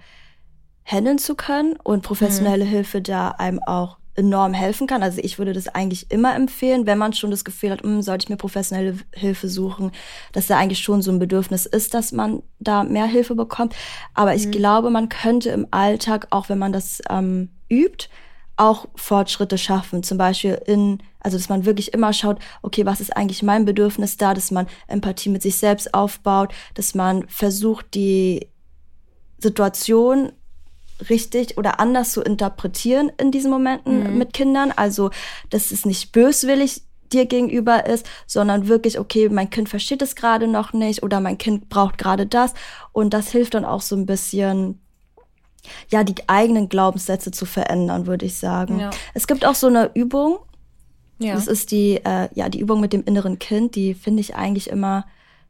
handeln 0.85 1.19
zu 1.19 1.35
können 1.35 1.77
und 1.77 2.03
professionelle 2.03 2.65
mhm. 2.65 2.69
Hilfe 2.69 3.03
da 3.03 3.31
einem 3.31 3.61
auch 3.67 3.98
enorm 4.19 4.53
helfen 4.53 4.87
kann. 4.87 5.03
Also 5.03 5.21
ich 5.23 5.39
würde 5.39 5.53
das 5.53 5.69
eigentlich 5.69 6.11
immer 6.11 6.35
empfehlen, 6.35 6.87
wenn 6.87 6.99
man 6.99 7.13
schon 7.13 7.31
das 7.31 7.45
Gefühl 7.45 7.71
hat, 7.71 7.83
hm, 7.83 8.03
sollte 8.03 8.25
ich 8.25 8.29
mir 8.29 8.37
professionelle 8.37 8.99
Hilfe 9.13 9.49
suchen, 9.49 9.93
dass 10.33 10.49
da 10.49 10.59
eigentlich 10.59 10.81
schon 10.81 11.01
so 11.01 11.11
ein 11.11 11.19
Bedürfnis 11.19 11.65
ist, 11.65 11.95
dass 11.95 12.13
man 12.13 12.43
da 12.59 12.85
mehr 12.85 13.07
Hilfe 13.07 13.35
bekommt. 13.35 13.75
Aber 14.15 14.35
ich 14.35 14.47
mhm. 14.47 14.51
glaube, 14.51 14.91
man 14.91 15.09
könnte 15.09 15.51
im 15.51 15.69
Alltag, 15.71 16.27
auch 16.31 16.49
wenn 16.49 16.59
man 16.59 16.73
das 16.73 17.01
ähm, 17.09 17.51
übt, 17.71 18.09
auch 18.57 18.87
Fortschritte 18.97 19.57
schaffen. 19.57 20.03
Zum 20.03 20.19
Beispiel 20.19 20.61
in, 20.67 20.99
also 21.21 21.37
dass 21.37 21.49
man 21.49 21.65
wirklich 21.65 21.95
immer 21.95 22.13
schaut, 22.13 22.39
okay, 22.63 22.85
was 22.85 23.01
ist 23.01 23.17
eigentlich 23.17 23.43
mein 23.45 23.65
Bedürfnis 23.65 24.17
da, 24.17 24.35
dass 24.35 24.51
man 24.51 24.67
Empathie 24.89 25.29
mit 25.29 25.43
sich 25.43 25.57
selbst 25.57 25.95
aufbaut, 25.95 26.53
dass 26.75 26.95
man 26.95 27.27
versucht, 27.29 27.95
die 27.95 28.49
Situation 29.39 30.33
richtig 31.09 31.57
oder 31.57 31.81
anders 31.81 32.13
zu 32.13 32.23
interpretieren 32.23 33.11
in 33.19 33.31
diesen 33.31 33.51
Momenten 33.51 34.13
mhm. 34.13 34.19
mit 34.19 34.33
Kindern. 34.33 34.73
Also, 34.75 35.11
dass 35.51 35.71
es 35.71 35.85
nicht 35.85 36.13
böswillig 36.13 36.83
dir 37.13 37.27
gegenüber 37.27 37.87
ist, 37.87 38.09
sondern 38.27 38.69
wirklich, 38.69 38.99
okay, 38.99 39.29
mein 39.29 39.51
Kind 39.51 39.69
versteht 39.69 40.03
es 40.03 40.15
gerade 40.15 40.47
noch 40.47 40.73
nicht 40.73 41.03
oder 41.03 41.21
mein 41.21 41.39
Kind 41.39 41.69
braucht 41.69 41.99
gerade 41.99 42.27
das. 42.27 42.55
Und 42.93 43.15
das 43.15 43.31
hilft 43.31 43.55
dann 43.55 43.65
auch 43.65 43.81
so 43.81 43.97
ein 43.97 44.07
bisschen, 44.07 44.81
ja, 45.89 46.05
die 46.05 46.17
eigenen 46.27 46.69
Glaubenssätze 46.69 47.31
zu 47.31 47.47
verändern, 47.47 48.07
würde 48.07 48.27
ich 48.27 48.37
sagen. 48.37 48.81
Ja. 48.81 48.91
Es 49.15 49.27
gibt 49.27 49.45
auch 49.45 49.55
so 49.55 49.69
eine 49.69 49.91
Übung. 49.95 50.39
Ja. 51.19 51.35
Das 51.35 51.47
ist 51.47 51.73
die, 51.73 51.97
äh, 52.05 52.29
ja, 52.35 52.49
die 52.49 52.61
Übung 52.61 52.81
mit 52.81 52.93
dem 52.93 53.05
inneren 53.05 53.39
Kind. 53.39 53.75
Die 53.75 53.95
finde 53.95 54.21
ich 54.21 54.37
eigentlich 54.37 54.71
immer 54.71 55.07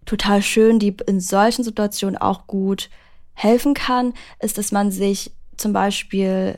total 0.06 0.40
schön, 0.42 0.78
die 0.78 0.96
in 1.06 1.20
solchen 1.20 1.62
Situationen 1.62 2.16
auch 2.16 2.46
gut 2.46 2.88
helfen 3.34 3.74
kann, 3.74 4.14
ist, 4.40 4.58
dass 4.58 4.72
man 4.72 4.90
sich 4.90 5.32
zum 5.59 5.73
Beispiel 5.73 6.57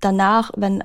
danach, 0.00 0.50
wenn 0.56 0.84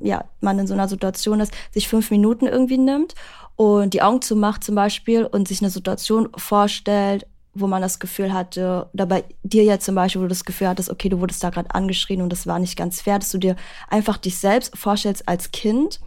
ja, 0.00 0.24
man 0.40 0.58
in 0.58 0.66
so 0.66 0.74
einer 0.74 0.88
Situation 0.88 1.40
ist, 1.40 1.52
sich 1.72 1.88
fünf 1.88 2.10
Minuten 2.10 2.46
irgendwie 2.46 2.78
nimmt 2.78 3.14
und 3.56 3.94
die 3.94 4.02
Augen 4.02 4.22
zumacht 4.22 4.62
zum 4.62 4.74
Beispiel 4.74 5.24
und 5.24 5.48
sich 5.48 5.60
eine 5.60 5.70
Situation 5.70 6.28
vorstellt, 6.36 7.26
wo 7.54 7.66
man 7.66 7.82
das 7.82 7.98
Gefühl 7.98 8.32
hatte, 8.32 8.88
oder 8.92 9.06
bei 9.06 9.24
dir 9.42 9.64
jetzt 9.64 9.86
zum 9.86 9.94
Beispiel, 9.94 10.20
wo 10.20 10.24
du 10.26 10.28
das 10.28 10.44
Gefühl 10.44 10.68
hattest, 10.68 10.90
okay, 10.90 11.08
du 11.08 11.20
wurdest 11.20 11.42
da 11.42 11.50
gerade 11.50 11.74
angeschrien 11.74 12.22
und 12.22 12.30
das 12.30 12.46
war 12.46 12.58
nicht 12.58 12.76
ganz 12.76 13.00
fair, 13.00 13.18
dass 13.18 13.30
du 13.30 13.38
dir 13.38 13.56
einfach 13.88 14.18
dich 14.18 14.38
selbst 14.38 14.76
vorstellst 14.76 15.26
als 15.28 15.50
Kind, 15.50 16.00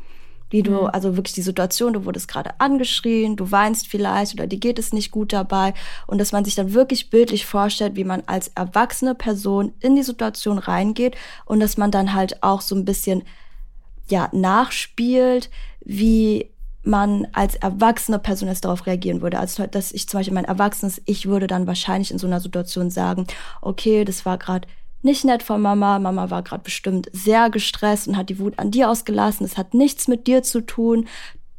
Wie 0.52 0.62
du, 0.62 0.84
mhm. 0.84 0.88
also 0.88 1.16
wirklich 1.16 1.34
die 1.34 1.41
Situation, 1.41 1.93
du 1.93 2.06
wurdest 2.06 2.28
gerade 2.28 2.60
angeschrien, 2.60 3.36
du 3.36 3.49
weinst 3.52 3.88
vielleicht 3.88 4.34
oder 4.36 4.45
dir 4.45 4.60
geht 4.60 4.78
es 4.78 4.93
nicht 4.93 5.10
gut 5.10 5.34
dabei. 5.34 5.74
Und 6.06 6.20
dass 6.20 6.32
man 6.32 6.45
sich 6.45 6.56
dann 6.56 6.74
wirklich 6.74 7.10
bildlich 7.10 7.45
vorstellt, 7.45 7.95
wie 7.95 8.04
man 8.04 8.22
als 8.28 8.49
erwachsene 8.49 9.16
Person 9.16 9.74
in 9.80 9.95
die 9.95 10.04
Situation 10.04 10.60
reingeht 10.60 11.16
und 11.45 11.60
dass 11.60 11.78
man 11.78 11.89
dann 11.89 12.14
halt 12.14 12.43
auch 12.43 12.62
so 12.62 12.76
ein 12.76 12.86
bisschen, 12.86 13.24
ja, 14.08 14.30
nachspielt, 14.34 15.49
wie 15.84 16.52
man 16.84 17.28
als 17.32 17.56
erwachsene 17.56 18.20
Person 18.20 18.49
jetzt 18.49 18.66
darauf 18.66 18.86
reagieren 18.86 19.22
würde. 19.22 19.39
Also 19.39 19.66
dass 19.68 19.91
ich 19.91 20.10
zum 20.10 20.20
Beispiel 20.20 20.34
mein 20.34 20.45
erwachsenes 20.45 21.02
Ich 21.06 21.28
würde 21.28 21.47
dann 21.47 21.68
wahrscheinlich 21.68 22.12
in 22.12 22.18
so 22.18 22.28
einer 22.28 22.39
Situation 22.39 22.89
sagen, 22.89 23.28
okay, 23.62 24.04
das 24.04 24.26
war 24.26 24.38
gerade 24.38 24.68
nicht 25.02 25.26
nett 25.26 25.43
von 25.43 25.62
Mama. 25.62 25.99
Mama 25.99 26.30
war 26.30 26.43
gerade 26.43 26.64
bestimmt 26.64 27.10
sehr 27.12 27.49
gestresst 27.49 28.08
und 28.08 28.18
hat 28.18 28.30
die 28.30 28.39
Wut 28.39 28.60
an 28.60 28.72
dir 28.72 28.89
ausgelassen. 28.89 29.45
Es 29.45 29.58
hat 29.58 29.74
nichts 29.74 30.08
mit 30.08 30.28
dir 30.28 30.43
zu 30.43 30.62
tun. 30.62 31.08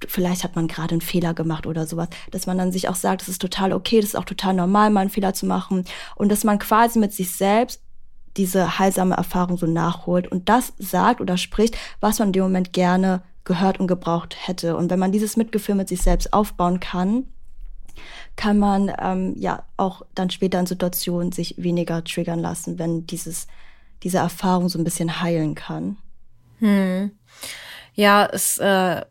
Vielleicht 0.09 0.45
hat 0.45 0.57
man 0.57 0.69
gerade 0.69 0.93
einen 0.93 1.01
Fehler 1.01 1.35
gemacht 1.35 1.67
oder 1.67 1.87
sowas, 1.87 2.09
dass 2.31 2.47
man 2.47 2.59
dann 2.59 2.73
sich 2.73 2.89
auch 2.89 2.97
sagt, 2.97 3.23
es 3.23 3.29
ist 3.29 3.41
total 3.41 3.73
okay, 3.73 4.01
das 4.01 4.11
ist 4.11 4.17
auch 4.17 4.25
total 4.25 4.55
normal, 4.55 4.91
mal 4.91 5.01
einen 5.01 5.11
Fehler 5.11 5.33
zu 5.33 5.47
machen 5.47 5.85
und 6.17 6.31
dass 6.31 6.43
man 6.43 6.59
quasi 6.59 6.99
mit 6.99 7.13
sich 7.13 7.31
selbst 7.31 7.81
diese 8.37 8.79
heilsame 8.79 9.15
Erfahrung 9.15 9.59
so 9.59 9.67
nachholt 9.67 10.27
und 10.27 10.49
das 10.49 10.73
sagt 10.79 11.21
oder 11.21 11.37
spricht, 11.37 11.77
was 12.01 12.19
man 12.19 12.29
in 12.29 12.33
dem 12.33 12.43
Moment 12.43 12.73
gerne 12.73 13.23
gehört 13.45 13.79
und 13.79 13.87
gebraucht 13.87 14.37
hätte. 14.41 14.77
Und 14.77 14.91
wenn 14.91 14.99
man 14.99 15.13
dieses 15.13 15.37
Mitgefühl 15.37 15.75
mit 15.75 15.89
sich 15.89 16.03
selbst 16.03 16.33
aufbauen 16.33 16.81
kann, 16.81 17.27
kann 18.37 18.59
man 18.59 18.93
ähm, 18.99 19.35
ja 19.37 19.65
auch 19.77 20.03
dann 20.15 20.31
später 20.31 20.59
in 20.59 20.67
Situationen 20.67 21.33
sich 21.33 21.55
weniger 21.59 22.03
triggern 22.05 22.41
lassen, 22.41 22.79
wenn 22.79 23.07
dieses, 23.07 23.47
diese 24.03 24.19
Erfahrung 24.19 24.69
so 24.69 24.79
ein 24.79 24.85
bisschen 24.85 25.21
heilen 25.21 25.55
kann. 25.55 25.97
Hm. 26.59 27.11
Ja, 27.95 28.25
ist 28.25 28.59
äh, 28.59 29.03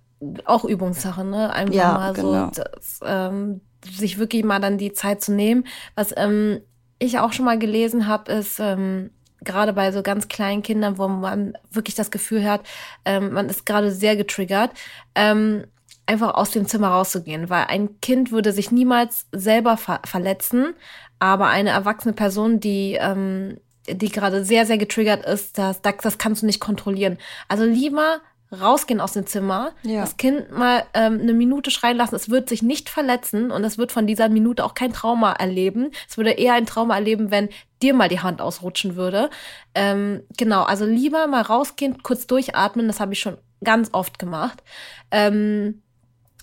auch 0.45 0.65
Übungssache, 0.65 1.23
ne? 1.23 1.51
Einfach 1.53 1.75
ja, 1.75 1.93
mal 1.93 2.13
genau. 2.13 2.51
so 2.53 2.63
das, 2.63 2.99
ähm, 3.03 3.61
sich 3.85 4.17
wirklich 4.17 4.43
mal 4.43 4.59
dann 4.59 4.77
die 4.77 4.93
Zeit 4.93 5.21
zu 5.21 5.33
nehmen. 5.33 5.65
Was 5.95 6.13
ähm, 6.15 6.61
ich 6.99 7.19
auch 7.19 7.33
schon 7.33 7.45
mal 7.45 7.59
gelesen 7.59 8.07
habe, 8.07 8.31
ist, 8.31 8.59
ähm, 8.59 9.11
gerade 9.43 9.73
bei 9.73 9.91
so 9.91 10.03
ganz 10.03 10.27
kleinen 10.27 10.61
Kindern, 10.61 10.97
wo 10.97 11.07
man 11.07 11.57
wirklich 11.71 11.95
das 11.95 12.11
Gefühl 12.11 12.47
hat, 12.47 12.61
ähm, 13.05 13.33
man 13.33 13.49
ist 13.49 13.65
gerade 13.65 13.91
sehr 13.91 14.15
getriggert, 14.15 14.71
ähm, 15.15 15.65
einfach 16.05 16.33
aus 16.35 16.51
dem 16.51 16.67
Zimmer 16.67 16.89
rauszugehen, 16.89 17.49
weil 17.49 17.65
ein 17.65 17.99
Kind 18.01 18.31
würde 18.31 18.51
sich 18.53 18.71
niemals 18.71 19.27
selber 19.31 19.77
ver 19.77 20.01
verletzen, 20.05 20.73
aber 21.19 21.47
eine 21.47 21.69
erwachsene 21.69 22.13
Person, 22.13 22.59
die 22.59 22.97
ähm, 22.99 23.57
die 23.89 24.09
gerade 24.09 24.45
sehr 24.45 24.65
sehr 24.65 24.77
getriggert 24.77 25.25
ist, 25.25 25.57
das, 25.57 25.81
das 25.81 25.95
das 26.01 26.17
kannst 26.17 26.41
du 26.41 26.45
nicht 26.45 26.59
kontrollieren. 26.59 27.17
Also 27.47 27.63
lieber 27.63 28.21
rausgehen 28.51 28.99
aus 28.99 29.13
dem 29.13 29.25
Zimmer, 29.25 29.71
ja. 29.83 30.01
das 30.01 30.17
Kind 30.17 30.51
mal 30.51 30.83
ähm, 30.93 31.19
eine 31.21 31.33
Minute 31.33 31.71
schreien 31.71 31.95
lassen. 31.95 32.15
Es 32.15 32.29
wird 32.29 32.49
sich 32.49 32.61
nicht 32.61 32.89
verletzen 32.89 33.49
und 33.49 33.63
es 33.63 33.77
wird 33.77 33.91
von 33.91 34.07
dieser 34.07 34.27
Minute 34.27 34.65
auch 34.65 34.73
kein 34.73 34.91
Trauma 34.91 35.31
erleben. 35.31 35.91
Es 36.09 36.17
würde 36.17 36.31
eher 36.31 36.53
ein 36.55 36.65
Trauma 36.65 36.95
erleben, 36.95 37.31
wenn 37.31 37.49
dir 37.81 37.93
mal 37.93 38.09
die 38.09 38.19
Hand 38.19 38.41
ausrutschen 38.41 38.95
würde. 38.95 39.29
Ähm, 39.73 40.23
genau, 40.37 40.63
also 40.63 40.85
lieber 40.85 41.27
mal 41.27 41.41
rausgehen, 41.41 42.03
kurz 42.03 42.27
durchatmen. 42.27 42.87
Das 42.87 42.99
habe 42.99 43.13
ich 43.13 43.19
schon 43.19 43.37
ganz 43.63 43.89
oft 43.93 44.19
gemacht. 44.19 44.63
Ähm, 45.11 45.81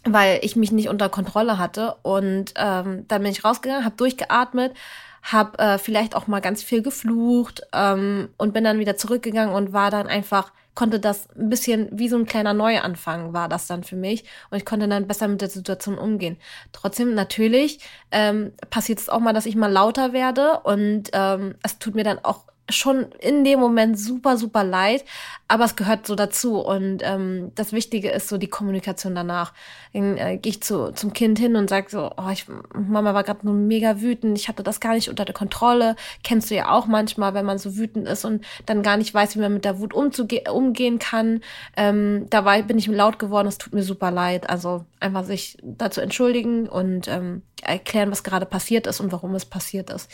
weil 0.04 0.40
ich 0.42 0.56
mich 0.56 0.72
nicht 0.72 0.88
unter 0.88 1.08
Kontrolle 1.08 1.58
hatte. 1.58 1.96
Und 2.02 2.54
ähm, 2.56 3.06
dann 3.08 3.22
bin 3.22 3.32
ich 3.32 3.44
rausgegangen, 3.44 3.84
habe 3.84 3.96
durchgeatmet, 3.96 4.74
habe 5.22 5.58
äh, 5.58 5.78
vielleicht 5.78 6.14
auch 6.14 6.26
mal 6.26 6.40
ganz 6.40 6.62
viel 6.62 6.82
geflucht 6.82 7.62
ähm, 7.72 8.28
und 8.36 8.54
bin 8.54 8.64
dann 8.64 8.78
wieder 8.78 8.96
zurückgegangen 8.96 9.54
und 9.54 9.72
war 9.72 9.90
dann 9.90 10.06
einfach 10.06 10.52
konnte 10.78 11.00
das 11.00 11.28
ein 11.36 11.50
bisschen 11.50 11.88
wie 11.90 12.08
so 12.08 12.16
ein 12.16 12.24
kleiner 12.24 12.54
Neuanfang 12.54 13.32
war 13.32 13.48
das 13.48 13.66
dann 13.66 13.82
für 13.82 13.96
mich 13.96 14.22
und 14.48 14.58
ich 14.58 14.64
konnte 14.64 14.86
dann 14.86 15.08
besser 15.08 15.26
mit 15.26 15.40
der 15.40 15.48
Situation 15.48 15.98
umgehen. 15.98 16.36
Trotzdem 16.70 17.14
natürlich 17.14 17.80
ähm, 18.12 18.52
passiert 18.70 19.00
es 19.00 19.08
auch 19.08 19.18
mal, 19.18 19.32
dass 19.32 19.46
ich 19.46 19.56
mal 19.56 19.72
lauter 19.72 20.12
werde 20.12 20.60
und 20.60 21.10
ähm, 21.14 21.56
es 21.64 21.80
tut 21.80 21.96
mir 21.96 22.04
dann 22.04 22.20
auch 22.24 22.44
schon 22.68 23.06
in 23.20 23.44
dem 23.44 23.60
Moment 23.60 23.98
super, 23.98 24.36
super 24.36 24.62
leid, 24.62 25.04
aber 25.48 25.64
es 25.64 25.76
gehört 25.76 26.06
so 26.06 26.14
dazu. 26.14 26.58
Und 26.60 26.98
ähm, 27.02 27.52
das 27.54 27.72
Wichtige 27.72 28.10
ist 28.10 28.28
so 28.28 28.36
die 28.36 28.48
Kommunikation 28.48 29.14
danach. 29.14 29.54
Dann 29.94 30.18
äh, 30.18 30.36
gehe 30.36 30.50
ich 30.50 30.62
zu, 30.62 30.92
zum 30.92 31.12
Kind 31.12 31.38
hin 31.38 31.56
und 31.56 31.70
sage 31.70 31.86
so, 31.88 32.10
oh, 32.16 32.28
ich, 32.30 32.46
Mama 32.74 33.14
war 33.14 33.24
gerade 33.24 33.46
nur 33.46 33.54
mega 33.54 34.00
wütend, 34.00 34.36
ich 34.38 34.48
hatte 34.48 34.62
das 34.62 34.80
gar 34.80 34.94
nicht 34.94 35.08
unter 35.08 35.24
der 35.24 35.34
Kontrolle. 35.34 35.96
Kennst 36.22 36.50
du 36.50 36.54
ja 36.54 36.70
auch 36.70 36.86
manchmal, 36.86 37.32
wenn 37.34 37.46
man 37.46 37.58
so 37.58 37.76
wütend 37.76 38.06
ist 38.06 38.24
und 38.24 38.44
dann 38.66 38.82
gar 38.82 38.98
nicht 38.98 39.14
weiß, 39.14 39.36
wie 39.36 39.40
man 39.40 39.54
mit 39.54 39.64
der 39.64 39.78
Wut 39.78 39.94
umgehen 39.94 40.98
kann. 40.98 41.40
Ähm, 41.76 42.26
da 42.28 42.44
war, 42.44 42.60
bin 42.62 42.78
ich 42.78 42.86
laut 42.86 43.18
geworden, 43.18 43.48
es 43.48 43.58
tut 43.58 43.72
mir 43.72 43.82
super 43.82 44.10
leid. 44.10 44.50
Also 44.50 44.84
einfach 45.00 45.24
sich 45.24 45.56
dazu 45.62 46.00
entschuldigen 46.02 46.68
und 46.68 47.08
ähm, 47.08 47.42
erklären, 47.62 48.10
was 48.10 48.22
gerade 48.22 48.46
passiert 48.46 48.86
ist 48.86 49.00
und 49.00 49.12
warum 49.12 49.34
es 49.34 49.46
passiert 49.46 49.90
ist. 49.90 50.10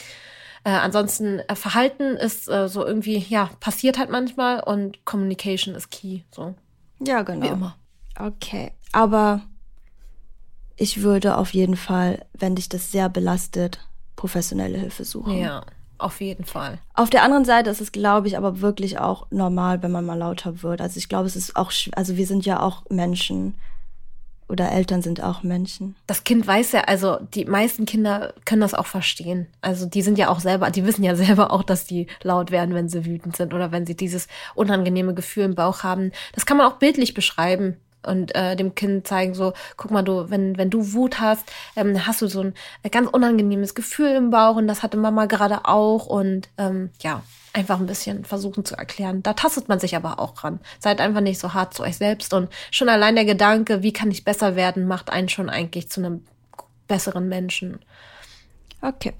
Äh, 0.65 0.71
ansonsten 0.71 1.41
äh, 1.41 1.55
Verhalten 1.55 2.17
ist 2.17 2.49
äh, 2.49 2.69
so 2.69 2.85
irgendwie, 2.87 3.19
ja, 3.19 3.51
passiert 3.61 3.99
halt 3.99 4.11
manchmal 4.11 4.61
und 4.61 5.05
Communication 5.05 5.75
ist 5.75 5.91
key. 5.91 6.21
So. 6.31 6.55
Ja, 7.01 7.23
genau. 7.23 7.43
Wie 7.43 7.51
immer. 7.51 7.77
Okay. 8.19 8.73
Aber 8.93 9.43
ich 10.77 11.03
würde 11.03 11.37
auf 11.37 11.53
jeden 11.53 11.77
Fall, 11.77 12.25
wenn 12.33 12.57
dich 12.57 12.71
das 12.71 12.91
sehr 12.91 13.09
belastet, 13.09 13.79
professionelle 14.17 14.79
Hilfe 14.79 15.05
suchen. 15.05 15.37
Ja, 15.37 15.67
auf 15.99 16.21
jeden 16.21 16.45
Fall. 16.45 16.79
Auf 16.95 17.11
der 17.11 17.23
anderen 17.23 17.45
Seite 17.45 17.69
ist 17.69 17.83
es, 17.83 17.93
glaube 17.93 18.27
ich, 18.29 18.39
aber 18.39 18.61
wirklich 18.61 18.99
auch 18.99 19.27
normal, 19.31 19.83
wenn 19.83 19.93
man 19.93 20.07
mal 20.07 20.19
lauter 20.19 20.63
wird. 20.63 20.81
Also 20.81 20.97
ich 20.97 21.11
glaube, 21.11 21.27
es 21.27 21.37
ist 21.37 21.57
auch, 21.57 21.73
also 21.95 22.17
wir 22.17 22.27
sind 22.27 22.47
ja 22.47 22.61
auch 22.61 22.85
Menschen 22.89 23.55
oder 24.49 24.71
Eltern 24.73 25.03
sind 25.03 25.23
auch 25.23 25.43
Menschen. 25.43 25.97
Das 26.07 26.25
Kind 26.25 26.47
weiß 26.47 26.73
ja, 26.73 26.83
also 26.83 27.19
die 27.35 27.45
meisten 27.45 27.87
Kinder 27.87 28.35
können 28.45 28.61
das 28.61 28.75
auch 28.75 28.87
verstehen. 28.87 29.47
Also 29.61 29.87
die 29.87 30.03
sind 30.03 30.19
ja 30.19 30.29
auch 30.29 30.41
selber, 30.41 30.71
die 30.71 30.85
wissen 30.85 31.05
ja 31.05 31.15
selber 31.17 31.53
auch, 31.53 31.63
dass 31.63 31.87
die 31.87 32.07
laut 32.23 32.51
werden, 32.51 32.75
wenn 32.75 32.89
sie 32.89 33.07
wütend 33.07 33.37
sind 33.37 33.55
oder 33.55 33.73
wenn 33.73 33.87
sie 33.87 33.97
dieses 33.97 34.29
unangenehme 34.55 35.15
Gefühl 35.15 35.45
im 35.45 35.55
Bauch 35.55 35.83
haben. 35.83 36.13
Das 36.33 36.47
kann 36.47 36.57
man 36.57 36.67
auch 36.67 36.79
bildlich 36.79 37.15
beschreiben 37.15 37.77
und 38.07 38.35
äh, 38.35 38.57
dem 38.57 38.75
Kind 38.75 39.07
zeigen 39.07 39.35
so, 39.35 39.53
guck 39.77 39.91
mal, 39.91 40.03
du, 40.03 40.31
wenn 40.31 40.57
wenn 40.57 40.71
du 40.71 40.93
Wut 40.93 41.21
hast, 41.21 41.45
ähm, 41.77 42.07
hast 42.07 42.23
du 42.23 42.27
so 42.27 42.43
ein 42.43 42.55
ganz 42.91 43.09
unangenehmes 43.11 43.75
Gefühl 43.75 44.15
im 44.15 44.31
Bauch 44.31 44.57
und 44.57 44.67
das 44.67 44.83
hatte 44.83 44.97
Mama 44.97 45.27
gerade 45.27 45.65
auch 45.65 46.07
und 46.07 46.49
ähm, 46.59 46.91
ja, 47.01 47.23
einfach 47.53 47.79
ein 47.79 47.87
bisschen 47.87 48.25
versuchen 48.25 48.65
zu 48.65 48.77
erklären. 48.77 49.23
Da 49.23 49.33
tastet 49.33 49.69
man 49.69 49.79
sich 49.79 49.97
aber 49.97 50.19
auch 50.19 50.43
ran. 50.45 50.61
Seid 50.81 51.01
einfach 51.01 51.21
nicht 51.21 51.39
so 51.39 51.55
hart 51.55 51.73
zu 51.73 51.83
euch 51.83 51.97
selbst 51.97 52.35
und 52.35 52.51
schon 52.71 52.89
allein 52.89 53.15
der 53.15 53.25
Gedanke, 53.25 53.83
wie 53.83 53.93
kann 53.93 54.11
ich 54.11 54.25
besser 54.25 54.57
werden, 54.57 54.87
macht 54.87 55.11
einen 55.11 55.29
schon 55.29 55.49
eigentlich 55.49 55.89
zu 55.91 56.01
einem 56.01 56.25
besseren 56.89 57.29
Menschen. 57.29 57.79
Okay. 58.83 59.15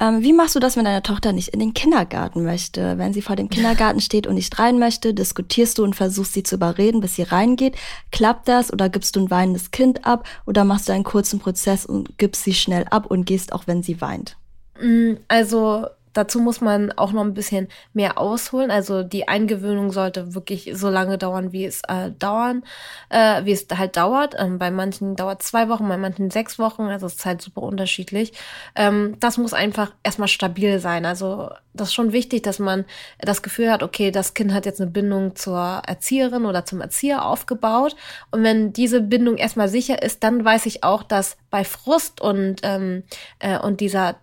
Ähm, 0.00 0.22
wie 0.22 0.32
machst 0.32 0.54
du 0.54 0.60
das, 0.60 0.76
wenn 0.76 0.84
deine 0.84 1.02
Tochter 1.02 1.32
nicht 1.32 1.48
in 1.48 1.60
den 1.60 1.74
Kindergarten 1.74 2.44
möchte? 2.44 2.98
Wenn 2.98 3.12
sie 3.12 3.22
vor 3.22 3.34
dem 3.36 3.48
Kindergarten 3.48 4.00
steht 4.00 4.26
und 4.26 4.34
nicht 4.34 4.58
rein 4.58 4.78
möchte, 4.78 5.12
diskutierst 5.12 5.78
du 5.78 5.84
und 5.84 5.96
versuchst 5.96 6.34
sie 6.34 6.44
zu 6.44 6.54
überreden, 6.54 7.00
bis 7.00 7.16
sie 7.16 7.22
reingeht. 7.22 7.76
Klappt 8.12 8.46
das 8.46 8.72
oder 8.72 8.88
gibst 8.88 9.16
du 9.16 9.20
ein 9.20 9.30
weinendes 9.30 9.70
Kind 9.72 10.04
ab 10.06 10.24
oder 10.46 10.64
machst 10.64 10.88
du 10.88 10.92
einen 10.92 11.04
kurzen 11.04 11.40
Prozess 11.40 11.84
und 11.84 12.16
gibst 12.18 12.44
sie 12.44 12.54
schnell 12.54 12.84
ab 12.90 13.06
und 13.06 13.24
gehst 13.24 13.52
auch, 13.52 13.66
wenn 13.66 13.82
sie 13.82 14.00
weint? 14.00 14.36
Mm, 14.80 15.14
also 15.26 15.86
Dazu 16.12 16.40
muss 16.40 16.60
man 16.60 16.92
auch 16.92 17.12
noch 17.12 17.22
ein 17.22 17.34
bisschen 17.34 17.68
mehr 17.92 18.18
ausholen. 18.18 18.70
Also 18.70 19.02
die 19.02 19.28
Eingewöhnung 19.28 19.92
sollte 19.92 20.34
wirklich 20.34 20.70
so 20.74 20.88
lange 20.88 21.18
dauern, 21.18 21.52
wie 21.52 21.64
es 21.64 21.82
äh, 21.88 22.10
dauern, 22.12 22.64
äh, 23.10 23.44
wie 23.44 23.52
es 23.52 23.66
halt 23.76 23.96
dauert. 23.96 24.34
Ähm, 24.38 24.58
bei 24.58 24.70
manchen 24.70 25.16
dauert 25.16 25.42
zwei 25.42 25.68
Wochen, 25.68 25.88
bei 25.88 25.96
manchen 25.96 26.30
sechs 26.30 26.58
Wochen. 26.58 26.82
Also 26.82 27.06
es 27.06 27.14
ist 27.14 27.26
halt 27.26 27.42
super 27.42 27.62
unterschiedlich. 27.62 28.32
Ähm, 28.74 29.16
das 29.20 29.38
muss 29.38 29.52
einfach 29.52 29.92
erstmal 30.02 30.28
stabil 30.28 30.78
sein. 30.78 31.06
Also 31.06 31.50
das 31.78 31.88
ist 31.88 31.94
schon 31.94 32.12
wichtig, 32.12 32.42
dass 32.42 32.58
man 32.58 32.84
das 33.20 33.42
Gefühl 33.42 33.70
hat, 33.70 33.82
okay, 33.82 34.10
das 34.10 34.34
Kind 34.34 34.52
hat 34.52 34.66
jetzt 34.66 34.80
eine 34.80 34.90
Bindung 34.90 35.36
zur 35.36 35.82
Erzieherin 35.86 36.44
oder 36.44 36.64
zum 36.64 36.80
Erzieher 36.80 37.24
aufgebaut. 37.24 37.96
Und 38.30 38.42
wenn 38.42 38.72
diese 38.72 39.00
Bindung 39.00 39.36
erstmal 39.36 39.68
sicher 39.68 40.02
ist, 40.02 40.22
dann 40.22 40.44
weiß 40.44 40.66
ich 40.66 40.84
auch, 40.84 41.02
dass 41.02 41.36
bei 41.50 41.64
Frust 41.64 42.20
und, 42.20 42.60
ähm, 42.62 43.04
äh, 43.38 43.58
und 43.58 43.80
dieser 43.80 44.16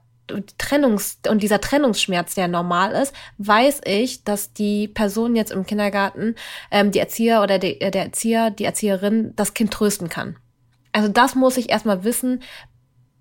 Trennungs 0.57 1.19
und 1.29 1.43
dieser 1.43 1.61
Trennungsschmerz, 1.61 2.35
der 2.35 2.47
normal 2.47 2.91
ist, 2.91 3.13
weiß 3.37 3.81
ich, 3.85 4.23
dass 4.23 4.53
die 4.53 4.87
Person 4.87 5.35
jetzt 5.35 5.51
im 5.51 5.65
Kindergarten, 5.65 6.35
ähm, 6.71 6.91
die 6.91 6.99
Erzieher 6.99 7.41
oder 7.41 7.59
die, 7.59 7.79
äh, 7.81 7.91
der 7.91 8.05
Erzieher, 8.05 8.51
die 8.51 8.65
Erzieherin, 8.65 9.33
das 9.35 9.53
Kind 9.53 9.71
trösten 9.71 10.09
kann. 10.09 10.37
Also 10.91 11.09
das 11.09 11.35
muss 11.35 11.57
ich 11.57 11.69
erstmal 11.69 12.03
wissen, 12.03 12.41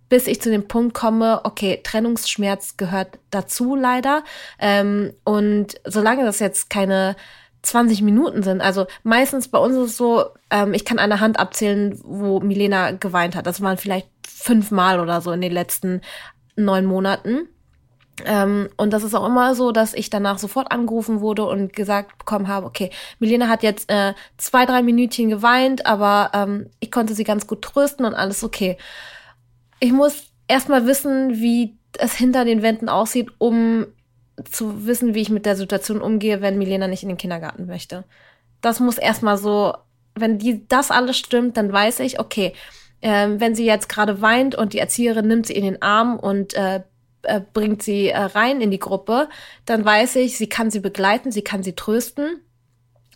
bis 0.08 0.26
ich 0.26 0.40
zu 0.40 0.50
dem 0.50 0.68
Punkt 0.68 0.94
komme, 0.94 1.40
okay, 1.44 1.80
Trennungsschmerz 1.82 2.76
gehört 2.76 3.18
dazu 3.30 3.74
leider. 3.74 4.22
Ähm, 4.58 5.12
und 5.24 5.74
solange 5.84 6.24
das 6.24 6.38
jetzt 6.38 6.70
keine 6.70 7.16
20 7.64 8.02
Minuten 8.02 8.42
sind. 8.42 8.60
Also 8.60 8.86
meistens 9.02 9.48
bei 9.48 9.58
uns 9.58 9.74
ist 9.74 9.90
es 9.90 9.96
so, 9.96 10.26
ähm, 10.50 10.74
ich 10.74 10.84
kann 10.84 10.98
eine 10.98 11.20
Hand 11.20 11.38
abzählen, 11.38 11.98
wo 12.04 12.40
Milena 12.40 12.92
geweint 12.92 13.34
hat. 13.34 13.46
Das 13.46 13.60
waren 13.60 13.78
vielleicht 13.78 14.08
fünfmal 14.28 15.00
oder 15.00 15.20
so 15.20 15.32
in 15.32 15.40
den 15.40 15.52
letzten 15.52 16.02
neun 16.56 16.84
Monaten. 16.84 17.48
Ähm, 18.24 18.68
und 18.76 18.92
das 18.92 19.02
ist 19.02 19.14
auch 19.14 19.26
immer 19.26 19.54
so, 19.54 19.72
dass 19.72 19.92
ich 19.92 20.08
danach 20.08 20.38
sofort 20.38 20.70
angerufen 20.70 21.20
wurde 21.20 21.44
und 21.46 21.72
gesagt 21.72 22.18
bekommen 22.18 22.46
habe, 22.46 22.66
okay, 22.66 22.90
Milena 23.18 23.48
hat 23.48 23.62
jetzt 23.62 23.90
äh, 23.90 24.14
zwei, 24.36 24.66
drei 24.66 24.82
Minütchen 24.82 25.28
geweint, 25.28 25.84
aber 25.86 26.30
ähm, 26.32 26.70
ich 26.78 26.92
konnte 26.92 27.14
sie 27.14 27.24
ganz 27.24 27.46
gut 27.46 27.62
trösten 27.62 28.06
und 28.06 28.14
alles 28.14 28.44
okay. 28.44 28.76
Ich 29.80 29.92
muss 29.92 30.30
erstmal 30.46 30.86
wissen, 30.86 31.40
wie 31.40 31.76
es 31.98 32.14
hinter 32.14 32.44
den 32.44 32.62
Wänden 32.62 32.88
aussieht, 32.88 33.30
um 33.38 33.86
zu 34.44 34.86
wissen, 34.86 35.14
wie 35.14 35.22
ich 35.22 35.30
mit 35.30 35.46
der 35.46 35.56
Situation 35.56 36.00
umgehe, 36.00 36.40
wenn 36.40 36.58
Milena 36.58 36.86
nicht 36.88 37.02
in 37.02 37.08
den 37.08 37.18
Kindergarten 37.18 37.66
möchte. 37.66 38.04
Das 38.60 38.80
muss 38.80 38.98
erstmal 38.98 39.38
so, 39.38 39.74
wenn 40.14 40.38
die 40.38 40.66
das 40.68 40.90
alles 40.90 41.16
stimmt, 41.16 41.56
dann 41.56 41.72
weiß 41.72 42.00
ich, 42.00 42.18
okay, 42.18 42.52
äh, 43.04 43.28
wenn 43.38 43.54
sie 43.54 43.66
jetzt 43.66 43.88
gerade 43.88 44.22
weint 44.22 44.54
und 44.54 44.72
die 44.72 44.78
Erzieherin 44.78 45.28
nimmt 45.28 45.46
sie 45.46 45.52
in 45.52 45.64
den 45.64 45.82
Arm 45.82 46.18
und 46.18 46.54
äh, 46.54 46.80
äh, 47.22 47.40
bringt 47.52 47.82
sie 47.82 48.08
äh, 48.08 48.18
rein 48.18 48.60
in 48.60 48.70
die 48.70 48.78
Gruppe, 48.78 49.28
dann 49.66 49.84
weiß 49.84 50.16
ich, 50.16 50.38
sie 50.38 50.48
kann 50.48 50.70
sie 50.70 50.80
begleiten, 50.80 51.30
sie 51.30 51.42
kann 51.42 51.62
sie 51.62 51.74
trösten. 51.74 52.40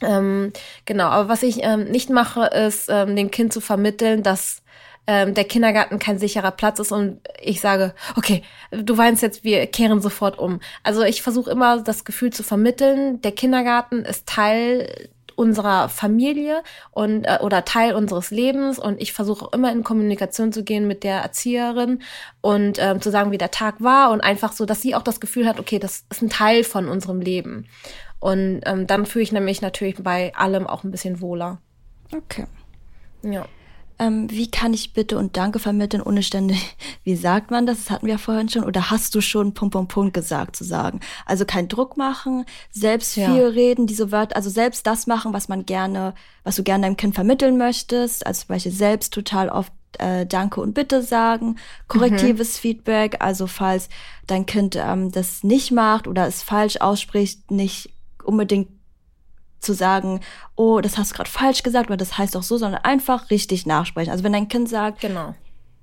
Ähm, 0.02 0.52
genau, 0.84 1.06
aber 1.06 1.28
was 1.28 1.42
ich 1.42 1.64
ähm, 1.64 1.84
nicht 1.84 2.10
mache, 2.10 2.46
ist 2.46 2.88
ähm, 2.88 3.16
dem 3.16 3.30
Kind 3.30 3.52
zu 3.52 3.60
vermitteln, 3.60 4.22
dass 4.22 4.62
ähm, 5.06 5.32
der 5.32 5.44
Kindergarten 5.44 5.98
kein 5.98 6.18
sicherer 6.18 6.50
Platz 6.50 6.78
ist 6.78 6.92
und 6.92 7.20
ich 7.40 7.60
sage, 7.62 7.94
okay, 8.14 8.42
du 8.70 8.98
weinst 8.98 9.22
jetzt, 9.22 9.42
wir 9.42 9.66
kehren 9.66 10.02
sofort 10.02 10.38
um. 10.38 10.60
Also 10.82 11.02
ich 11.02 11.22
versuche 11.22 11.50
immer 11.50 11.80
das 11.82 12.04
Gefühl 12.04 12.30
zu 12.30 12.42
vermitteln, 12.42 13.22
der 13.22 13.32
Kindergarten 13.32 14.04
ist 14.04 14.26
Teil 14.26 15.08
unserer 15.38 15.88
Familie 15.88 16.64
und 16.90 17.24
äh, 17.24 17.38
oder 17.40 17.64
Teil 17.64 17.94
unseres 17.94 18.32
Lebens 18.32 18.78
und 18.78 19.00
ich 19.00 19.12
versuche 19.12 19.48
immer 19.52 19.70
in 19.70 19.84
Kommunikation 19.84 20.52
zu 20.52 20.64
gehen 20.64 20.88
mit 20.88 21.04
der 21.04 21.20
Erzieherin 21.20 22.02
und 22.40 22.78
ähm, 22.80 23.00
zu 23.00 23.10
sagen, 23.10 23.30
wie 23.30 23.38
der 23.38 23.52
Tag 23.52 23.80
war 23.80 24.10
und 24.10 24.20
einfach 24.20 24.50
so, 24.50 24.66
dass 24.66 24.82
sie 24.82 24.96
auch 24.96 25.02
das 25.02 25.20
Gefühl 25.20 25.46
hat, 25.46 25.60
okay, 25.60 25.78
das 25.78 26.04
ist 26.10 26.22
ein 26.22 26.28
Teil 26.28 26.64
von 26.64 26.88
unserem 26.88 27.20
Leben. 27.20 27.68
Und 28.18 28.62
ähm, 28.66 28.88
dann 28.88 29.06
fühle 29.06 29.22
ich 29.22 29.30
nämlich 29.30 29.62
natürlich 29.62 30.02
bei 30.02 30.34
allem 30.34 30.66
auch 30.66 30.82
ein 30.82 30.90
bisschen 30.90 31.20
wohler. 31.20 31.58
Okay. 32.12 32.46
Ja 33.22 33.46
ähm, 33.98 34.30
wie 34.30 34.50
kann 34.50 34.72
ich 34.72 34.92
Bitte 34.92 35.18
und 35.18 35.36
Danke 35.36 35.58
vermitteln, 35.58 36.02
ohne 36.02 36.22
ständig, 36.22 36.76
wie 37.04 37.16
sagt 37.16 37.50
man 37.50 37.66
das? 37.66 37.78
Das 37.78 37.90
hatten 37.90 38.06
wir 38.06 38.14
ja 38.14 38.18
vorhin 38.18 38.48
schon. 38.48 38.64
Oder 38.64 38.90
hast 38.90 39.14
du 39.14 39.20
schon 39.20 39.54
Punkt, 39.54 39.72
Punkt, 39.72 39.92
Punkt 39.92 40.14
gesagt 40.14 40.56
zu 40.56 40.64
sagen? 40.64 41.00
Also 41.26 41.44
kein 41.44 41.68
Druck 41.68 41.96
machen, 41.96 42.44
selbst 42.70 43.14
viel 43.14 43.24
ja. 43.24 43.46
reden, 43.46 43.86
diese 43.86 44.12
Wörter, 44.12 44.36
also 44.36 44.50
selbst 44.50 44.86
das 44.86 45.06
machen, 45.06 45.32
was 45.32 45.48
man 45.48 45.66
gerne, 45.66 46.14
was 46.44 46.56
du 46.56 46.62
gerne 46.62 46.82
deinem 46.82 46.96
Kind 46.96 47.14
vermitteln 47.14 47.58
möchtest. 47.58 48.26
Also 48.26 48.42
zum 48.42 48.54
Beispiel 48.54 48.72
selbst 48.72 49.12
total 49.12 49.48
oft 49.48 49.72
äh, 49.98 50.26
Danke 50.26 50.60
und 50.60 50.74
Bitte 50.74 51.02
sagen, 51.02 51.56
korrektives 51.88 52.56
mhm. 52.56 52.60
Feedback, 52.60 53.16
also 53.20 53.46
falls 53.46 53.88
dein 54.26 54.46
Kind 54.46 54.76
ähm, 54.76 55.10
das 55.10 55.42
nicht 55.42 55.72
macht 55.72 56.06
oder 56.06 56.26
es 56.26 56.42
falsch 56.42 56.76
ausspricht, 56.80 57.50
nicht 57.50 57.90
unbedingt 58.22 58.68
zu 59.60 59.72
sagen, 59.72 60.20
oh, 60.56 60.80
das 60.80 60.98
hast 60.98 61.12
du 61.12 61.16
gerade 61.16 61.30
falsch 61.30 61.62
gesagt 61.62 61.88
oder 61.88 61.96
das 61.96 62.18
heißt 62.18 62.34
doch 62.34 62.42
so, 62.42 62.56
sondern 62.56 62.82
einfach 62.82 63.30
richtig 63.30 63.66
nachsprechen. 63.66 64.10
Also 64.10 64.24
wenn 64.24 64.32
dein 64.32 64.48
Kind 64.48 64.68
sagt, 64.68 65.00
genau. 65.00 65.34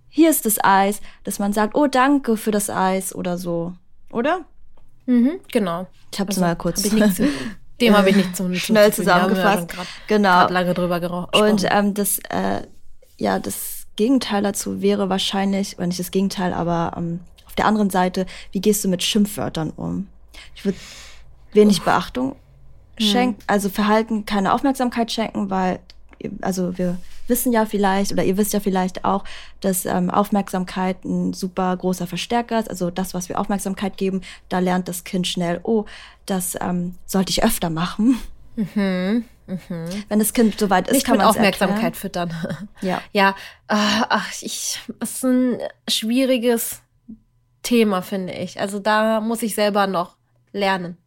hier 0.10 0.30
ist 0.30 0.46
das 0.46 0.64
Eis, 0.64 1.02
dass 1.24 1.40
man 1.40 1.54
sagt, 1.54 1.76
oh, 1.76 1.88
danke 1.88 2.38
für 2.38 2.52
das 2.52 2.70
Eis 2.70 3.14
oder 3.14 3.38
so, 3.38 3.74
oder? 4.12 4.46
Mhm, 5.06 5.40
genau. 5.52 5.88
Ich 6.12 6.20
habe 6.20 6.32
es 6.32 6.38
also, 6.38 6.48
mal 6.48 6.56
kurz. 6.56 6.84
Hab 6.84 7.14
zu, 7.14 7.28
dem 7.82 7.98
habe 7.98 8.10
ich 8.10 8.16
nicht 8.16 8.36
so 8.36 8.52
schnell 8.54 8.94
zusammengefasst. 8.94 9.74
Ja 9.74 9.84
genau. 10.08 10.48
lange 10.50 10.74
drüber 10.74 11.00
gesprochen. 11.00 11.30
Und 11.34 11.66
ähm, 11.70 11.94
das, 11.94 12.20
äh, 12.30 12.62
ja, 13.18 13.40
das 13.40 13.88
Gegenteil 13.96 14.42
dazu 14.42 14.82
wäre 14.82 15.10
wahrscheinlich, 15.10 15.78
oder 15.78 15.88
nicht 15.88 16.00
das 16.00 16.12
Gegenteil, 16.12 16.54
aber 16.54 16.94
ähm, 16.98 17.20
auf 17.46 17.56
der 17.56 17.66
anderen 17.66 17.90
Seite, 17.90 18.26
wie 18.52 18.62
gehst 18.62 18.84
du 18.84 18.88
mit 18.88 19.04
Schimpfwörtern 19.04 19.72
um? 19.72 20.08
Ich 20.56 20.66
würde 20.66 20.78
wenig 21.54 21.82
oh. 21.82 21.86
Beachtung 21.86 22.36
schenken, 22.98 23.40
hm. 23.42 23.46
also 23.48 23.70
Verhalten 23.70 24.26
keine 24.26 24.54
Aufmerksamkeit 24.54 25.12
schenken, 25.12 25.50
weil, 25.50 25.80
also 26.42 26.78
wir 26.78 26.98
wissen 27.28 27.52
ja 27.52 27.66
vielleicht 27.66 28.12
oder 28.12 28.24
ihr 28.24 28.38
wisst 28.38 28.54
ja 28.54 28.60
vielleicht 28.60 29.06
auch, 29.06 29.24
dass 29.62 29.86
ähm, 29.86 30.10
Aufmerksamkeit 30.10 31.04
ein 31.04 31.34
super 31.34 31.76
großer 31.76 32.08
Verstärker 32.08 32.60
ist. 32.60 32.70
Also 32.70 32.92
das, 32.92 33.14
was 33.14 33.30
wir 33.30 33.40
Aufmerksamkeit 33.40 33.98
geben, 33.98 34.22
da 34.50 34.60
lernt 34.60 34.88
das 34.88 35.04
Kind 35.04 35.28
schnell, 35.28 35.60
oh, 35.64 35.86
das 36.26 36.56
ähm, 36.62 36.96
sollte 37.06 37.32
ich 37.32 37.44
öfter 37.44 37.70
machen. 37.70 38.20
Mhm. 38.56 39.26
Mhm. 39.48 40.04
Wenn 40.10 40.20
das 40.20 40.34
Kind 40.34 40.60
soweit 40.60 40.88
ist, 40.88 40.94
Nicht 40.94 41.06
kann 41.06 41.18
man 41.18 41.28
Aufmerksamkeit 41.28 41.96
füttern. 41.96 42.34
Ja. 42.82 43.02
Ja, 43.14 43.30
äh, 43.68 43.76
ach, 44.10 44.32
ich, 44.42 44.80
es 45.00 45.12
ist 45.12 45.24
ein 45.24 45.60
schwieriges 45.88 46.82
Thema, 47.62 48.02
finde 48.02 48.34
ich. 48.34 48.60
Also 48.60 48.80
da 48.80 49.22
muss 49.22 49.44
ich 49.44 49.56
selber 49.56 49.88
noch 49.88 50.18
lernen 50.52 50.98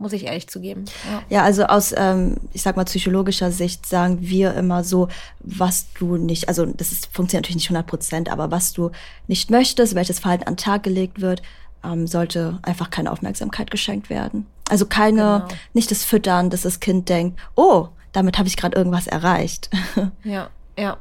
muss 0.00 0.14
ich 0.14 0.24
ehrlich 0.24 0.48
zugeben. 0.48 0.86
Ja, 1.08 1.22
ja 1.28 1.42
also 1.44 1.64
aus, 1.64 1.94
ähm, 1.96 2.38
ich 2.54 2.62
sag 2.62 2.76
mal, 2.76 2.84
psychologischer 2.84 3.52
Sicht 3.52 3.84
sagen 3.84 4.18
wir 4.20 4.54
immer 4.54 4.82
so, 4.82 5.08
was 5.40 5.92
du 5.92 6.16
nicht, 6.16 6.48
also 6.48 6.64
das 6.64 6.90
ist, 6.90 7.10
funktioniert 7.12 7.44
natürlich 7.44 7.62
nicht 7.62 7.70
100 7.70 7.86
Prozent, 7.86 8.32
aber 8.32 8.50
was 8.50 8.72
du 8.72 8.90
nicht 9.28 9.50
möchtest, 9.50 9.94
welches 9.94 10.18
Verhalten 10.18 10.44
an 10.44 10.54
den 10.54 10.64
Tag 10.64 10.82
gelegt 10.84 11.20
wird, 11.20 11.42
ähm, 11.84 12.06
sollte 12.06 12.58
einfach 12.62 12.88
keine 12.88 13.12
Aufmerksamkeit 13.12 13.70
geschenkt 13.70 14.08
werden. 14.08 14.46
Also 14.70 14.86
keine, 14.86 15.44
genau. 15.46 15.60
nicht 15.74 15.90
das 15.90 16.02
Füttern, 16.02 16.48
dass 16.48 16.62
das 16.62 16.80
Kind 16.80 17.10
denkt, 17.10 17.38
oh, 17.54 17.88
damit 18.12 18.38
habe 18.38 18.48
ich 18.48 18.56
gerade 18.56 18.76
irgendwas 18.76 19.06
erreicht. 19.06 19.70
Ja, 20.24 20.48
ja. 20.78 20.96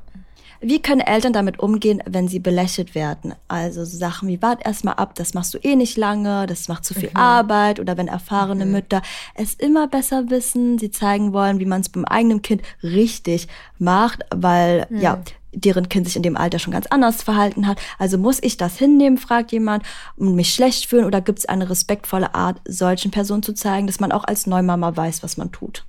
Wie 0.62 0.82
können 0.82 1.01
Eltern 1.01 1.32
damit 1.32 1.60
umgehen, 1.60 2.03
wenn 2.05 2.28
sie 2.28 2.39
belächelt 2.39 2.93
werden? 2.93 3.34
Also 3.47 3.86
so 3.86 3.97
Sachen 3.97 4.28
wie, 4.28 4.41
wart 4.41 4.66
erstmal 4.66 4.95
ab, 4.95 5.16
das 5.16 5.34
machst 5.34 5.53
du 5.53 5.57
eh 5.60 5.76
nicht 5.76 5.97
lange, 5.97 6.47
das 6.47 6.68
macht 6.68 6.84
zu 6.84 6.93
viel 6.93 7.10
mhm. 7.10 7.16
Arbeit 7.18 7.80
oder 7.80 7.95
wenn 7.97 8.10
erfahrene 8.10 8.66
mhm. 8.66 8.72
Mütter 8.74 9.01
es 9.36 9.53
immer 9.53 9.88
besser 9.88 10.30
wissen, 10.30 10.78
sie 10.78 10.91
zeigen 10.91 11.32
wollen, 11.32 11.60
wie 11.60 11.66
man 11.66 11.82
es 11.82 11.89
beim 11.89 12.03
eigenen 12.03 12.41
Kind 12.41 12.62
richtig 12.84 13.47
macht, 13.78 14.24
weil 14.36 14.86
mhm. 14.89 14.99
ja, 14.99 15.22
deren 15.53 15.88
Kind 15.88 16.07
sich 16.07 16.16
in 16.16 16.24
dem 16.24 16.38
Alter 16.38 16.60
schon 16.60 16.74
ganz 16.74 16.88
anders 16.88 17.24
verhalten 17.24 17.66
hat. 17.66 17.80
Also 17.97 18.18
muss 18.18 18.39
ich 18.41 18.57
das 18.57 18.78
hinnehmen, 18.78 19.18
fragt 19.18 19.51
jemand, 19.51 19.84
und 20.18 20.36
mich 20.36 20.53
schlecht 20.53 20.88
fühlen 20.88 21.05
oder 21.05 21.22
gibt 21.22 21.39
es 21.39 21.45
eine 21.45 21.70
respektvolle 21.70 22.36
Art, 22.36 22.60
solchen 22.68 23.12
Personen 23.12 23.43
zu 23.43 23.53
zeigen, 23.53 23.88
dass 23.88 23.99
man 23.99 24.12
auch 24.12 24.26
als 24.26 24.45
Neumama 24.45 24.95
weiß, 24.95 25.24
was 25.24 25.38
man 25.38 25.51
tut? 25.51 25.86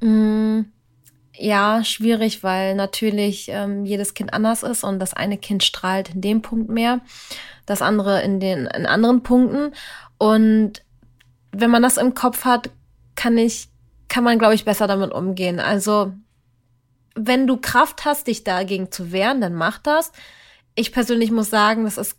Mhm. 0.00 0.66
Ja, 1.38 1.84
schwierig, 1.84 2.42
weil 2.42 2.74
natürlich 2.74 3.48
ähm, 3.48 3.84
jedes 3.84 4.14
Kind 4.14 4.32
anders 4.32 4.62
ist 4.62 4.84
und 4.84 4.98
das 4.98 5.12
eine 5.12 5.36
Kind 5.36 5.62
strahlt 5.64 6.14
in 6.14 6.20
dem 6.22 6.42
Punkt 6.42 6.70
mehr, 6.70 7.00
das 7.66 7.82
andere 7.82 8.22
in 8.22 8.40
den 8.40 8.66
in 8.66 8.86
anderen 8.86 9.22
Punkten. 9.22 9.74
Und 10.18 10.82
wenn 11.52 11.70
man 11.70 11.82
das 11.82 11.98
im 11.98 12.14
Kopf 12.14 12.44
hat, 12.44 12.70
kann 13.16 13.36
ich, 13.36 13.68
kann 14.08 14.24
man, 14.24 14.38
glaube 14.38 14.54
ich, 14.54 14.64
besser 14.64 14.86
damit 14.86 15.12
umgehen. 15.12 15.60
Also, 15.60 16.12
wenn 17.14 17.46
du 17.46 17.56
Kraft 17.58 18.04
hast, 18.04 18.26
dich 18.26 18.44
dagegen 18.44 18.90
zu 18.90 19.12
wehren, 19.12 19.40
dann 19.40 19.54
mach 19.54 19.78
das. 19.78 20.12
Ich 20.74 20.92
persönlich 20.92 21.30
muss 21.30 21.50
sagen, 21.50 21.84
das 21.84 21.98
ist 21.98 22.16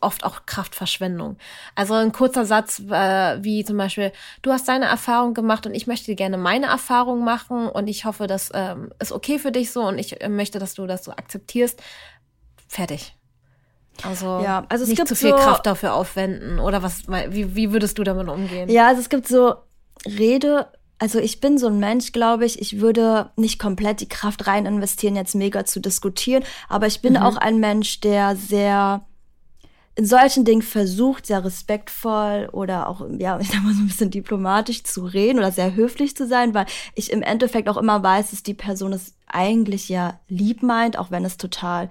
oft 0.00 0.24
auch 0.24 0.46
Kraftverschwendung. 0.46 1.36
Also 1.74 1.94
ein 1.94 2.12
kurzer 2.12 2.44
Satz 2.44 2.80
äh, 2.80 3.42
wie 3.42 3.64
zum 3.64 3.76
Beispiel, 3.76 4.12
du 4.42 4.52
hast 4.52 4.68
deine 4.68 4.86
Erfahrung 4.86 5.34
gemacht 5.34 5.66
und 5.66 5.74
ich 5.74 5.86
möchte 5.86 6.14
gerne 6.14 6.38
meine 6.38 6.66
Erfahrung 6.66 7.24
machen 7.24 7.68
und 7.68 7.88
ich 7.88 8.04
hoffe, 8.04 8.26
das 8.26 8.50
ähm, 8.54 8.90
ist 8.98 9.12
okay 9.12 9.38
für 9.38 9.52
dich 9.52 9.72
so 9.72 9.82
und 9.82 9.98
ich 9.98 10.20
äh, 10.20 10.28
möchte, 10.28 10.58
dass 10.58 10.74
du 10.74 10.86
das 10.86 11.04
so 11.04 11.12
akzeptierst. 11.12 11.82
Fertig. 12.68 13.14
Also, 14.02 14.40
ja, 14.42 14.66
also 14.68 14.82
es 14.82 14.90
nicht 14.90 14.98
gibt 14.98 15.08
zu 15.08 15.16
viel 15.16 15.30
so, 15.30 15.36
Kraft 15.36 15.64
dafür 15.64 15.94
aufwenden 15.94 16.58
oder 16.58 16.82
was? 16.82 17.08
Wie, 17.08 17.54
wie 17.54 17.72
würdest 17.72 17.98
du 17.98 18.04
damit 18.04 18.28
umgehen? 18.28 18.68
Ja, 18.68 18.88
also 18.88 19.00
es 19.00 19.08
gibt 19.08 19.26
so 19.26 19.54
Rede 20.04 20.68
also 20.98 21.18
ich 21.18 21.40
bin 21.40 21.58
so 21.58 21.66
ein 21.66 21.78
Mensch, 21.78 22.12
glaube 22.12 22.46
ich, 22.46 22.60
ich 22.60 22.80
würde 22.80 23.30
nicht 23.36 23.58
komplett 23.58 24.00
die 24.00 24.08
Kraft 24.08 24.46
rein 24.46 24.66
investieren, 24.66 25.16
jetzt 25.16 25.34
mega 25.34 25.64
zu 25.64 25.80
diskutieren, 25.80 26.42
aber 26.68 26.86
ich 26.86 27.02
bin 27.02 27.14
mhm. 27.14 27.22
auch 27.22 27.36
ein 27.36 27.58
Mensch, 27.60 28.00
der 28.00 28.36
sehr 28.36 29.04
in 29.96 30.04
solchen 30.04 30.44
Dingen 30.44 30.62
versucht, 30.62 31.26
sehr 31.26 31.42
respektvoll 31.42 32.50
oder 32.52 32.88
auch, 32.88 33.06
ja, 33.18 33.38
ich 33.40 33.48
sag 33.48 33.64
mal 33.64 33.74
so 33.74 33.80
ein 33.80 33.88
bisschen 33.88 34.10
diplomatisch 34.10 34.84
zu 34.84 35.04
reden 35.04 35.38
oder 35.38 35.50
sehr 35.50 35.74
höflich 35.74 36.16
zu 36.16 36.26
sein, 36.26 36.54
weil 36.54 36.66
ich 36.94 37.10
im 37.10 37.22
Endeffekt 37.22 37.68
auch 37.68 37.78
immer 37.78 38.02
weiß, 38.02 38.30
dass 38.30 38.42
die 38.42 38.54
Person 38.54 38.92
es 38.92 39.14
eigentlich 39.26 39.88
ja 39.88 40.20
lieb 40.28 40.62
meint, 40.62 40.98
auch 40.98 41.10
wenn 41.10 41.24
es 41.24 41.36
total 41.36 41.88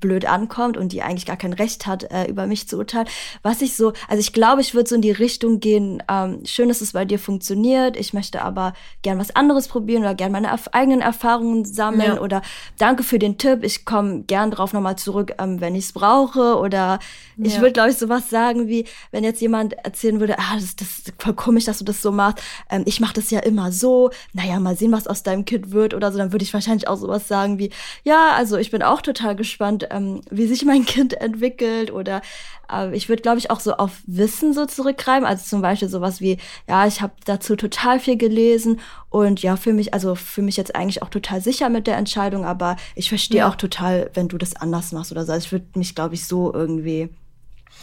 blöd 0.00 0.26
ankommt 0.26 0.76
und 0.76 0.92
die 0.92 1.02
eigentlich 1.02 1.26
gar 1.26 1.36
kein 1.36 1.52
Recht 1.52 1.86
hat, 1.86 2.10
äh, 2.10 2.24
über 2.26 2.46
mich 2.46 2.68
zu 2.68 2.78
urteilen. 2.78 3.06
Was 3.42 3.62
ich 3.62 3.76
so, 3.76 3.92
also 4.08 4.20
ich 4.20 4.32
glaube, 4.32 4.60
ich 4.60 4.74
würde 4.74 4.88
so 4.88 4.94
in 4.94 5.02
die 5.02 5.10
Richtung 5.10 5.60
gehen, 5.60 6.02
ähm, 6.10 6.40
schön, 6.44 6.68
dass 6.68 6.80
es 6.80 6.92
bei 6.92 7.04
dir 7.04 7.18
funktioniert, 7.18 7.96
ich 7.96 8.12
möchte 8.12 8.42
aber 8.42 8.72
gern 9.02 9.18
was 9.18 9.34
anderes 9.36 9.68
probieren 9.68 10.02
oder 10.02 10.14
gern 10.14 10.32
meine 10.32 10.48
erf 10.48 10.68
eigenen 10.72 11.00
Erfahrungen 11.00 11.64
sammeln 11.64 12.16
ja. 12.16 12.20
oder 12.20 12.42
danke 12.78 13.02
für 13.02 13.18
den 13.18 13.38
Tipp, 13.38 13.64
ich 13.64 13.84
komme 13.84 14.22
gern 14.22 14.50
drauf 14.50 14.72
nochmal 14.72 14.96
zurück, 14.96 15.34
ähm, 15.38 15.60
wenn 15.60 15.74
ich 15.74 15.84
es 15.86 15.92
brauche 15.92 16.58
oder 16.58 16.98
ja. 17.36 17.46
ich 17.46 17.60
würde, 17.60 17.72
glaube 17.72 17.90
ich, 17.90 17.96
sowas 17.96 18.30
sagen 18.30 18.68
wie, 18.68 18.86
wenn 19.10 19.24
jetzt 19.24 19.40
jemand 19.40 19.72
erzählen 19.84 20.20
würde, 20.20 20.38
ah, 20.38 20.54
das, 20.54 20.76
das 20.76 20.88
ist 20.98 21.12
voll 21.18 21.34
komisch, 21.34 21.64
dass 21.64 21.78
du 21.78 21.84
das 21.84 22.02
so 22.02 22.12
machst, 22.12 22.42
ähm, 22.70 22.82
ich 22.86 23.00
mache 23.00 23.14
das 23.14 23.30
ja 23.30 23.40
immer 23.40 23.72
so, 23.72 24.10
naja, 24.32 24.58
mal 24.60 24.76
sehen, 24.76 24.92
was 24.92 25.06
aus 25.06 25.22
deinem 25.22 25.44
Kind 25.44 25.72
wird 25.72 25.94
oder 25.94 26.12
so, 26.12 26.18
dann 26.18 26.32
würde 26.32 26.44
ich 26.44 26.54
wahrscheinlich 26.54 26.88
auch 26.88 26.96
sowas 26.96 27.28
sagen 27.28 27.58
wie, 27.58 27.70
ja, 28.04 28.32
also 28.32 28.56
ich 28.56 28.70
bin 28.70 28.82
auch 28.82 29.02
total 29.02 29.36
gespannt, 29.36 29.89
ähm, 29.90 30.20
wie 30.30 30.46
sich 30.46 30.64
mein 30.64 30.84
Kind 30.86 31.14
entwickelt 31.14 31.92
oder 31.92 32.22
äh, 32.70 32.94
ich 32.94 33.08
würde, 33.08 33.22
glaube 33.22 33.38
ich, 33.38 33.50
auch 33.50 33.60
so 33.60 33.74
auf 33.74 33.98
Wissen 34.06 34.52
so 34.52 34.66
zurückgreifen. 34.66 35.24
Also 35.24 35.44
zum 35.44 35.62
Beispiel 35.62 35.88
sowas 35.88 36.20
wie, 36.20 36.38
ja, 36.68 36.86
ich 36.86 37.00
habe 37.00 37.12
dazu 37.24 37.56
total 37.56 38.00
viel 38.00 38.16
gelesen 38.16 38.80
und 39.08 39.42
ja, 39.42 39.56
für 39.56 39.72
mich, 39.72 39.94
also 39.94 40.14
für 40.14 40.42
mich 40.42 40.56
jetzt 40.56 40.74
eigentlich 40.74 41.02
auch 41.02 41.10
total 41.10 41.40
sicher 41.40 41.68
mit 41.68 41.86
der 41.86 41.96
Entscheidung, 41.96 42.44
aber 42.44 42.76
ich 42.94 43.08
verstehe 43.08 43.40
ja. 43.40 43.48
auch 43.48 43.56
total, 43.56 44.10
wenn 44.14 44.28
du 44.28 44.38
das 44.38 44.56
anders 44.56 44.92
machst 44.92 45.12
oder 45.12 45.24
so. 45.24 45.32
Also 45.32 45.46
ich 45.46 45.52
würde 45.52 45.66
mich, 45.74 45.94
glaube 45.94 46.14
ich, 46.14 46.26
so 46.26 46.52
irgendwie, 46.52 47.08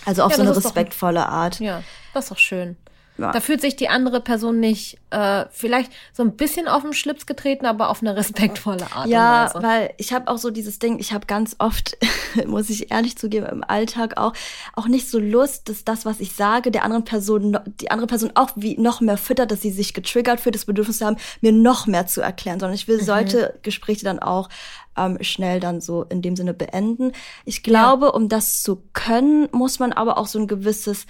also 0.05 0.23
auf 0.23 0.31
ja, 0.31 0.37
so 0.37 0.43
eine 0.43 0.55
respektvolle 0.55 1.21
doch, 1.21 1.27
Art. 1.27 1.59
Ja, 1.59 1.83
das 2.13 2.25
ist 2.25 2.31
doch 2.31 2.37
schön. 2.37 2.77
Ja. 3.17 3.31
Da 3.31 3.39
fühlt 3.39 3.61
sich 3.61 3.75
die 3.75 3.89
andere 3.89 4.21
Person 4.21 4.59
nicht 4.59 4.99
äh, 5.09 5.45
vielleicht 5.49 5.91
so 6.13 6.23
ein 6.23 6.35
bisschen 6.35 6.67
auf 6.67 6.83
den 6.83 6.93
Schlips 6.93 7.25
getreten, 7.25 7.65
aber 7.65 7.89
auf 7.89 8.01
eine 8.01 8.15
respektvolle 8.15 8.91
Art. 8.93 9.07
Ja, 9.07 9.51
weil 9.55 9.93
ich 9.97 10.13
habe 10.13 10.27
auch 10.27 10.37
so 10.37 10.51
dieses 10.51 10.79
Ding, 10.79 10.99
ich 10.99 11.13
habe 11.13 11.25
ganz 11.25 11.55
oft, 11.59 11.97
muss 12.45 12.69
ich 12.69 12.91
ehrlich 12.91 13.17
zugeben, 13.17 13.47
im 13.47 13.63
Alltag 13.63 14.17
auch, 14.17 14.33
auch 14.75 14.87
nicht 14.87 15.09
so 15.09 15.19
Lust, 15.19 15.69
dass 15.69 15.83
das, 15.83 16.05
was 16.05 16.19
ich 16.19 16.33
sage, 16.33 16.71
der 16.71 16.83
anderen 16.83 17.05
Person, 17.05 17.57
die 17.81 17.89
andere 17.89 18.07
Person 18.07 18.31
auch 18.35 18.51
wie 18.55 18.77
noch 18.77 19.01
mehr 19.01 19.17
füttert, 19.17 19.51
dass 19.51 19.61
sie 19.61 19.71
sich 19.71 19.93
getriggert 19.93 20.39
fühlt, 20.39 20.55
das 20.55 20.65
Bedürfnis 20.65 21.01
haben, 21.01 21.17
mir 21.41 21.51
noch 21.51 21.87
mehr 21.87 22.07
zu 22.07 22.21
erklären, 22.21 22.59
sondern 22.59 22.75
ich 22.75 22.87
will 22.87 22.97
mhm. 22.97 23.05
solche 23.05 23.53
Gespräche 23.63 24.05
dann 24.05 24.19
auch 24.19 24.49
ähm, 24.97 25.17
schnell 25.21 25.59
dann 25.59 25.79
so 25.81 26.03
in 26.03 26.21
dem 26.21 26.35
Sinne 26.35 26.53
beenden. 26.53 27.13
Ich 27.45 27.63
glaube, 27.63 28.07
ja. 28.07 28.11
um 28.11 28.29
das 28.29 28.61
zu 28.61 28.83
können, 28.93 29.47
muss 29.51 29.79
man 29.79 29.93
aber 29.93 30.17
auch 30.17 30.27
so 30.27 30.39
ein 30.39 30.47
gewisses 30.47 31.05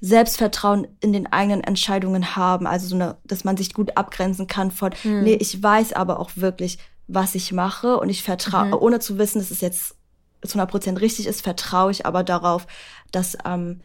Selbstvertrauen 0.00 0.86
in 1.00 1.12
den 1.12 1.32
eigenen 1.32 1.62
Entscheidungen 1.62 2.36
haben. 2.36 2.66
Also 2.66 2.86
so 2.86 2.94
eine, 2.94 3.16
dass 3.24 3.44
man 3.44 3.56
sich 3.56 3.72
gut 3.72 3.96
abgrenzen 3.96 4.46
kann 4.46 4.70
von, 4.70 4.92
mhm. 5.04 5.22
nee, 5.22 5.34
ich 5.34 5.62
weiß 5.62 5.94
aber 5.94 6.20
auch 6.20 6.30
wirklich, 6.36 6.78
was 7.08 7.34
ich 7.34 7.52
mache 7.52 7.98
und 7.98 8.08
ich 8.10 8.22
vertraue, 8.22 8.66
mhm. 8.66 8.74
ohne 8.74 8.98
zu 9.00 9.18
wissen, 9.18 9.38
dass 9.38 9.50
es 9.50 9.60
jetzt 9.60 9.94
zu 10.42 10.58
100 10.58 10.70
Prozent 10.70 11.00
richtig 11.00 11.26
ist, 11.26 11.42
vertraue 11.42 11.90
ich 11.90 12.04
aber 12.04 12.22
darauf, 12.24 12.66
dass 13.10 13.38
ähm, 13.44 13.80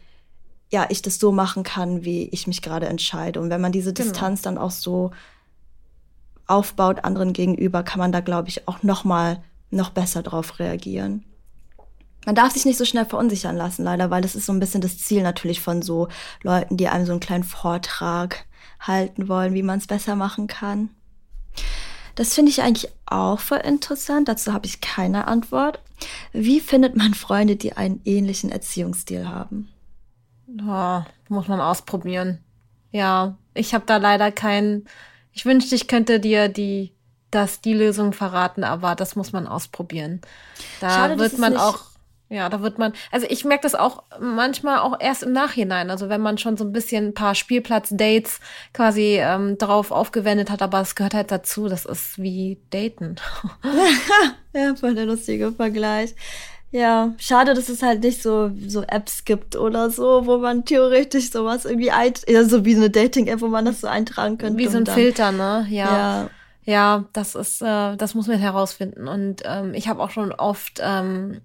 ja 0.70 0.86
ich 0.90 1.02
das 1.02 1.18
so 1.18 1.32
machen 1.32 1.62
kann, 1.62 2.04
wie 2.04 2.28
ich 2.28 2.46
mich 2.46 2.62
gerade 2.62 2.86
entscheide. 2.86 3.40
Und 3.40 3.50
wenn 3.50 3.60
man 3.60 3.72
diese 3.72 3.92
genau. 3.92 4.10
Distanz 4.10 4.42
dann 4.42 4.58
auch 4.58 4.70
so 4.70 5.12
aufbaut 6.46 7.04
anderen 7.04 7.32
gegenüber, 7.32 7.82
kann 7.82 7.98
man 7.98 8.12
da 8.12 8.20
glaube 8.20 8.48
ich 8.48 8.68
auch 8.68 8.82
noch 8.82 9.04
mal 9.04 9.42
noch 9.70 9.90
besser 9.90 10.22
drauf 10.22 10.58
reagieren 10.58 11.24
man 12.24 12.34
darf 12.34 12.52
sich 12.52 12.64
nicht 12.64 12.78
so 12.78 12.84
schnell 12.84 13.04
verunsichern 13.04 13.56
lassen, 13.56 13.84
leider, 13.84 14.10
weil 14.10 14.22
das 14.22 14.34
ist 14.34 14.46
so 14.46 14.52
ein 14.52 14.60
bisschen 14.60 14.80
das 14.80 14.98
Ziel 14.98 15.22
natürlich 15.22 15.60
von 15.60 15.82
so 15.82 16.08
Leuten, 16.42 16.76
die 16.76 16.88
einem 16.88 17.06
so 17.06 17.12
einen 17.12 17.20
kleinen 17.20 17.44
Vortrag 17.44 18.44
halten 18.80 19.28
wollen, 19.28 19.54
wie 19.54 19.62
man 19.62 19.78
es 19.78 19.86
besser 19.86 20.16
machen 20.16 20.46
kann. 20.46 20.90
Das 22.14 22.34
finde 22.34 22.50
ich 22.50 22.62
eigentlich 22.62 22.90
auch 23.06 23.40
voll 23.40 23.58
interessant. 23.58 24.28
Dazu 24.28 24.52
habe 24.52 24.66
ich 24.66 24.80
keine 24.80 25.26
Antwort. 25.26 25.80
Wie 26.32 26.60
findet 26.60 26.96
man 26.96 27.14
Freunde, 27.14 27.56
die 27.56 27.72
einen 27.74 28.00
ähnlichen 28.04 28.50
Erziehungsstil 28.50 29.28
haben? 29.28 29.68
Oh, 30.66 31.00
muss 31.28 31.48
man 31.48 31.60
ausprobieren. 31.60 32.38
Ja, 32.90 33.36
ich 33.54 33.72
habe 33.72 33.86
da 33.86 33.96
leider 33.96 34.30
keinen. 34.30 34.86
Ich 35.32 35.46
wünschte, 35.46 35.74
ich 35.74 35.88
könnte 35.88 36.20
dir 36.20 36.48
die 36.48 36.92
das 37.32 37.62
die 37.62 37.72
Lösung 37.72 38.12
verraten, 38.12 38.62
aber 38.62 38.94
das 38.94 39.16
muss 39.16 39.32
man 39.32 39.46
ausprobieren. 39.46 40.20
Da 40.80 40.90
Schade, 40.90 41.18
wird 41.18 41.38
man 41.38 41.56
auch 41.56 41.91
ja, 42.32 42.48
da 42.48 42.62
wird 42.62 42.78
man, 42.78 42.94
also 43.10 43.26
ich 43.28 43.44
merke 43.44 43.62
das 43.62 43.74
auch 43.74 44.04
manchmal 44.18 44.78
auch 44.78 44.96
erst 44.98 45.22
im 45.22 45.32
Nachhinein, 45.32 45.90
also 45.90 46.08
wenn 46.08 46.22
man 46.22 46.38
schon 46.38 46.56
so 46.56 46.64
ein 46.64 46.72
bisschen 46.72 47.08
ein 47.08 47.14
paar 47.14 47.34
Spielplatz-Dates 47.34 48.40
quasi 48.72 49.18
ähm, 49.20 49.58
darauf 49.58 49.90
aufgewendet 49.90 50.50
hat, 50.50 50.62
aber 50.62 50.80
es 50.80 50.94
gehört 50.94 51.12
halt 51.12 51.30
dazu, 51.30 51.68
das 51.68 51.84
ist 51.84 52.20
wie 52.22 52.58
Daten. 52.70 53.16
ja, 54.54 54.74
voll 54.74 54.94
der 54.94 55.04
lustige 55.04 55.52
Vergleich. 55.52 56.14
Ja, 56.70 57.12
schade, 57.18 57.52
dass 57.52 57.68
es 57.68 57.82
halt 57.82 58.02
nicht 58.02 58.22
so, 58.22 58.50
so 58.66 58.82
Apps 58.82 59.26
gibt 59.26 59.56
oder 59.56 59.90
so, 59.90 60.24
wo 60.24 60.38
man 60.38 60.64
theoretisch 60.64 61.30
sowas 61.30 61.66
irgendwie 61.66 61.90
ein, 61.90 62.14
ja, 62.26 62.44
so 62.44 62.64
wie 62.64 62.74
eine 62.74 62.88
Dating-App, 62.88 63.42
wo 63.42 63.48
man 63.48 63.66
das 63.66 63.82
so 63.82 63.88
eintragen 63.88 64.38
könnte. 64.38 64.56
Wie 64.58 64.68
so 64.68 64.78
ein 64.78 64.86
Filter, 64.86 65.32
ne? 65.32 65.66
Ja. 65.68 65.84
ja. 65.84 66.30
Ja, 66.64 67.04
das 67.12 67.34
ist, 67.34 67.60
äh, 67.60 67.96
das 67.96 68.14
muss 68.14 68.28
man 68.28 68.38
herausfinden. 68.38 69.08
Und 69.08 69.42
ähm, 69.44 69.74
ich 69.74 69.88
habe 69.88 70.00
auch 70.00 70.10
schon 70.10 70.32
oft 70.32 70.80
ähm, 70.80 71.40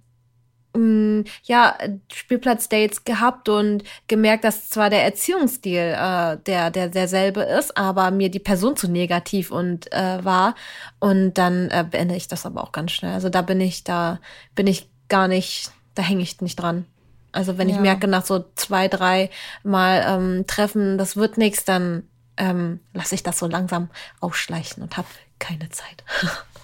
Mm, 0.78 1.24
ja, 1.44 1.76
Spielplatzdates 2.14 3.04
gehabt 3.04 3.50
und 3.50 3.84
gemerkt, 4.08 4.44
dass 4.44 4.70
zwar 4.70 4.92
der 4.92 5.04
Erziehungsstil 5.04 5.96
äh, 5.98 6.38
der, 6.46 6.70
der 6.70 6.90
derselbe 6.90 7.42
ist, 7.42 7.76
aber 7.76 8.12
mir 8.12 8.30
die 8.30 8.40
Person 8.40 8.78
zu 8.78 8.88
negativ 8.88 9.50
und 9.50 9.92
äh, 9.92 10.24
war. 10.24 10.54
Und 11.00 11.34
dann 11.34 11.70
äh, 11.72 11.84
beende 11.90 12.16
ich 12.16 12.28
das 12.28 12.46
aber 12.46 12.64
auch 12.64 12.72
ganz 12.72 12.92
schnell. 12.92 13.14
Also 13.14 13.30
da 13.30 13.42
bin 13.42 13.60
ich, 13.60 13.84
da 13.84 14.20
bin 14.54 14.68
ich 14.68 14.88
gar 15.10 15.28
nicht, 15.28 15.72
da 15.96 16.04
hänge 16.04 16.22
ich 16.22 16.40
nicht 16.42 16.58
dran. 16.58 16.86
Also 17.32 17.58
wenn 17.58 17.70
ja. 17.70 17.76
ich 17.76 17.82
merke, 17.82 18.08
nach 18.08 18.26
so 18.26 18.46
zwei, 18.56 18.88
drei 18.88 19.32
Mal 19.64 20.06
ähm, 20.08 20.46
Treffen, 20.46 21.00
das 21.00 21.16
wird 21.16 21.38
nichts, 21.38 21.66
dann 21.66 22.04
ähm, 22.38 22.82
lasse 22.94 23.16
ich 23.16 23.24
das 23.24 23.40
so 23.40 23.48
langsam 23.48 23.90
ausschleichen 24.20 24.84
und 24.84 24.96
habe 24.96 25.08
keine 25.40 25.70
Zeit. 25.70 26.04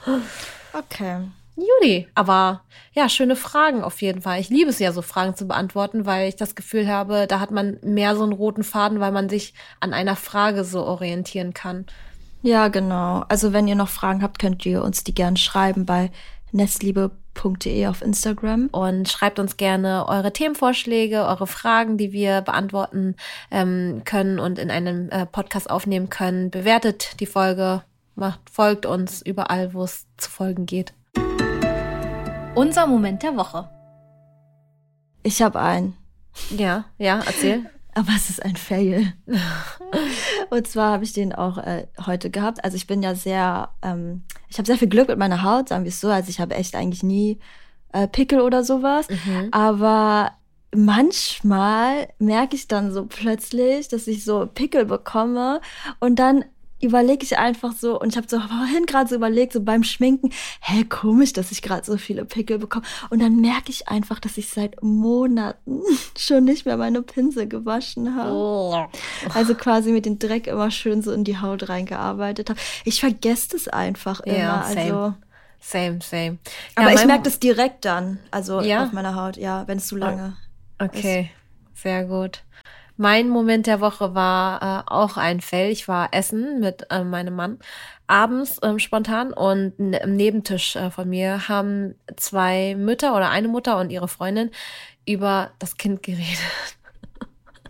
okay. 0.73 1.21
Judy. 1.55 2.07
Aber 2.15 2.61
ja, 2.93 3.09
schöne 3.09 3.35
Fragen 3.35 3.83
auf 3.83 4.01
jeden 4.01 4.21
Fall. 4.21 4.39
Ich 4.39 4.49
liebe 4.49 4.69
es 4.69 4.79
ja, 4.79 4.91
so 4.91 5.01
Fragen 5.01 5.35
zu 5.35 5.47
beantworten, 5.47 6.05
weil 6.05 6.29
ich 6.29 6.35
das 6.35 6.55
Gefühl 6.55 6.87
habe, 6.87 7.27
da 7.27 7.39
hat 7.39 7.51
man 7.51 7.77
mehr 7.83 8.15
so 8.15 8.23
einen 8.23 8.33
roten 8.33 8.63
Faden, 8.63 8.99
weil 8.99 9.11
man 9.11 9.29
sich 9.29 9.53
an 9.79 9.93
einer 9.93 10.15
Frage 10.15 10.63
so 10.63 10.83
orientieren 10.83 11.53
kann. 11.53 11.85
Ja, 12.41 12.67
genau. 12.67 13.23
Also 13.29 13.53
wenn 13.53 13.67
ihr 13.67 13.75
noch 13.75 13.89
Fragen 13.89 14.21
habt, 14.21 14.39
könnt 14.39 14.65
ihr 14.65 14.83
uns 14.83 15.03
die 15.03 15.15
gerne 15.15 15.37
schreiben 15.37 15.85
bei 15.85 16.11
nestliebe.de 16.51 17.87
auf 17.87 18.01
Instagram. 18.01 18.67
Und 18.67 19.09
schreibt 19.09 19.39
uns 19.39 19.57
gerne 19.57 20.07
eure 20.07 20.33
Themenvorschläge, 20.33 21.25
eure 21.25 21.47
Fragen, 21.47 21.97
die 21.97 22.11
wir 22.11 22.41
beantworten 22.41 23.15
ähm, 23.51 24.01
können 24.05 24.39
und 24.39 24.59
in 24.59 24.71
einem 24.71 25.09
äh, 25.09 25.25
Podcast 25.25 25.69
aufnehmen 25.69 26.09
können. 26.09 26.51
Bewertet 26.51 27.19
die 27.19 27.25
Folge, 27.25 27.83
macht, 28.15 28.41
folgt 28.51 28.85
uns 28.85 29.21
überall, 29.21 29.73
wo 29.73 29.83
es 29.83 30.05
zu 30.17 30.29
folgen 30.29 30.65
geht. 30.65 30.93
Unser 32.55 32.85
Moment 32.85 33.23
der 33.23 33.35
Woche. 33.35 33.67
Ich 35.23 35.41
habe 35.41 35.59
einen. 35.59 35.97
Ja, 36.55 36.85
ja, 36.99 37.19
erzähl. 37.25 37.65
Aber 37.95 38.11
es 38.15 38.29
ist 38.29 38.43
ein 38.43 38.55
Fail. 38.55 39.13
und 40.51 40.67
zwar 40.67 40.91
habe 40.93 41.03
ich 41.03 41.13
den 41.13 41.33
auch 41.33 41.57
äh, 41.57 41.87
heute 42.05 42.29
gehabt. 42.29 42.63
Also 42.63 42.75
ich 42.75 42.85
bin 42.85 43.01
ja 43.01 43.15
sehr, 43.15 43.69
ähm, 43.81 44.23
ich 44.49 44.59
habe 44.59 44.67
sehr 44.67 44.77
viel 44.77 44.87
Glück 44.87 45.07
mit 45.07 45.17
meiner 45.17 45.41
Haut, 45.41 45.69
sagen 45.69 45.83
wir 45.83 45.89
es 45.89 45.99
so. 45.99 46.09
Also 46.09 46.29
ich 46.29 46.39
habe 46.39 46.53
echt 46.53 46.75
eigentlich 46.75 47.01
nie 47.01 47.39
äh, 47.91 48.07
Pickel 48.07 48.39
oder 48.39 48.63
sowas. 48.63 49.07
Mhm. 49.09 49.49
Aber 49.51 50.31
manchmal 50.75 52.07
merke 52.19 52.55
ich 52.55 52.67
dann 52.67 52.91
so 52.91 53.05
plötzlich, 53.05 53.87
dass 53.87 54.07
ich 54.07 54.23
so 54.23 54.45
Pickel 54.45 54.85
bekomme 54.85 55.59
und 55.99 56.17
dann 56.17 56.45
überlege 56.83 57.23
ich 57.23 57.37
einfach 57.37 57.73
so, 57.73 57.99
und 57.99 58.09
ich 58.09 58.17
habe 58.17 58.27
so 58.29 58.39
vorhin 58.39 58.85
gerade 58.85 59.09
so 59.09 59.15
überlegt, 59.15 59.53
so 59.53 59.61
beim 59.61 59.83
Schminken, 59.83 60.31
hä, 60.61 60.83
komisch, 60.83 61.33
dass 61.33 61.51
ich 61.51 61.61
gerade 61.61 61.85
so 61.85 61.97
viele 61.97 62.25
Pickel 62.25 62.59
bekomme. 62.59 62.85
Und 63.09 63.21
dann 63.21 63.37
merke 63.37 63.69
ich 63.69 63.87
einfach, 63.87 64.19
dass 64.19 64.37
ich 64.37 64.49
seit 64.49 64.81
Monaten 64.83 65.81
schon 66.17 66.45
nicht 66.45 66.65
mehr 66.65 66.77
meine 66.77 67.01
Pinsel 67.01 67.47
gewaschen 67.47 68.15
habe. 68.15 68.31
Oh. 68.31 68.85
Also 69.33 69.55
quasi 69.55 69.91
mit 69.91 70.05
dem 70.05 70.19
Dreck 70.19 70.47
immer 70.47 70.71
schön 70.71 71.01
so 71.01 71.11
in 71.11 71.23
die 71.23 71.39
Haut 71.39 71.69
reingearbeitet 71.69 72.49
habe. 72.49 72.59
Ich 72.85 72.99
vergesse 72.99 73.49
das 73.51 73.67
einfach 73.67 74.19
immer. 74.21 74.37
Ja, 74.37 74.63
same. 74.67 74.81
Also, 74.81 75.13
same, 75.59 75.99
same. 76.01 76.37
Aber 76.75 76.89
ja, 76.91 76.95
ich 76.95 77.05
merke 77.05 77.23
das 77.23 77.39
direkt 77.39 77.85
dann, 77.85 78.19
also 78.31 78.61
ja? 78.61 78.83
auf 78.83 78.91
meiner 78.91 79.15
Haut, 79.15 79.37
ja, 79.37 79.67
wenn 79.67 79.77
es 79.77 79.87
zu 79.87 79.95
lange 79.95 80.35
Okay, 80.79 81.29
ist. 81.73 81.83
sehr 81.83 82.05
gut. 82.05 82.43
Mein 82.95 83.29
Moment 83.29 83.67
der 83.67 83.81
Woche 83.81 84.13
war 84.13 84.61
äh, 84.61 84.91
auch 84.91 85.17
ein 85.17 85.41
Fell. 85.41 85.71
Ich 85.71 85.87
war 85.87 86.09
essen 86.11 86.59
mit 86.59 86.87
äh, 86.91 87.03
meinem 87.03 87.35
Mann 87.35 87.59
abends 88.07 88.59
ähm, 88.61 88.79
spontan 88.79 89.33
und 89.33 89.73
im 89.79 90.15
Nebentisch 90.15 90.75
äh, 90.75 90.91
von 90.91 91.09
mir 91.09 91.47
haben 91.47 91.95
zwei 92.17 92.75
Mütter 92.77 93.15
oder 93.15 93.29
eine 93.29 93.47
Mutter 93.47 93.79
und 93.79 93.89
ihre 93.89 94.07
Freundin 94.07 94.51
über 95.05 95.51
das 95.59 95.77
Kind 95.77 96.03
geredet. 96.03 96.37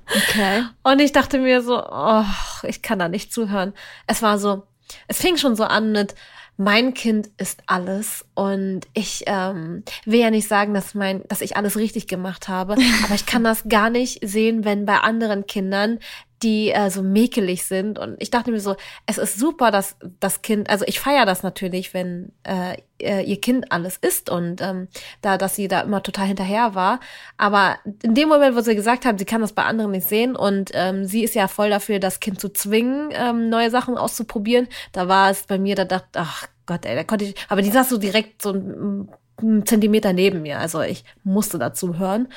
Okay. 0.08 0.64
Und 0.84 1.00
ich 1.00 1.12
dachte 1.12 1.40
mir 1.40 1.62
so, 1.62 1.82
oh, 1.82 2.26
ich 2.64 2.82
kann 2.82 3.00
da 3.00 3.08
nicht 3.08 3.34
zuhören. 3.34 3.74
Es 4.06 4.22
war 4.22 4.38
so, 4.38 4.68
es 5.08 5.18
fing 5.18 5.38
schon 5.38 5.56
so 5.56 5.64
an 5.64 5.92
mit, 5.92 6.16
mein 6.58 6.94
Kind 6.94 7.30
ist 7.38 7.64
alles 7.66 8.26
und 8.36 8.82
ich 8.94 9.24
ähm, 9.26 9.84
will 10.06 10.20
ja 10.20 10.30
nicht 10.30 10.48
sagen, 10.48 10.74
dass 10.74 10.94
mein, 10.94 11.24
dass 11.28 11.42
ich 11.42 11.58
alles 11.58 11.78
richtig 11.78 12.08
gemacht 12.08 12.48
habe, 12.48 12.74
aber 13.04 13.16
ich 13.16 13.26
kann 13.26 13.44
das 13.44 13.68
gar 13.68 13.90
nicht 13.90 14.20
sehen, 14.28 14.64
wenn 14.66 14.86
bei 14.86 14.98
anderen 15.00 15.48
Kindern 15.48 16.00
die 16.44 16.72
äh, 16.72 16.90
so 16.90 17.02
mäkelig 17.02 17.66
sind. 17.66 17.98
Und 17.98 18.16
ich 18.20 18.30
dachte 18.30 18.52
mir 18.52 18.60
so, 18.60 18.76
es 19.06 19.18
ist 19.18 19.40
super, 19.40 19.72
dass 19.72 19.96
das 20.20 20.42
Kind, 20.42 20.70
also 20.70 20.86
ich 20.88 21.00
feiere 21.00 21.26
das 21.26 21.42
natürlich, 21.42 21.94
wenn 21.94 22.32
äh, 22.44 22.78
ihr 23.00 23.42
Kind 23.42 23.72
alles 23.72 23.98
isst 23.98 24.30
und 24.30 24.62
ähm, 24.62 24.88
da, 25.22 25.38
dass 25.38 25.56
sie 25.56 25.68
da 25.68 25.82
immer 25.82 26.04
total 26.04 26.28
hinterher 26.28 26.76
war. 26.76 27.00
Aber 27.38 27.78
in 28.04 28.16
dem 28.16 28.30
Moment, 28.30 28.56
wo 28.56 28.62
sie 28.62 28.76
gesagt 28.76 29.06
haben, 29.06 29.18
sie 29.18 29.26
kann 29.26 29.42
das 29.42 29.54
bei 29.54 29.64
anderen 29.64 29.92
nicht 29.92 30.08
sehen 30.08 30.36
und 30.36 30.72
ähm, 30.74 31.06
sie 31.06 31.24
ist 31.24 31.36
ja 31.36 31.48
voll 31.48 31.70
dafür, 31.70 32.00
das 32.00 32.20
Kind 32.20 32.40
zu 32.40 32.50
zwingen, 32.50 33.10
ähm, 33.12 33.50
neue 33.50 33.72
Sachen 33.72 33.98
auszuprobieren, 33.98 34.68
da 34.92 35.08
war 35.08 35.30
es 35.30 35.44
bei 35.44 35.58
mir, 35.58 35.76
da 35.76 35.86
dachte, 35.86 36.08
ach 36.14 36.48
Gott, 36.66 36.86
ey, 36.86 36.96
da 36.96 37.04
konnte 37.04 37.26
ich, 37.26 37.36
aber 37.50 37.62
die 37.62 37.72
saß 37.72 37.90
so 37.90 37.98
direkt 37.98 38.42
so 38.42 38.52
einen 38.52 39.66
Zentimeter 39.66 40.14
neben 40.14 40.44
mir. 40.44 40.60
Also 40.60 40.82
ich 40.82 41.04
musste 41.24 41.60
dazu 41.60 41.98
hören 41.98 42.30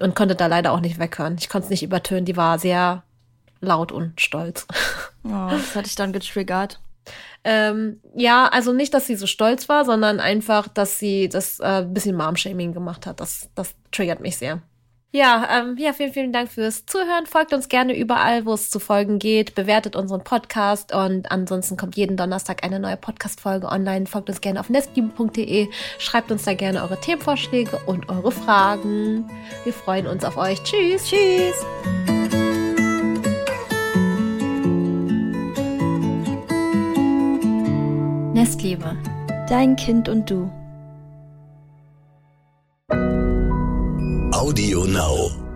und 0.00 0.14
konnte 0.14 0.34
da 0.34 0.46
leider 0.46 0.72
auch 0.72 0.80
nicht 0.80 0.98
weghören. 0.98 1.36
Ich 1.38 1.48
konnte 1.48 1.66
es 1.66 1.70
nicht 1.70 1.82
übertönen. 1.82 2.24
Die 2.24 2.36
war 2.36 2.58
sehr 2.58 3.02
laut 3.60 3.92
und 3.92 4.20
stolz. 4.20 4.66
Oh, 5.24 5.50
das 5.50 5.74
hatte 5.74 5.88
ich 5.88 5.94
dann 5.94 6.12
getriggert. 6.12 6.80
Ähm, 7.44 8.00
ja, 8.14 8.46
also 8.46 8.72
nicht, 8.72 8.94
dass 8.94 9.06
sie 9.06 9.16
so 9.16 9.26
stolz 9.26 9.68
war, 9.68 9.84
sondern 9.84 10.20
einfach, 10.20 10.68
dass 10.68 10.98
sie 10.98 11.28
das 11.28 11.60
äh, 11.60 11.84
bisschen 11.88 12.16
Mom-Shaming 12.16 12.72
gemacht 12.72 13.06
hat. 13.06 13.20
Das, 13.20 13.50
das 13.54 13.74
triggert 13.90 14.20
mich 14.20 14.36
sehr. 14.36 14.62
Ja, 15.10 15.48
ähm, 15.50 15.76
ja, 15.78 15.94
vielen, 15.94 16.12
vielen 16.12 16.32
Dank 16.34 16.50
fürs 16.50 16.84
Zuhören. 16.84 17.24
Folgt 17.24 17.54
uns 17.54 17.70
gerne 17.70 17.96
überall, 17.96 18.44
wo 18.44 18.52
es 18.52 18.68
zu 18.68 18.78
folgen 18.78 19.18
geht. 19.18 19.54
Bewertet 19.54 19.96
unseren 19.96 20.22
Podcast 20.22 20.94
und 20.94 21.30
ansonsten 21.32 21.78
kommt 21.78 21.96
jeden 21.96 22.18
Donnerstag 22.18 22.62
eine 22.62 22.78
neue 22.78 22.98
Podcast-Folge 22.98 23.68
online. 23.68 24.04
Folgt 24.04 24.28
uns 24.28 24.42
gerne 24.42 24.60
auf 24.60 24.68
nestliebe.de. 24.68 25.68
Schreibt 25.98 26.30
uns 26.30 26.44
da 26.44 26.52
gerne 26.52 26.82
eure 26.82 27.00
Themenvorschläge 27.00 27.80
und 27.86 28.10
eure 28.10 28.32
Fragen. 28.32 29.30
Wir 29.64 29.72
freuen 29.72 30.06
uns 30.06 30.24
auf 30.26 30.36
euch. 30.36 30.62
Tschüss. 30.62 31.06
Tschüss. 31.06 32.17
Nestliebe. 38.38 38.96
Dein 39.48 39.74
Kind 39.74 40.08
und 40.08 40.30
du. 40.30 40.48
Audio 44.32 44.84
Now. 44.84 45.47